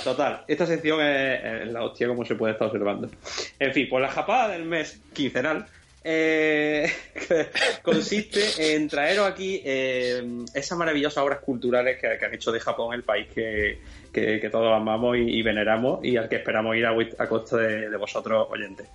total, 0.03 0.45
esta 0.49 0.67
sección 0.67 1.01
es, 1.03 1.69
la 1.69 1.85
hostia 1.85 2.09
como 2.09 2.25
se 2.25 2.35
puede 2.35 2.55
estar 2.55 2.69
observando. 2.69 3.11
En 3.59 3.73
fin, 3.73 3.87
pues 3.91 4.03
la 4.03 4.11
japada 4.11 4.49
del 4.49 4.65
mes 4.65 5.01
quincenal 5.13 5.67
eh, 6.05 6.93
consiste 7.83 8.75
en 8.75 8.89
traeros 8.89 9.27
aquí 9.27 9.63
eh, 9.65 10.45
esas 10.53 10.77
maravillosas 10.77 11.25
obras 11.25 11.39
culturales 11.39 11.99
que, 11.99 12.07
han 12.07 12.35
hecho 12.35 12.53
de 12.53 12.61
Japón 12.61 12.95
el 12.95 13.03
país 13.03 13.29
que, 13.35 13.79
todos 14.53 14.73
amamos 14.73 15.17
y, 15.19 15.43
veneramos 15.43 16.05
y 16.05 16.17
al 16.17 16.29
que 16.29 16.37
esperamos 16.37 16.77
ir 16.77 16.87
a, 16.87 17.29
costa 17.29 17.57
de, 17.57 17.97
vosotros 17.97 18.47
oyentes. 18.51 18.87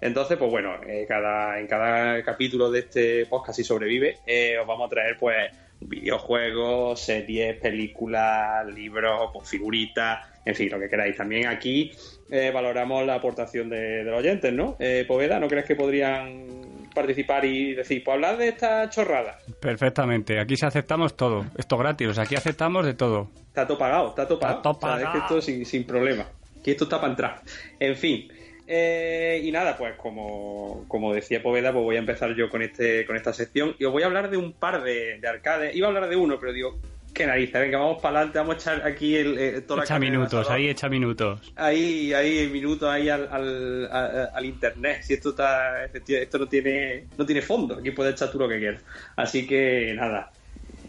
Entonces, 0.00 0.38
pues 0.38 0.50
bueno, 0.50 0.76
eh, 0.86 1.04
cada, 1.08 1.58
en 1.58 1.66
cada 1.66 2.22
capítulo 2.22 2.70
de 2.70 2.78
este 2.78 3.26
podcast, 3.26 3.56
si 3.56 3.64
sobrevive, 3.64 4.18
os 4.60 4.66
vamos 4.66 4.86
a 4.86 4.90
traer 4.90 5.18
pues 5.18 5.50
videojuegos, 5.80 7.00
series, 7.00 7.56
películas, 7.60 8.66
libros, 8.66 9.30
pues, 9.32 9.48
figuritas, 9.48 10.33
en 10.44 10.54
fin, 10.54 10.70
lo 10.70 10.78
que 10.78 10.88
queráis. 10.88 11.16
También 11.16 11.46
aquí 11.46 11.92
eh, 12.30 12.50
valoramos 12.52 13.06
la 13.06 13.16
aportación 13.16 13.68
de, 13.68 14.04
los 14.04 14.18
oyentes, 14.18 14.52
¿no? 14.52 14.76
Eh, 14.78 15.04
Poveda, 15.06 15.38
¿no 15.38 15.48
crees 15.48 15.64
que 15.64 15.76
podrían 15.76 16.88
participar 16.94 17.44
y 17.44 17.74
decir, 17.74 18.02
pues 18.04 18.14
hablar 18.14 18.36
de 18.36 18.48
esta 18.48 18.88
chorrada? 18.88 19.38
Perfectamente, 19.60 20.38
aquí 20.38 20.56
se 20.56 20.66
aceptamos 20.66 21.16
todo, 21.16 21.44
esto 21.58 21.76
gratis, 21.76 22.08
o 22.08 22.14
sea, 22.14 22.24
aquí 22.24 22.36
aceptamos 22.36 22.86
de 22.86 22.94
todo. 22.94 23.30
Está 23.48 23.66
todo 23.66 23.78
pagado, 23.78 24.08
está 24.10 24.28
todo 24.28 24.38
pagado. 24.38 25.04
es 25.04 25.08
que 25.10 25.18
esto 25.18 25.40
sin, 25.42 25.66
sin 25.66 25.84
problema, 25.84 26.26
que 26.62 26.70
esto 26.70 26.84
está 26.84 27.00
para 27.00 27.12
entrar. 27.12 27.40
En 27.80 27.96
fin, 27.96 28.28
eh, 28.66 29.42
y 29.44 29.52
nada, 29.52 29.76
pues 29.76 29.94
como, 29.96 30.86
como, 30.88 31.12
decía 31.12 31.42
Poveda, 31.42 31.72
pues 31.72 31.84
voy 31.84 31.96
a 31.96 31.98
empezar 31.98 32.34
yo 32.34 32.48
con 32.48 32.62
este 32.62 33.04
con 33.04 33.14
esta 33.16 33.34
sección 33.34 33.76
y 33.78 33.84
os 33.84 33.92
voy 33.92 34.02
a 34.02 34.06
hablar 34.06 34.30
de 34.30 34.38
un 34.38 34.52
par 34.52 34.82
de, 34.82 35.20
arcades. 35.26 35.76
Iba 35.76 35.88
a 35.88 35.90
hablar 35.90 36.08
de 36.08 36.16
uno, 36.16 36.38
pero 36.40 36.52
digo, 36.52 36.78
qué 37.14 37.26
narices, 37.26 37.60
venga, 37.60 37.78
vamos 37.78 38.02
para 38.02 38.18
adelante, 38.18 38.38
vamos 38.38 38.54
a 38.54 38.58
echar 38.58 38.86
aquí 38.86 39.16
el, 39.16 39.38
eh, 39.38 39.60
toda 39.62 39.84
echa 39.84 39.98
minutos, 39.98 40.50
ahí 40.50 40.68
echa 40.68 40.88
minutos. 40.88 41.52
Ahí, 41.56 42.12
ahí 42.12 42.48
minutos 42.48 42.90
ahí 42.90 43.08
al, 43.08 43.28
al, 43.30 44.44
internet. 44.44 45.02
Si 45.02 45.14
esto 45.14 45.30
está, 45.30 45.84
esto 45.84 46.38
no 46.38 46.48
tiene, 46.48 47.06
no 47.16 47.24
tiene 47.24 47.40
fondo, 47.40 47.76
aquí 47.76 47.92
puedes 47.92 48.14
echar 48.14 48.30
tú 48.30 48.38
lo 48.38 48.48
que 48.48 48.58
quieras. 48.58 48.82
Así 49.16 49.46
que 49.46 49.94
nada. 49.96 50.32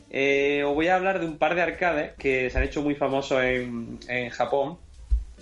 Eh, 0.10 0.64
os 0.66 0.74
voy 0.74 0.88
a 0.88 0.96
hablar 0.96 1.20
de 1.20 1.26
un 1.26 1.38
par 1.38 1.56
de 1.56 1.62
arcades 1.62 2.14
que 2.18 2.50
se 2.50 2.58
han 2.58 2.64
hecho 2.64 2.82
muy 2.82 2.96
famosos 2.96 3.44
en, 3.44 4.00
en 4.08 4.30
Japón 4.30 4.78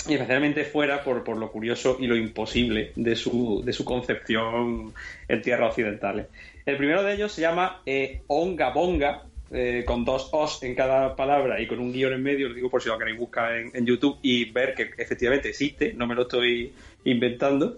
y 0.07 0.13
especialmente 0.13 0.65
fuera 0.65 1.03
por, 1.03 1.23
por, 1.23 1.37
lo 1.37 1.51
curioso 1.51 1.97
y 1.99 2.07
lo 2.07 2.15
imposible 2.15 2.91
de 2.95 3.15
su, 3.15 3.61
de 3.63 3.71
su 3.71 3.85
concepción 3.85 4.93
en 5.27 5.41
tierras 5.41 5.69
occidentales. 5.69 6.27
El 6.65 6.77
primero 6.77 7.03
de 7.03 7.13
ellos 7.13 7.31
se 7.31 7.41
llama 7.41 7.81
eh, 7.85 8.21
Onga 8.27 8.71
Bonga, 8.71 9.23
eh, 9.53 9.83
con 9.85 10.03
dos 10.03 10.29
os 10.31 10.63
en 10.63 10.75
cada 10.75 11.15
palabra 11.15 11.61
y 11.61 11.67
con 11.67 11.79
un 11.79 11.93
guion 11.93 12.13
en 12.13 12.23
medio, 12.23 12.49
lo 12.49 12.55
digo 12.55 12.69
por 12.69 12.81
si 12.81 12.89
lo 12.89 12.97
queréis 12.97 13.19
buscar 13.19 13.55
en, 13.55 13.85
YouTube 13.85 14.17
y 14.21 14.45
ver 14.51 14.73
que 14.73 14.89
efectivamente 14.97 15.49
existe, 15.49 15.93
no 15.93 16.07
me 16.07 16.15
lo 16.15 16.23
estoy 16.23 16.73
inventando. 17.05 17.77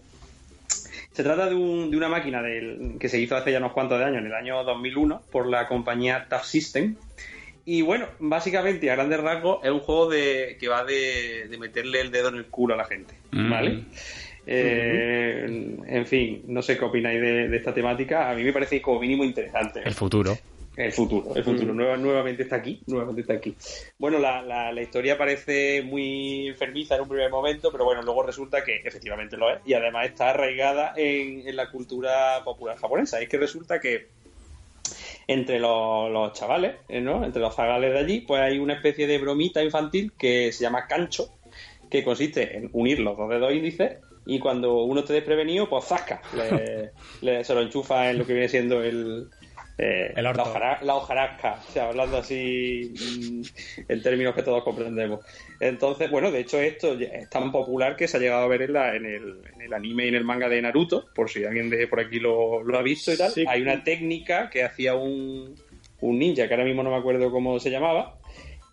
Se 1.11 1.23
trata 1.23 1.47
de, 1.47 1.55
un, 1.55 1.91
de 1.91 1.97
una 1.97 2.09
máquina 2.09 2.41
del, 2.41 2.95
que 2.99 3.09
se 3.09 3.19
hizo 3.19 3.35
hace 3.35 3.51
ya 3.51 3.59
unos 3.59 3.73
cuantos 3.73 3.99
de 3.99 4.05
años, 4.05 4.19
en 4.19 4.27
el 4.27 4.33
año 4.33 4.63
2001, 4.63 5.21
por 5.31 5.47
la 5.47 5.67
compañía 5.67 6.27
Tough 6.29 6.43
System, 6.43 6.95
y 7.65 7.81
bueno, 7.81 8.05
básicamente, 8.19 8.91
a 8.91 8.95
grandes 8.95 9.19
rasgos, 9.19 9.63
es 9.63 9.71
un 9.71 9.79
juego 9.79 10.09
de, 10.09 10.55
que 10.59 10.67
va 10.67 10.83
de, 10.83 11.49
meterle 11.59 11.99
el 12.01 12.11
dedo 12.11 12.29
en 12.29 12.35
el 12.35 12.45
culo 12.45 12.75
a 12.75 12.77
la 12.77 12.85
gente, 12.85 13.15
mm. 13.31 13.49
¿vale? 13.49 13.83
Eh, 14.47 15.75
en 15.87 16.05
fin, 16.05 16.43
no 16.47 16.61
sé 16.61 16.77
qué 16.77 16.85
opináis 16.85 17.19
de, 17.19 17.55
esta 17.55 17.73
temática. 17.73 18.29
A 18.29 18.35
mí 18.35 18.43
me 18.43 18.53
parece 18.53 18.79
como 18.81 18.99
mínimo 18.99 19.23
interesante. 19.23 19.81
El 19.83 19.95
futuro. 19.95 20.37
El 20.77 20.91
futuro, 20.91 21.35
el 21.35 21.43
futuro. 21.43 21.73
nuevamente 21.73 22.43
está 22.43 22.57
aquí, 22.57 22.81
nuevamente 22.87 23.21
está 23.21 23.33
aquí. 23.33 23.55
Bueno, 23.97 24.19
la, 24.19 24.41
la, 24.41 24.81
historia 24.81 25.17
parece 25.17 25.81
muy 25.81 26.47
enfermiza 26.47 26.95
en 26.95 27.01
un 27.01 27.07
primer 27.07 27.31
momento, 27.31 27.71
pero 27.71 27.85
bueno, 27.85 28.01
luego 28.01 28.23
resulta 28.23 28.63
que 28.63 28.81
efectivamente 28.83 29.37
lo 29.37 29.49
es. 29.49 29.59
Y 29.65 29.73
además 29.73 30.07
está 30.07 30.31
arraigada 30.31 30.93
en, 30.97 31.47
en 31.47 31.55
la 31.55 31.71
cultura 31.71 32.43
popular 32.43 32.77
japonesa. 32.77 33.21
Es 33.21 33.29
que 33.29 33.37
resulta 33.37 33.79
que 33.79 34.07
entre 35.27 35.59
los, 35.59 36.33
chavales, 36.33 36.75
eh, 36.87 37.01
¿no? 37.01 37.23
Entre 37.23 37.41
los 37.41 37.55
zagales 37.55 37.93
de 37.93 37.99
allí, 37.99 38.21
pues 38.21 38.41
hay 38.41 38.59
una 38.59 38.73
especie 38.73 39.07
de 39.07 39.17
bromita 39.17 39.63
infantil 39.63 40.11
que 40.17 40.51
se 40.51 40.63
llama 40.63 40.87
cancho, 40.87 41.29
que 41.89 42.03
consiste 42.03 42.57
en 42.57 42.69
unir 42.73 42.99
los 42.99 43.17
dos 43.17 43.29
dedos 43.29 43.53
índices 43.53 43.97
y 44.25 44.39
cuando 44.39 44.83
uno 44.83 45.01
esté 45.01 45.13
desprevenido, 45.13 45.69
pues 45.69 45.85
zasca, 45.85 46.21
le, 47.21 47.43
se 47.43 47.53
lo 47.53 47.61
enchufa 47.61 48.09
en 48.09 48.19
lo 48.19 48.25
que 48.25 48.33
viene 48.33 48.49
siendo 48.49 48.83
el, 48.83 49.29
eh, 49.77 50.13
la, 50.15 50.31
hojarasca, 50.95 51.59
o 51.67 51.71
sea, 51.71 51.89
hablando 51.89 52.17
así 52.17 52.93
mm, 52.93 53.41
en 53.89 54.01
términos 54.01 54.33
que 54.33 54.43
todos 54.43 54.63
comprendemos. 54.63 55.25
Entonces, 55.59 56.09
bueno, 56.09 56.31
de 56.31 56.39
hecho 56.39 56.61
esto 56.61 56.93
es 56.93 57.29
tan 57.29 57.51
popular 57.51 57.97
que 57.97 58.07
se 58.07 58.15
ha 58.17 58.19
llegado 58.21 58.43
a 58.43 58.47
ver 58.47 58.61
en, 58.61 58.73
la, 58.73 58.95
en, 58.95 59.05
el, 59.05 59.41
en 59.53 59.61
el, 59.61 59.73
anime 59.73 60.05
y 60.05 60.09
en 60.09 60.15
el 60.15 60.23
manga 60.23 60.47
de 60.47 60.61
Naruto, 60.61 61.07
por 61.13 61.29
si 61.29 61.43
alguien 61.43 61.69
de 61.69 61.87
por 61.87 61.99
aquí 61.99 62.19
lo, 62.19 62.61
ha 62.73 62.81
visto 62.81 63.11
y 63.11 63.17
tal. 63.17 63.33
Hay 63.47 63.61
una 63.61 63.83
técnica 63.83 64.49
que 64.49 64.63
hacía 64.63 64.95
un, 64.95 65.55
un 65.99 66.19
ninja, 66.19 66.47
que 66.47 66.53
ahora 66.53 66.65
mismo 66.65 66.81
no 66.81 66.91
me 66.91 66.97
acuerdo 66.97 67.29
cómo 67.29 67.59
se 67.59 67.69
llamaba, 67.69 68.17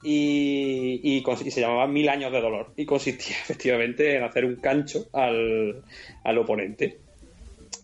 y, 0.04 1.00
y, 1.02 1.50
se 1.50 1.60
llamaba 1.60 1.86
Mil 1.86 2.08
años 2.08 2.30
de 2.32 2.40
dolor. 2.40 2.72
Y 2.76 2.86
consistía 2.86 3.36
efectivamente 3.42 4.16
en 4.16 4.22
hacer 4.22 4.44
un 4.44 4.56
cancho 4.56 5.08
al, 5.12 5.82
al 6.22 6.38
oponente. 6.38 6.98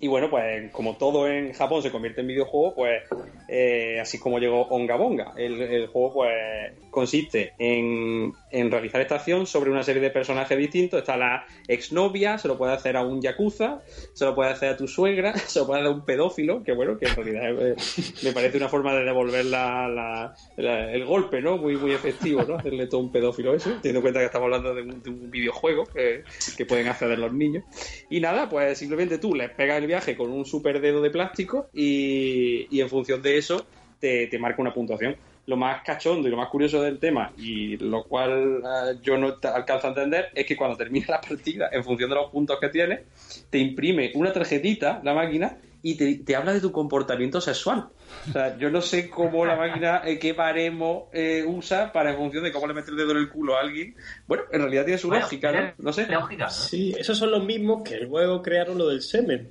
Y 0.01 0.07
bueno, 0.07 0.31
pues 0.31 0.71
como 0.71 0.97
todo 0.97 1.27
en 1.27 1.53
Japón 1.53 1.83
se 1.83 1.91
convierte 1.91 2.21
en 2.21 2.29
videojuego, 2.29 2.75
pues 2.75 3.03
eh, 3.49 3.99
así 4.01 4.19
como 4.21 4.39
llegó 4.39 4.63
Onga 4.69 4.95
Bonga. 4.95 5.33
El, 5.37 5.89
juego 5.89 6.15
pues 6.15 6.73
consiste 6.91 7.55
en, 7.59 8.33
en, 8.53 8.71
realizar 8.71 9.01
esta 9.01 9.17
acción 9.17 9.47
sobre 9.47 9.71
una 9.71 9.83
serie 9.83 10.01
de 10.01 10.11
personajes 10.11 10.57
distintos. 10.57 11.01
Está 11.01 11.17
la 11.17 11.47
exnovia, 11.67 12.39
se 12.39 12.47
lo 12.47 12.57
puede 12.57 12.75
hacer 12.75 12.97
a 12.97 13.03
un 13.03 13.21
yakuza, 13.21 13.81
se 14.13 14.25
lo 14.25 14.37
puede 14.37 14.51
hacer 14.51 14.69
a 14.71 14.77
tu 14.77 14.87
suegra, 14.87 15.37
se 15.37 15.59
lo 15.59 15.67
puede 15.67 15.81
hacer 15.81 15.93
a 15.93 15.95
un 15.95 16.05
pedófilo, 16.05 16.63
que 16.63 16.73
bueno, 16.73 16.97
que 16.97 17.07
en 17.07 17.17
realidad 17.17 17.69
eh, 17.69 17.77
me 18.23 18.33
parece 18.33 18.57
una 18.57 18.69
forma 18.69 18.95
de 18.95 19.05
devolver 19.05 19.47
la, 19.47 20.33
el 20.57 21.05
golpe, 21.07 21.43
¿no? 21.43 21.57
Muy, 21.57 21.77
muy 21.77 21.91
efectivo, 21.91 22.45
¿no? 22.45 22.55
Hacerle 22.55 22.87
todo 22.87 23.01
un 23.01 23.11
pedófilo 23.11 23.53
eso, 23.53 23.71
teniendo 23.83 23.99
en 23.99 24.03
cuenta 24.03 24.21
que 24.21 24.27
estamos 24.27 24.47
hablando 24.47 24.75
de 24.75 24.83
un, 24.83 25.29
videojuego 25.29 25.87
que, 25.87 26.23
que, 26.57 26.67
pueden 26.67 26.87
acceder 26.87 27.19
los 27.19 27.33
niños. 27.33 27.65
Y 28.09 28.21
nada, 28.21 28.49
pues 28.49 28.79
simplemente 28.79 29.19
tú 29.19 29.35
les 29.35 29.51
pegas 29.51 29.79
el 29.79 29.88
viaje 29.89 30.17
con 30.17 30.31
un 30.31 30.45
super 30.45 30.81
dedo 30.81 31.03
de 31.03 31.11
plástico 31.11 31.69
y, 31.75 32.81
en 32.81 32.89
función 32.89 33.21
de 33.21 33.39
eso 33.39 33.67
te, 33.99 34.29
te 34.29 34.39
marca 34.39 34.63
una 34.63 34.73
puntuación. 34.73 35.17
Lo 35.47 35.57
más 35.57 35.83
cachondo 35.83 36.29
y 36.29 36.31
lo 36.31 36.37
más 36.37 36.51
curioso 36.51 36.83
del 36.83 36.99
tema, 36.99 37.33
y 37.39 37.79
lo 37.79 38.05
cual 38.05 38.63
eh, 38.63 38.99
yo 39.03 39.17
no 39.17 39.37
alcanzo 39.43 39.87
a 39.87 39.91
entender, 39.91 40.27
es 40.35 40.45
que 40.45 40.55
cuando 40.55 40.77
termina 40.77 41.07
la 41.09 41.21
partida, 41.23 41.71
en 41.73 41.83
función 41.83 42.11
de 42.11 42.17
los 42.17 42.31
puntos 42.31 42.59
que 42.61 42.69
tienes, 42.69 43.01
te 43.49 43.59
imprime 43.59 44.13
una 44.15 44.31
tarjetita, 44.31 45.01
la 45.03 45.15
máquina, 45.15 45.57
y 45.83 46.23
te, 46.25 46.37
habla 46.37 46.53
de 46.53 46.61
tu 46.61 46.73
comportamiento 46.73 47.41
sexual. 47.41 47.89
O 48.29 48.33
sea, 48.33 48.57
yo 48.59 48.71
no 48.71 48.81
sé 48.81 49.09
cómo 49.09 49.45
la 49.45 49.57
máquina, 49.57 50.03
eh, 50.05 50.19
qué 50.19 50.33
baremo 50.33 51.09
eh, 51.13 51.45
usa 51.47 51.93
para 51.93 52.11
en 52.11 52.17
función 52.17 52.43
de 52.43 52.53
cómo 52.53 52.67
le 52.67 52.75
mete 52.75 52.91
el 52.91 52.97
dedo 52.97 53.13
en 53.13 53.19
el 53.19 53.29
culo 53.29 53.57
a 53.57 53.61
alguien. 53.61 53.95
Bueno, 54.27 54.45
en 54.51 54.61
realidad 54.63 54.85
tiene 54.85 54.99
su 54.99 55.11
lógica, 55.11 55.53
¿no? 55.53 55.73
No 55.79 55.93
sé. 55.93 56.09
Sí, 56.51 56.95
esos 56.99 57.17
son 57.17 57.31
los 57.31 57.45
mismos 57.45 57.83
que 57.85 57.99
luego 57.99 58.43
crearon 58.43 58.79
lo 58.79 58.89
del 58.89 59.03
semen. 59.03 59.51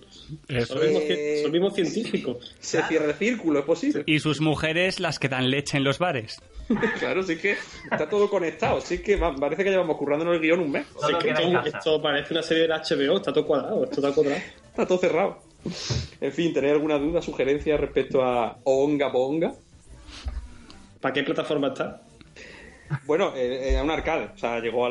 Son, 0.66 0.80
los 0.80 1.52
mismos, 1.52 1.74
científicos. 1.74 2.56
Se 2.60 2.82
cierra 2.84 3.06
el 3.06 3.14
círculo, 3.14 3.60
es 3.60 3.66
posible. 3.66 4.04
Y 4.06 4.20
sus 4.20 4.42
mujeres 4.42 5.00
las 5.00 5.20
que 5.20 5.30
dan 5.30 5.50
leche 5.50 5.78
en 5.78 5.84
los 5.84 6.00
bares. 6.00 6.42
claro, 7.00 7.24
sí 7.24 7.38
que 7.38 7.56
está 7.90 8.10
todo 8.10 8.30
conectado. 8.30 8.82
Sí 8.82 9.02
que 9.02 9.18
parece 9.18 9.64
que 9.64 9.70
llevamos 9.70 9.98
currándonos 9.98 10.36
el 10.36 10.42
guion 10.42 10.60
un 10.60 10.72
mes. 10.72 10.88
esto, 11.66 12.02
parece 12.02 12.34
una 12.34 12.44
serie 12.44 12.68
de 12.68 12.74
HBO, 12.74 13.18
está 13.18 13.32
todo 13.32 13.46
cuadrado, 13.46 13.84
esto 13.86 14.02
está 14.02 14.14
cuadrado. 14.14 14.42
Está 14.70 14.86
todo 14.86 14.98
cerrado. 14.98 15.47
En 16.22 16.32
fin, 16.32 16.54
¿tenéis 16.54 16.74
alguna 16.74 16.98
duda, 16.98 17.22
sugerencia 17.22 17.78
respecto 17.78 18.24
a 18.24 18.58
Onga 18.64 19.10
Bonga? 19.10 19.54
¿Para 21.00 21.14
qué 21.14 21.24
plataforma 21.24 21.68
está? 21.68 22.02
Bueno, 23.06 23.34
eh, 23.36 23.74
eh 23.74 23.82
un 23.82 23.92
arcade. 23.92 24.30
O 24.34 24.38
sea, 24.38 24.60
llegó 24.60 24.86
a, 24.86 24.90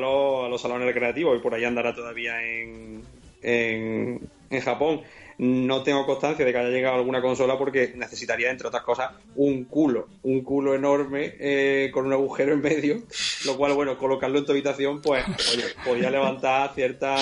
los 0.49 0.61
salones 0.61 0.87
recreativos 0.87 1.37
y 1.37 1.43
por 1.43 1.55
ahí 1.55 1.64
andará 1.64 1.95
todavía 1.95 2.41
en, 2.43 3.03
en, 3.43 4.20
en 4.51 4.61
Japón. 4.61 5.03
No 5.39 5.83
tengo 5.83 6.07
constancia 6.07 6.47
de 6.47 6.53
que 6.53 6.59
haya 6.59 6.70
llegado 6.70 6.97
alguna 6.97 7.20
consola 7.20 7.59
porque 7.59 7.93
necesitaría, 7.95 8.51
entre 8.51 8.68
otras 8.68 8.83
cosas, 8.83 9.11
un 9.35 9.64
culo. 9.64 10.09
Un 10.22 10.43
culo 10.43 10.74
enorme 10.74 11.35
eh, 11.39 11.91
con 11.93 12.07
un 12.07 12.12
agujero 12.12 12.55
en 12.55 12.62
medio. 12.62 13.03
Lo 13.45 13.57
cual, 13.57 13.74
bueno, 13.74 13.99
colocarlo 13.99 14.39
en 14.39 14.47
tu 14.47 14.53
habitación, 14.53 15.03
pues, 15.03 15.24
oye, 15.53 15.64
podía 15.85 16.11
levantar 16.11 16.74
cierta 16.74 17.16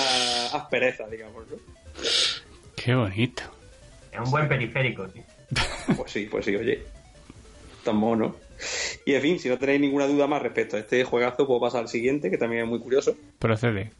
aspereza, 0.53 1.09
digamos. 1.09 1.45
¿no? 1.51 1.57
Qué 2.85 2.95
bonito. 2.95 3.45
Es 4.13 4.21
un 4.21 4.31
buen 4.31 4.47
periférico, 4.47 5.09
sí. 5.09 5.23
Pues 5.97 6.13
sí, 6.13 6.29
pues 6.31 6.45
sí, 6.45 6.55
oye. 6.55 6.83
Tan 7.83 7.97
mono. 7.97 8.37
Y 9.07 9.15
en 9.15 9.23
fin, 9.23 9.39
si 9.39 9.49
no 9.49 9.57
tenéis 9.57 9.81
ninguna 9.81 10.07
duda 10.07 10.27
más 10.27 10.43
respecto 10.43 10.77
a 10.77 10.81
este 10.81 11.03
juegazo, 11.03 11.47
puedo 11.47 11.61
pasar 11.61 11.81
al 11.81 11.89
siguiente, 11.89 12.31
que 12.31 12.37
también 12.37 12.65
es 12.65 12.69
muy 12.69 12.81
curioso. 12.81 13.17
Procede. 13.39 13.93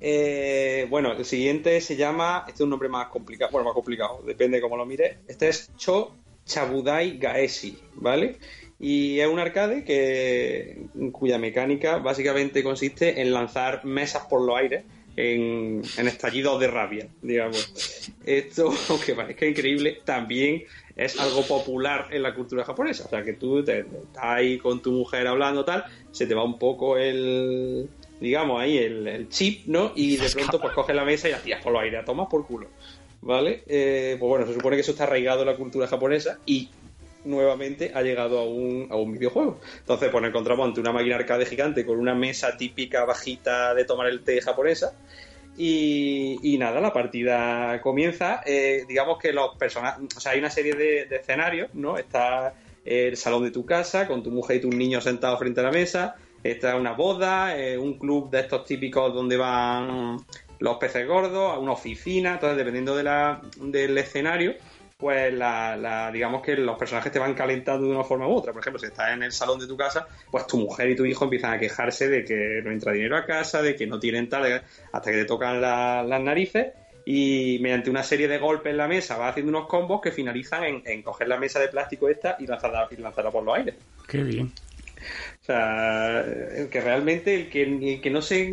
Eh, 0.00 0.86
bueno, 0.88 1.14
el 1.14 1.24
siguiente 1.24 1.80
se 1.80 1.96
llama. 1.96 2.44
Este 2.46 2.58
es 2.58 2.60
un 2.60 2.70
nombre 2.70 2.88
más 2.88 3.08
complicado. 3.08 3.50
Bueno, 3.50 3.64
más 3.64 3.74
complicado, 3.74 4.22
depende 4.24 4.58
de 4.58 4.60
cómo 4.60 4.76
lo 4.76 4.86
mire. 4.86 5.18
Este 5.26 5.48
es 5.48 5.72
Cho 5.76 6.14
Chabudai 6.44 7.18
Gaeshi, 7.18 7.76
¿vale? 7.94 8.36
Y 8.78 9.18
es 9.18 9.26
un 9.26 9.40
arcade 9.40 9.82
que 9.82 10.86
cuya 11.10 11.38
mecánica 11.38 11.96
básicamente 11.98 12.62
consiste 12.62 13.20
en 13.20 13.32
lanzar 13.32 13.84
mesas 13.84 14.26
por 14.26 14.46
los 14.46 14.56
aires 14.56 14.84
en, 15.16 15.82
estallidos 15.96 16.60
de 16.60 16.68
rabia, 16.68 17.08
digamos. 17.22 18.12
Esto, 18.24 18.72
aunque 18.90 19.14
parezca 19.14 19.46
increíble, 19.46 20.00
también 20.04 20.64
es 20.94 21.18
algo 21.18 21.42
popular 21.42 22.08
en 22.10 22.22
la 22.22 22.34
cultura 22.34 22.64
japonesa. 22.64 23.04
O 23.06 23.08
sea, 23.08 23.22
que 23.22 23.32
tú 23.32 23.64
te, 23.64 23.80
estás 23.80 24.22
ahí 24.22 24.58
con 24.58 24.80
tu 24.80 24.92
mujer 24.92 25.26
hablando 25.26 25.64
tal, 25.64 25.84
se 26.12 26.26
te 26.26 26.34
va 26.34 26.44
un 26.44 26.58
poco 26.58 26.96
el, 26.96 27.88
digamos, 28.20 28.60
ahí 28.60 28.78
el, 28.78 29.28
chip, 29.28 29.66
¿no? 29.66 29.92
Y 29.94 30.16
de 30.16 30.28
pronto 30.30 30.60
pues 30.60 30.74
coges 30.74 30.94
la 30.94 31.04
mesa 31.04 31.28
y 31.28 31.32
la 31.32 31.38
tiras 31.38 31.62
por 31.62 31.72
los 31.72 31.82
aires, 31.82 32.04
tomas 32.04 32.28
por 32.28 32.46
culo. 32.46 32.68
¿Vale? 33.22 33.64
Eh, 33.66 34.16
pues 34.20 34.28
bueno, 34.28 34.46
se 34.46 34.54
supone 34.54 34.76
que 34.76 34.82
eso 34.82 34.92
está 34.92 35.04
arraigado 35.04 35.40
en 35.40 35.46
la 35.46 35.56
cultura 35.56 35.88
japonesa 35.88 36.38
y 36.46 36.68
nuevamente 37.26 37.92
ha 37.94 38.02
llegado 38.02 38.38
a 38.38 38.44
un, 38.44 38.88
a 38.90 38.96
un 38.96 39.12
videojuego. 39.12 39.60
Entonces, 39.78 40.08
pues 40.10 40.22
nos 40.22 40.30
encontramos 40.30 40.66
ante 40.66 40.80
una 40.80 40.92
máquina 40.92 41.16
arcade 41.16 41.46
gigante 41.46 41.84
con 41.84 41.98
una 41.98 42.14
mesa 42.14 42.56
típica 42.56 43.04
bajita 43.04 43.74
de 43.74 43.84
tomar 43.84 44.06
el 44.06 44.22
té 44.22 44.40
japonesa. 44.40 44.94
Y, 45.58 46.56
nada, 46.58 46.80
la 46.80 46.92
partida 46.92 47.80
comienza. 47.80 48.42
Eh, 48.44 48.84
digamos 48.88 49.18
que 49.18 49.32
los 49.32 49.56
personajes. 49.56 50.02
O 50.16 50.20
sea, 50.20 50.32
hay 50.32 50.38
una 50.38 50.50
serie 50.50 50.74
de, 50.74 51.02
escenarios, 51.10 51.70
¿no? 51.74 51.96
Está 51.96 52.54
el 52.84 53.16
salón 53.16 53.44
de 53.44 53.50
tu 53.50 53.64
casa 53.64 54.06
con 54.06 54.22
tu 54.22 54.30
mujer 54.30 54.58
y 54.58 54.60
tus 54.60 54.74
niños 54.74 55.04
sentados 55.04 55.38
frente 55.38 55.60
a 55.60 55.64
la 55.64 55.72
mesa. 55.72 56.16
Está 56.42 56.76
una 56.76 56.92
boda, 56.92 57.58
eh, 57.58 57.78
un 57.78 57.98
club 57.98 58.30
de 58.30 58.40
estos 58.40 58.64
típicos 58.64 59.12
donde 59.14 59.36
van 59.36 60.18
los 60.58 60.76
peces 60.76 61.06
gordos, 61.06 61.58
una 61.58 61.72
oficina. 61.72 62.34
Entonces, 62.34 62.58
dependiendo 62.58 62.94
de 62.94 63.02
la, 63.02 63.40
del 63.58 63.96
escenario, 63.96 64.54
pues 64.96 65.32
la, 65.32 66.10
digamos 66.12 66.42
que 66.42 66.56
los 66.56 66.78
personajes 66.78 67.12
te 67.12 67.18
van 67.18 67.34
calentando 67.34 67.86
de 67.86 67.94
una 67.94 68.04
forma 68.04 68.26
u 68.26 68.32
otra. 68.32 68.52
Por 68.52 68.60
ejemplo, 68.60 68.78
si 68.78 68.86
estás 68.86 69.12
en 69.12 69.22
el 69.22 69.32
salón 69.32 69.58
de 69.58 69.66
tu 69.66 69.76
casa, 69.76 70.06
pues 70.30 70.46
tu 70.46 70.58
mujer 70.58 70.90
y 70.90 70.96
tu 70.96 71.04
hijo 71.04 71.24
empiezan 71.24 71.52
a 71.52 71.58
quejarse 71.58 72.08
de 72.08 72.24
que 72.24 72.62
no 72.64 72.70
entra 72.70 72.92
dinero 72.92 73.16
a 73.16 73.26
casa, 73.26 73.60
de 73.60 73.76
que 73.76 73.86
no 73.86 73.98
tienen 73.98 74.28
tal, 74.28 74.62
hasta 74.92 75.10
que 75.10 75.18
te 75.18 75.24
tocan 75.26 75.60
las 75.60 76.20
narices 76.20 76.68
y 77.04 77.58
mediante 77.60 77.88
una 77.88 78.02
serie 78.02 78.26
de 78.26 78.38
golpes 78.38 78.72
en 78.72 78.78
la 78.78 78.88
mesa 78.88 79.16
va 79.16 79.28
haciendo 79.28 79.50
unos 79.50 79.68
combos 79.68 80.00
que 80.00 80.10
finalizan 80.10 80.82
en, 80.84 81.02
coger 81.02 81.28
la 81.28 81.38
mesa 81.38 81.60
de 81.60 81.68
plástico 81.68 82.08
esta 82.08 82.36
y 82.40 82.46
lanzarla, 82.46 82.88
y 82.90 82.96
lanzarla 82.96 83.30
por 83.30 83.44
los 83.44 83.56
aires. 83.56 83.76
Qué 84.08 84.24
bien. 84.24 84.52
O 85.42 85.44
sea, 85.44 86.24
que 86.70 86.80
realmente 86.80 87.34
el 87.34 87.48
que, 87.48 87.62
el 87.62 88.00
que 88.00 88.10
no 88.10 88.20
se 88.22 88.52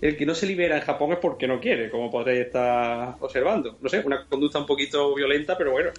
el 0.00 0.16
que 0.16 0.26
no 0.26 0.34
se 0.34 0.46
libera 0.46 0.76
en 0.76 0.82
Japón 0.82 1.12
es 1.12 1.18
porque 1.18 1.48
no 1.48 1.60
quiere, 1.60 1.90
como 1.90 2.10
podréis 2.10 2.46
estar 2.46 3.16
observando. 3.20 3.78
No 3.80 3.88
sé, 3.88 4.00
una 4.04 4.24
conducta 4.26 4.58
un 4.58 4.66
poquito 4.66 5.14
violenta, 5.14 5.56
pero 5.56 5.72
bueno, 5.72 5.90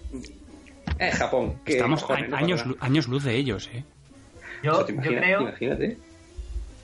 es 0.99 1.15
Japón. 1.15 1.55
Estamos 1.65 2.05
años, 2.09 2.63
años 2.79 3.07
luz 3.07 3.23
de 3.23 3.35
ellos, 3.35 3.69
¿eh? 3.73 3.83
Yo, 4.63 4.85
creo, 4.85 5.41
imagínate. 5.41 5.97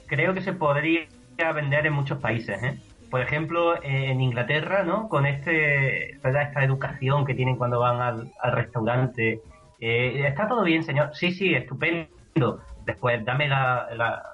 creo 0.07 0.33
que 0.33 0.41
se 0.41 0.53
podría 0.53 1.07
vender 1.53 1.85
en 1.85 1.93
muchos 1.93 2.19
países, 2.19 2.61
¿eh? 2.63 2.77
Por 3.09 3.21
ejemplo, 3.21 3.81
en 3.83 4.21
Inglaterra, 4.21 4.83
¿no? 4.83 5.09
Con 5.09 5.25
este, 5.25 6.11
esta 6.15 6.63
educación 6.63 7.25
que 7.25 7.33
tienen 7.33 7.57
cuando 7.57 7.79
van 7.79 8.01
al, 8.01 8.53
restaurante. 8.53 9.41
Eh, 9.79 10.23
¿Está 10.27 10.47
todo 10.47 10.63
bien, 10.63 10.83
señor? 10.83 11.11
Sí, 11.13 11.31
sí, 11.31 11.53
estupendo. 11.53 12.61
Después, 12.85 13.23
dame 13.23 13.47
la 13.47 14.31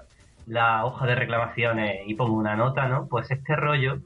la 0.47 0.85
hoja 0.85 1.05
de 1.05 1.15
reclamaciones 1.15 2.01
y 2.07 2.13
pongo 2.15 2.37
una 2.37 2.55
nota, 2.55 2.87
¿no? 2.87 3.07
Pues 3.07 3.29
este 3.29 3.55
rollo, 3.55 3.99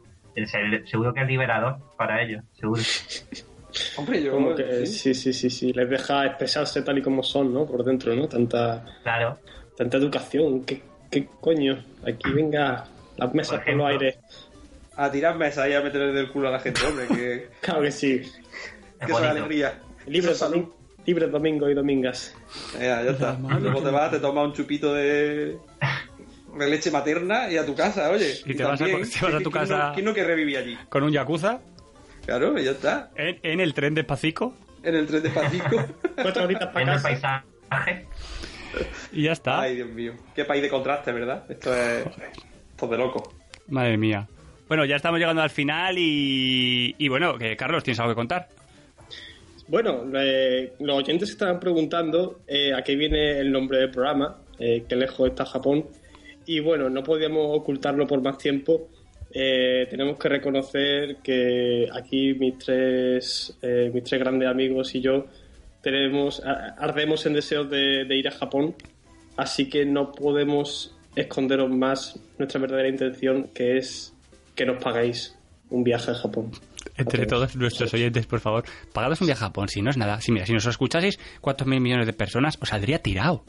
seguro 0.86 1.14
que 1.14 1.22
es 1.22 1.28
liberador 1.28 1.78
para 1.98 2.22
ellos, 2.22 2.44
seguro. 2.60 2.82
Hombre, 3.98 4.22
yo 4.22 4.34
como 4.34 4.54
que 4.54 4.86
¿sí? 4.86 5.14
sí, 5.14 5.34
sí, 5.34 5.50
sí, 5.50 5.72
les 5.72 5.90
deja 5.90 6.26
expresarse 6.26 6.82
tal 6.82 6.98
y 6.98 7.02
como 7.02 7.24
son, 7.24 7.54
¿no? 7.54 7.66
Por 7.66 7.86
dentro, 7.86 8.14
¿no? 8.16 8.28
Tanta, 8.28 8.84
claro. 9.04 9.38
tanta 9.78 9.98
educación, 9.98 10.66
¿qué, 10.66 10.82
qué 11.10 11.28
coño? 11.40 11.82
Aquí 12.06 12.32
venga 12.34 12.86
las 13.16 13.34
mesas 13.34 13.62
por, 13.64 13.74
los 13.76 13.88
aires. 13.88 14.18
A 14.98 15.10
tirar 15.10 15.38
mesas 15.38 15.70
y 15.70 15.74
a 15.74 15.82
meterle 15.82 16.12
del 16.12 16.30
culo 16.30 16.50
a 16.50 16.52
la 16.52 16.60
gente, 16.60 16.82
hombre, 16.86 17.08
que... 17.08 17.50
claro 17.62 17.82
que 17.82 17.92
sí. 17.92 18.22
que 19.00 19.12
es 19.12 19.18
alegría. 19.18 19.80
Libre, 20.06 20.34
domingo, 20.34 20.76
libre 21.06 21.28
domingo 21.28 21.70
y 21.70 21.74
domingas. 21.74 22.36
Ya, 22.74 23.04
ya 23.04 23.12
está. 23.12 23.38
Luego 23.60 23.82
te 23.82 23.92
vas, 23.92 24.12
te 24.12 24.20
tomas 24.20 24.46
un 24.46 24.54
chupito 24.54 24.94
de 24.94 25.58
de 26.58 26.70
leche 26.70 26.92
materna 26.92 27.50
y 27.50 27.58
a 27.58 27.66
tu 27.66 27.76
casa, 27.76 28.10
oye. 28.10 28.34
Y, 28.46 28.56
te, 28.56 28.64
vas 28.64 28.82
a, 28.82 28.86
tu 29.44 29.52
casa. 29.52 29.92
¿Quién 29.94 30.06
no, 30.06 30.14
que 30.14 30.24
revivir 30.24 30.58
allí? 30.58 30.78
¿Con 30.90 31.04
un 31.04 31.12
yakuza? 31.12 31.62
Claro, 32.26 32.58
ya 32.60 32.72
está. 32.72 33.12
¿En, 33.16 33.60
el 33.60 33.74
tren 33.74 33.96
de 33.96 34.04
Pacico? 34.04 34.54
En 34.84 34.96
el 34.96 35.08
tren 35.08 35.24
de 35.24 35.30
Pacico. 35.30 35.86
Cuatro 36.22 36.44
horitas 36.44 36.70
para 36.70 36.84
en 36.84 36.90
el 36.90 37.02
paisaje. 37.02 38.08
Y 39.12 39.24
ya 39.24 39.32
está. 39.32 39.62
Ay, 39.62 39.76
Dios 39.76 39.90
mío. 39.90 40.14
Qué 40.36 40.46
país 40.46 40.62
de 40.62 40.70
contraste, 40.70 41.12
¿verdad? 41.12 41.46
Esto 41.50 41.74
es. 41.74 42.06
Esto 42.72 42.88
de 42.88 42.98
loco. 42.98 43.34
Madre 43.68 43.98
mía. 43.98 44.28
Bueno, 44.68 44.86
ya 44.86 44.96
estamos 44.96 45.20
llegando 45.20 45.42
al 45.42 45.50
final 45.50 45.98
y, 45.98 46.96
y 46.98 47.08
bueno, 47.10 47.38
que 47.38 47.58
Carlos, 47.58 47.84
¿tienes 47.84 48.00
algo 48.00 48.12
que 48.12 48.16
contar? 48.16 48.48
Bueno, 49.72 50.04
eh, 50.16 50.74
los 50.80 50.98
oyentes 50.98 51.30
estaban 51.30 51.58
preguntando 51.58 52.42
eh, 52.46 52.74
a 52.74 52.84
qué 52.84 52.98
viene 52.98 53.40
el 53.40 53.54
nombre 53.54 53.78
del 53.78 53.90
programa, 53.90 54.42
eh, 54.60 54.84
qué 54.86 54.98
lejos 54.98 55.30
está 55.30 55.46
Japón. 55.46 55.86
Y 56.46 56.60
bueno, 56.60 56.90
no 56.90 57.04
podíamos 57.04 57.58
ocultarlo 57.58 58.06
por 58.06 58.22
más 58.22 58.38
tiempo. 58.38 58.90
Eh, 59.34 59.88
tenemos 59.90 60.18
que 60.18 60.28
reconocer 60.28 61.20
que 61.24 61.88
aquí 61.94 62.34
mis 62.34 62.58
tres, 62.58 63.58
eh, 63.62 63.90
mis 63.94 64.04
tres 64.04 64.20
grandes 64.20 64.50
amigos 64.50 64.94
y 64.94 65.00
yo 65.00 65.28
tenemos, 65.82 66.44
ardemos 66.46 67.26
en 67.26 67.34
deseos 67.36 67.70
de, 67.70 68.06
ir 68.14 68.28
a 68.28 68.32
Japón, 68.32 68.76
así 69.38 69.70
que 69.70 69.86
no 69.86 70.12
podemos 70.12 70.98
esconderos 71.16 71.72
más 71.72 72.20
nuestra 72.38 72.60
verdadera 72.60 72.90
intención, 72.90 73.48
que 73.54 73.78
es 73.78 74.14
que 74.54 74.66
nos 74.66 74.84
pagáis 74.84 75.40
un 75.70 75.86
viaje 75.86 76.12
a 76.12 76.16
Japón. 76.16 76.52
Entre 76.98 77.26
todos 77.26 77.56
nuestros 77.56 77.94
oyentes, 77.94 78.26
por 78.26 78.40
favor, 78.40 78.64
pagados 78.94 79.22
un 79.22 79.28
viaje 79.28 79.44
a 79.44 79.48
Japón, 79.48 79.70
si 79.70 79.82
no 79.82 79.90
es 79.90 79.98
nada. 79.98 80.22
Si 80.22 80.32
mira, 80.32 80.46
si 80.46 80.54
nos 80.54 80.66
escuchaseis, 80.66 81.20
¿cuántos 81.40 81.68
mil 81.68 81.80
millones 81.80 82.06
de 82.06 82.14
personas 82.14 82.58
os 82.62 82.70
saldría 82.70 83.02
tirado? 83.02 83.44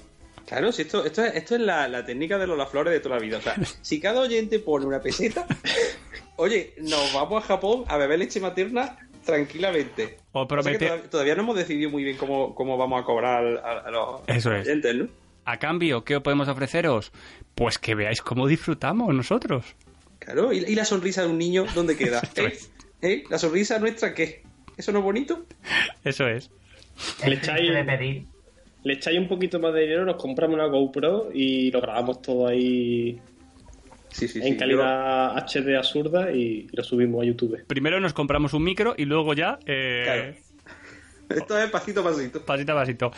Claro, 0.46 0.72
si 0.72 0.82
esto, 0.82 1.04
esto, 1.04 1.24
es, 1.24 1.34
esto 1.34 1.54
es 1.54 1.60
la, 1.60 2.04
técnica 2.04 2.38
de 2.38 2.46
los 2.46 2.68
flores 2.68 2.92
de 2.92 3.00
toda 3.00 3.16
la 3.16 3.22
vida. 3.22 3.38
O 3.38 3.40
sea, 3.40 3.54
si 3.82 4.00
cada 4.00 4.20
oyente 4.20 4.58
pone 4.58 4.86
una 4.86 5.00
peseta, 5.00 5.46
oye, 6.36 6.74
nos 6.78 7.12
vamos 7.12 7.44
a 7.44 7.46
Japón 7.46 7.84
a 7.88 7.96
beber 7.96 8.18
leche 8.18 8.40
materna 8.40 8.98
tranquilamente. 9.24 10.18
O 10.32 10.46
promete... 10.46 10.88
todavía, 11.10 11.34
no 11.34 11.42
hemos 11.42 11.56
decidido 11.56 11.90
muy 11.90 12.04
bien 12.04 12.16
cómo, 12.16 12.54
cómo 12.54 12.76
vamos 12.76 13.00
a 13.00 13.04
cobrar 13.04 13.44
a, 13.44 13.90
los 13.90 14.46
oyentes, 14.46 14.94
¿no? 14.94 15.08
A 15.44 15.58
cambio, 15.58 16.04
¿qué 16.04 16.20
podemos 16.20 16.48
ofreceros? 16.48 17.12
Pues 17.54 17.78
que 17.78 17.94
veáis 17.94 18.22
cómo 18.22 18.46
disfrutamos 18.46 19.12
nosotros. 19.14 19.74
Claro, 20.20 20.52
¿y, 20.52 20.74
la 20.74 20.84
sonrisa 20.84 21.22
de 21.22 21.28
un 21.28 21.38
niño 21.38 21.66
dónde 21.74 21.96
queda? 21.96 22.22
¿Eh? 22.36 22.58
¿Eh? 23.02 23.24
¿La 23.28 23.38
sonrisa 23.38 23.78
nuestra 23.78 24.14
qué? 24.14 24.42
¿Eso 24.76 24.92
no 24.92 25.00
es 25.00 25.04
bonito? 25.04 25.44
Eso 26.04 26.26
es. 26.26 26.50
El 27.22 27.34
echáis, 27.34 27.72
de 27.72 27.84
pedir 27.84 28.26
le 28.84 28.94
echáis 28.94 29.18
un 29.18 29.28
poquito 29.28 29.60
más 29.60 29.72
de 29.74 29.82
dinero, 29.82 30.04
nos 30.04 30.16
compramos 30.16 30.54
una 30.54 30.66
GoPro 30.66 31.30
y 31.32 31.70
lo 31.70 31.80
grabamos 31.80 32.20
todo 32.20 32.48
ahí 32.48 33.20
en 34.20 34.56
calidad 34.56 35.36
HD 35.36 35.76
absurda 35.76 36.32
y, 36.32 36.68
lo 36.72 36.82
subimos 36.82 37.22
a 37.22 37.24
YouTube. 37.24 37.64
Primero 37.66 38.00
nos 38.00 38.12
compramos 38.12 38.54
un 38.54 38.64
micro 38.64 38.94
y 38.96 39.04
luego 39.04 39.34
ya... 39.34 39.58
Eh... 39.66 40.36
Esto 41.28 41.56
es 41.56 41.70
pasito 41.70 42.00
a 42.00 42.04
pasito. 42.04 42.44
Pasito 42.44 42.72
a 42.72 42.74
pasito. 42.74 43.10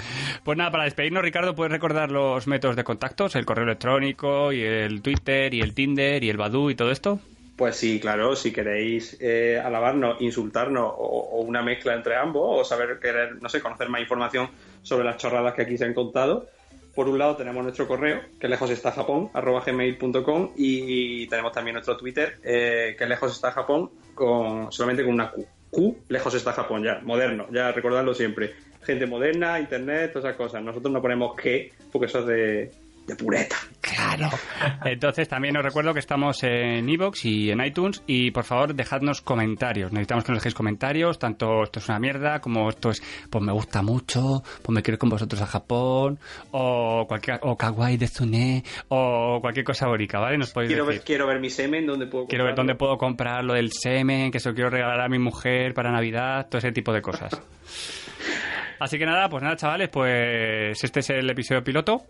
Pues 0.44 0.56
nada, 0.56 0.70
para 0.70 0.84
despedirnos, 0.84 1.24
Ricardo, 1.24 1.56
¿puedes 1.56 1.72
recordar 1.72 2.12
los 2.12 2.46
métodos 2.46 2.76
de 2.76 2.84
contactos? 2.84 3.34
El 3.34 3.44
correo 3.44 3.64
electrónico 3.64 4.52
y 4.52 4.62
el 4.62 5.02
Twitter 5.02 5.52
y 5.52 5.62
el 5.62 5.74
Tinder 5.74 6.22
y 6.22 6.30
el 6.30 6.36
Badu 6.36 6.70
y 6.70 6.76
todo 6.76 6.92
esto. 6.92 7.18
Pues 7.56 7.76
sí, 7.76 8.00
claro, 8.00 8.34
si 8.34 8.52
queréis 8.52 9.16
eh, 9.20 9.60
alabarnos, 9.64 10.20
insultarnos 10.20 10.92
o, 10.96 11.40
una 11.40 11.62
mezcla 11.62 11.94
entre 11.94 12.16
ambos 12.16 12.60
o 12.60 12.64
saber, 12.64 12.98
querer, 12.98 13.40
no 13.40 13.48
sé, 13.48 13.60
conocer 13.60 13.88
más 13.88 14.00
información 14.00 14.48
sobre 14.82 15.04
las 15.04 15.18
chorradas 15.18 15.54
que 15.54 15.62
aquí 15.62 15.78
se 15.78 15.84
han 15.84 15.94
contado, 15.94 16.48
por 16.94 17.08
un 17.08 17.18
lado 17.18 17.36
tenemos 17.36 17.62
nuestro 17.62 17.88
correo, 17.88 18.20
que 18.40 18.48
lejos 18.48 18.70
está 18.70 18.92
Japón, 18.92 19.30
arroba 19.34 19.62
gmail.com 19.64 20.52
y 20.56 21.26
tenemos 21.26 21.52
también 21.52 21.74
nuestro 21.74 21.96
Twitter, 21.96 22.38
eh, 22.42 22.94
que 22.96 23.06
lejos 23.06 23.32
está 23.32 23.50
Japón, 23.50 23.90
con, 24.14 24.70
solamente 24.70 25.04
con 25.04 25.14
una 25.14 25.30
Q. 25.30 25.46
Q, 25.70 25.96
lejos 26.08 26.34
está 26.34 26.52
Japón, 26.52 26.84
ya, 26.84 27.00
moderno, 27.02 27.46
ya 27.50 27.72
recordadlo 27.72 28.14
siempre. 28.14 28.54
Gente 28.82 29.06
moderna, 29.06 29.58
internet, 29.58 30.12
todas 30.12 30.26
esas 30.26 30.36
cosas. 30.36 30.62
Nosotros 30.62 30.92
no 30.92 31.02
ponemos 31.02 31.34
que, 31.34 31.72
porque 31.90 32.06
eso 32.06 32.20
es 32.20 32.26
de, 32.26 32.70
de 33.06 33.16
pureta. 33.16 33.56
Claro. 33.80 34.30
Entonces 34.84 35.28
también 35.28 35.56
os 35.56 35.62
recuerdo 35.62 35.92
que 35.92 36.00
estamos 36.00 36.42
en 36.42 36.88
Evox 36.88 37.24
y 37.24 37.50
en 37.50 37.64
iTunes 37.64 38.02
y 38.06 38.30
por 38.30 38.44
favor 38.44 38.74
dejadnos 38.74 39.20
comentarios. 39.20 39.92
Necesitamos 39.92 40.24
que 40.24 40.32
nos 40.32 40.40
dejéis 40.40 40.54
comentarios, 40.54 41.18
tanto 41.18 41.64
esto 41.64 41.80
es 41.80 41.88
una 41.88 41.98
mierda 41.98 42.40
como 42.40 42.68
esto 42.68 42.90
es, 42.90 43.02
pues 43.30 43.44
me 43.44 43.52
gusta 43.52 43.82
mucho, 43.82 44.42
pues 44.62 44.74
me 44.74 44.82
quiero 44.82 44.94
ir 44.94 44.98
con 44.98 45.10
vosotros 45.10 45.40
a 45.42 45.46
Japón 45.46 46.18
o 46.52 47.04
cualquier 47.06 47.40
o 47.42 47.56
kawaii 47.56 47.96
de 47.96 48.08
Zune 48.08 48.64
o 48.88 49.38
cualquier 49.40 49.64
cosa 49.64 49.86
bonita, 49.86 50.18
¿vale? 50.18 50.38
Nos 50.38 50.50
podéis 50.50 50.70
quiero 50.70 50.86
decir. 50.86 51.00
Ver, 51.00 51.06
quiero 51.06 51.26
ver 51.26 51.40
mi 51.40 51.50
semen, 51.50 51.86
¿dónde 51.86 52.06
puedo 52.06 52.26
Quiero 52.26 52.44
ver 52.44 52.54
dónde 52.54 52.74
puedo 52.74 52.96
comprar 52.96 53.44
lo 53.44 53.54
del 53.54 53.70
semen, 53.72 54.30
que 54.30 54.40
se 54.40 54.48
lo 54.48 54.54
quiero 54.54 54.70
regalar 54.70 55.00
a 55.00 55.08
mi 55.08 55.18
mujer 55.18 55.74
para 55.74 55.90
Navidad, 55.90 56.46
todo 56.48 56.58
ese 56.58 56.72
tipo 56.72 56.92
de 56.92 57.02
cosas. 57.02 57.32
Así 58.80 58.98
que 58.98 59.06
nada, 59.06 59.28
pues 59.28 59.42
nada, 59.42 59.56
chavales, 59.56 59.88
pues 59.88 60.82
este 60.82 61.00
es 61.00 61.10
el 61.10 61.28
episodio 61.30 61.62
piloto 61.62 62.02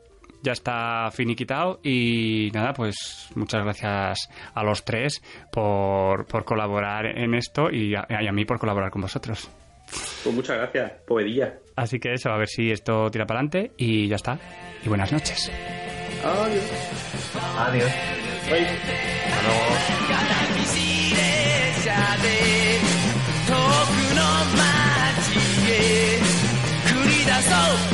ya 0.44 0.52
está 0.52 1.10
finiquitado 1.10 1.80
y 1.82 2.50
nada, 2.52 2.72
pues 2.74 3.28
muchas 3.34 3.64
gracias 3.64 4.28
a 4.54 4.62
los 4.62 4.84
tres 4.84 5.22
por, 5.50 6.26
por 6.26 6.44
colaborar 6.44 7.06
en 7.06 7.34
esto 7.34 7.70
y 7.70 7.94
a, 7.94 8.32
mí 8.32 8.44
por 8.44 8.58
colaborar 8.58 8.90
con 8.90 9.02
vosotros. 9.02 9.50
Pues 10.22 10.34
muchas 10.34 10.58
gracias, 10.58 10.92
poedilla. 11.06 11.58
Así 11.76 11.98
que 11.98 12.12
eso, 12.14 12.30
a 12.30 12.38
ver 12.38 12.48
si 12.48 12.70
esto 12.70 13.10
tira 13.10 13.26
para 13.26 13.40
adelante 13.40 13.72
y 13.76 14.06
ya 14.06 14.16
está. 14.16 14.38
Y 14.84 14.88
buenas 14.88 15.12
noches. 15.12 15.50
Adiós. 16.22 16.64
Adiós. 17.58 17.92
Bye. 18.50 18.66
Hasta. 27.34 27.93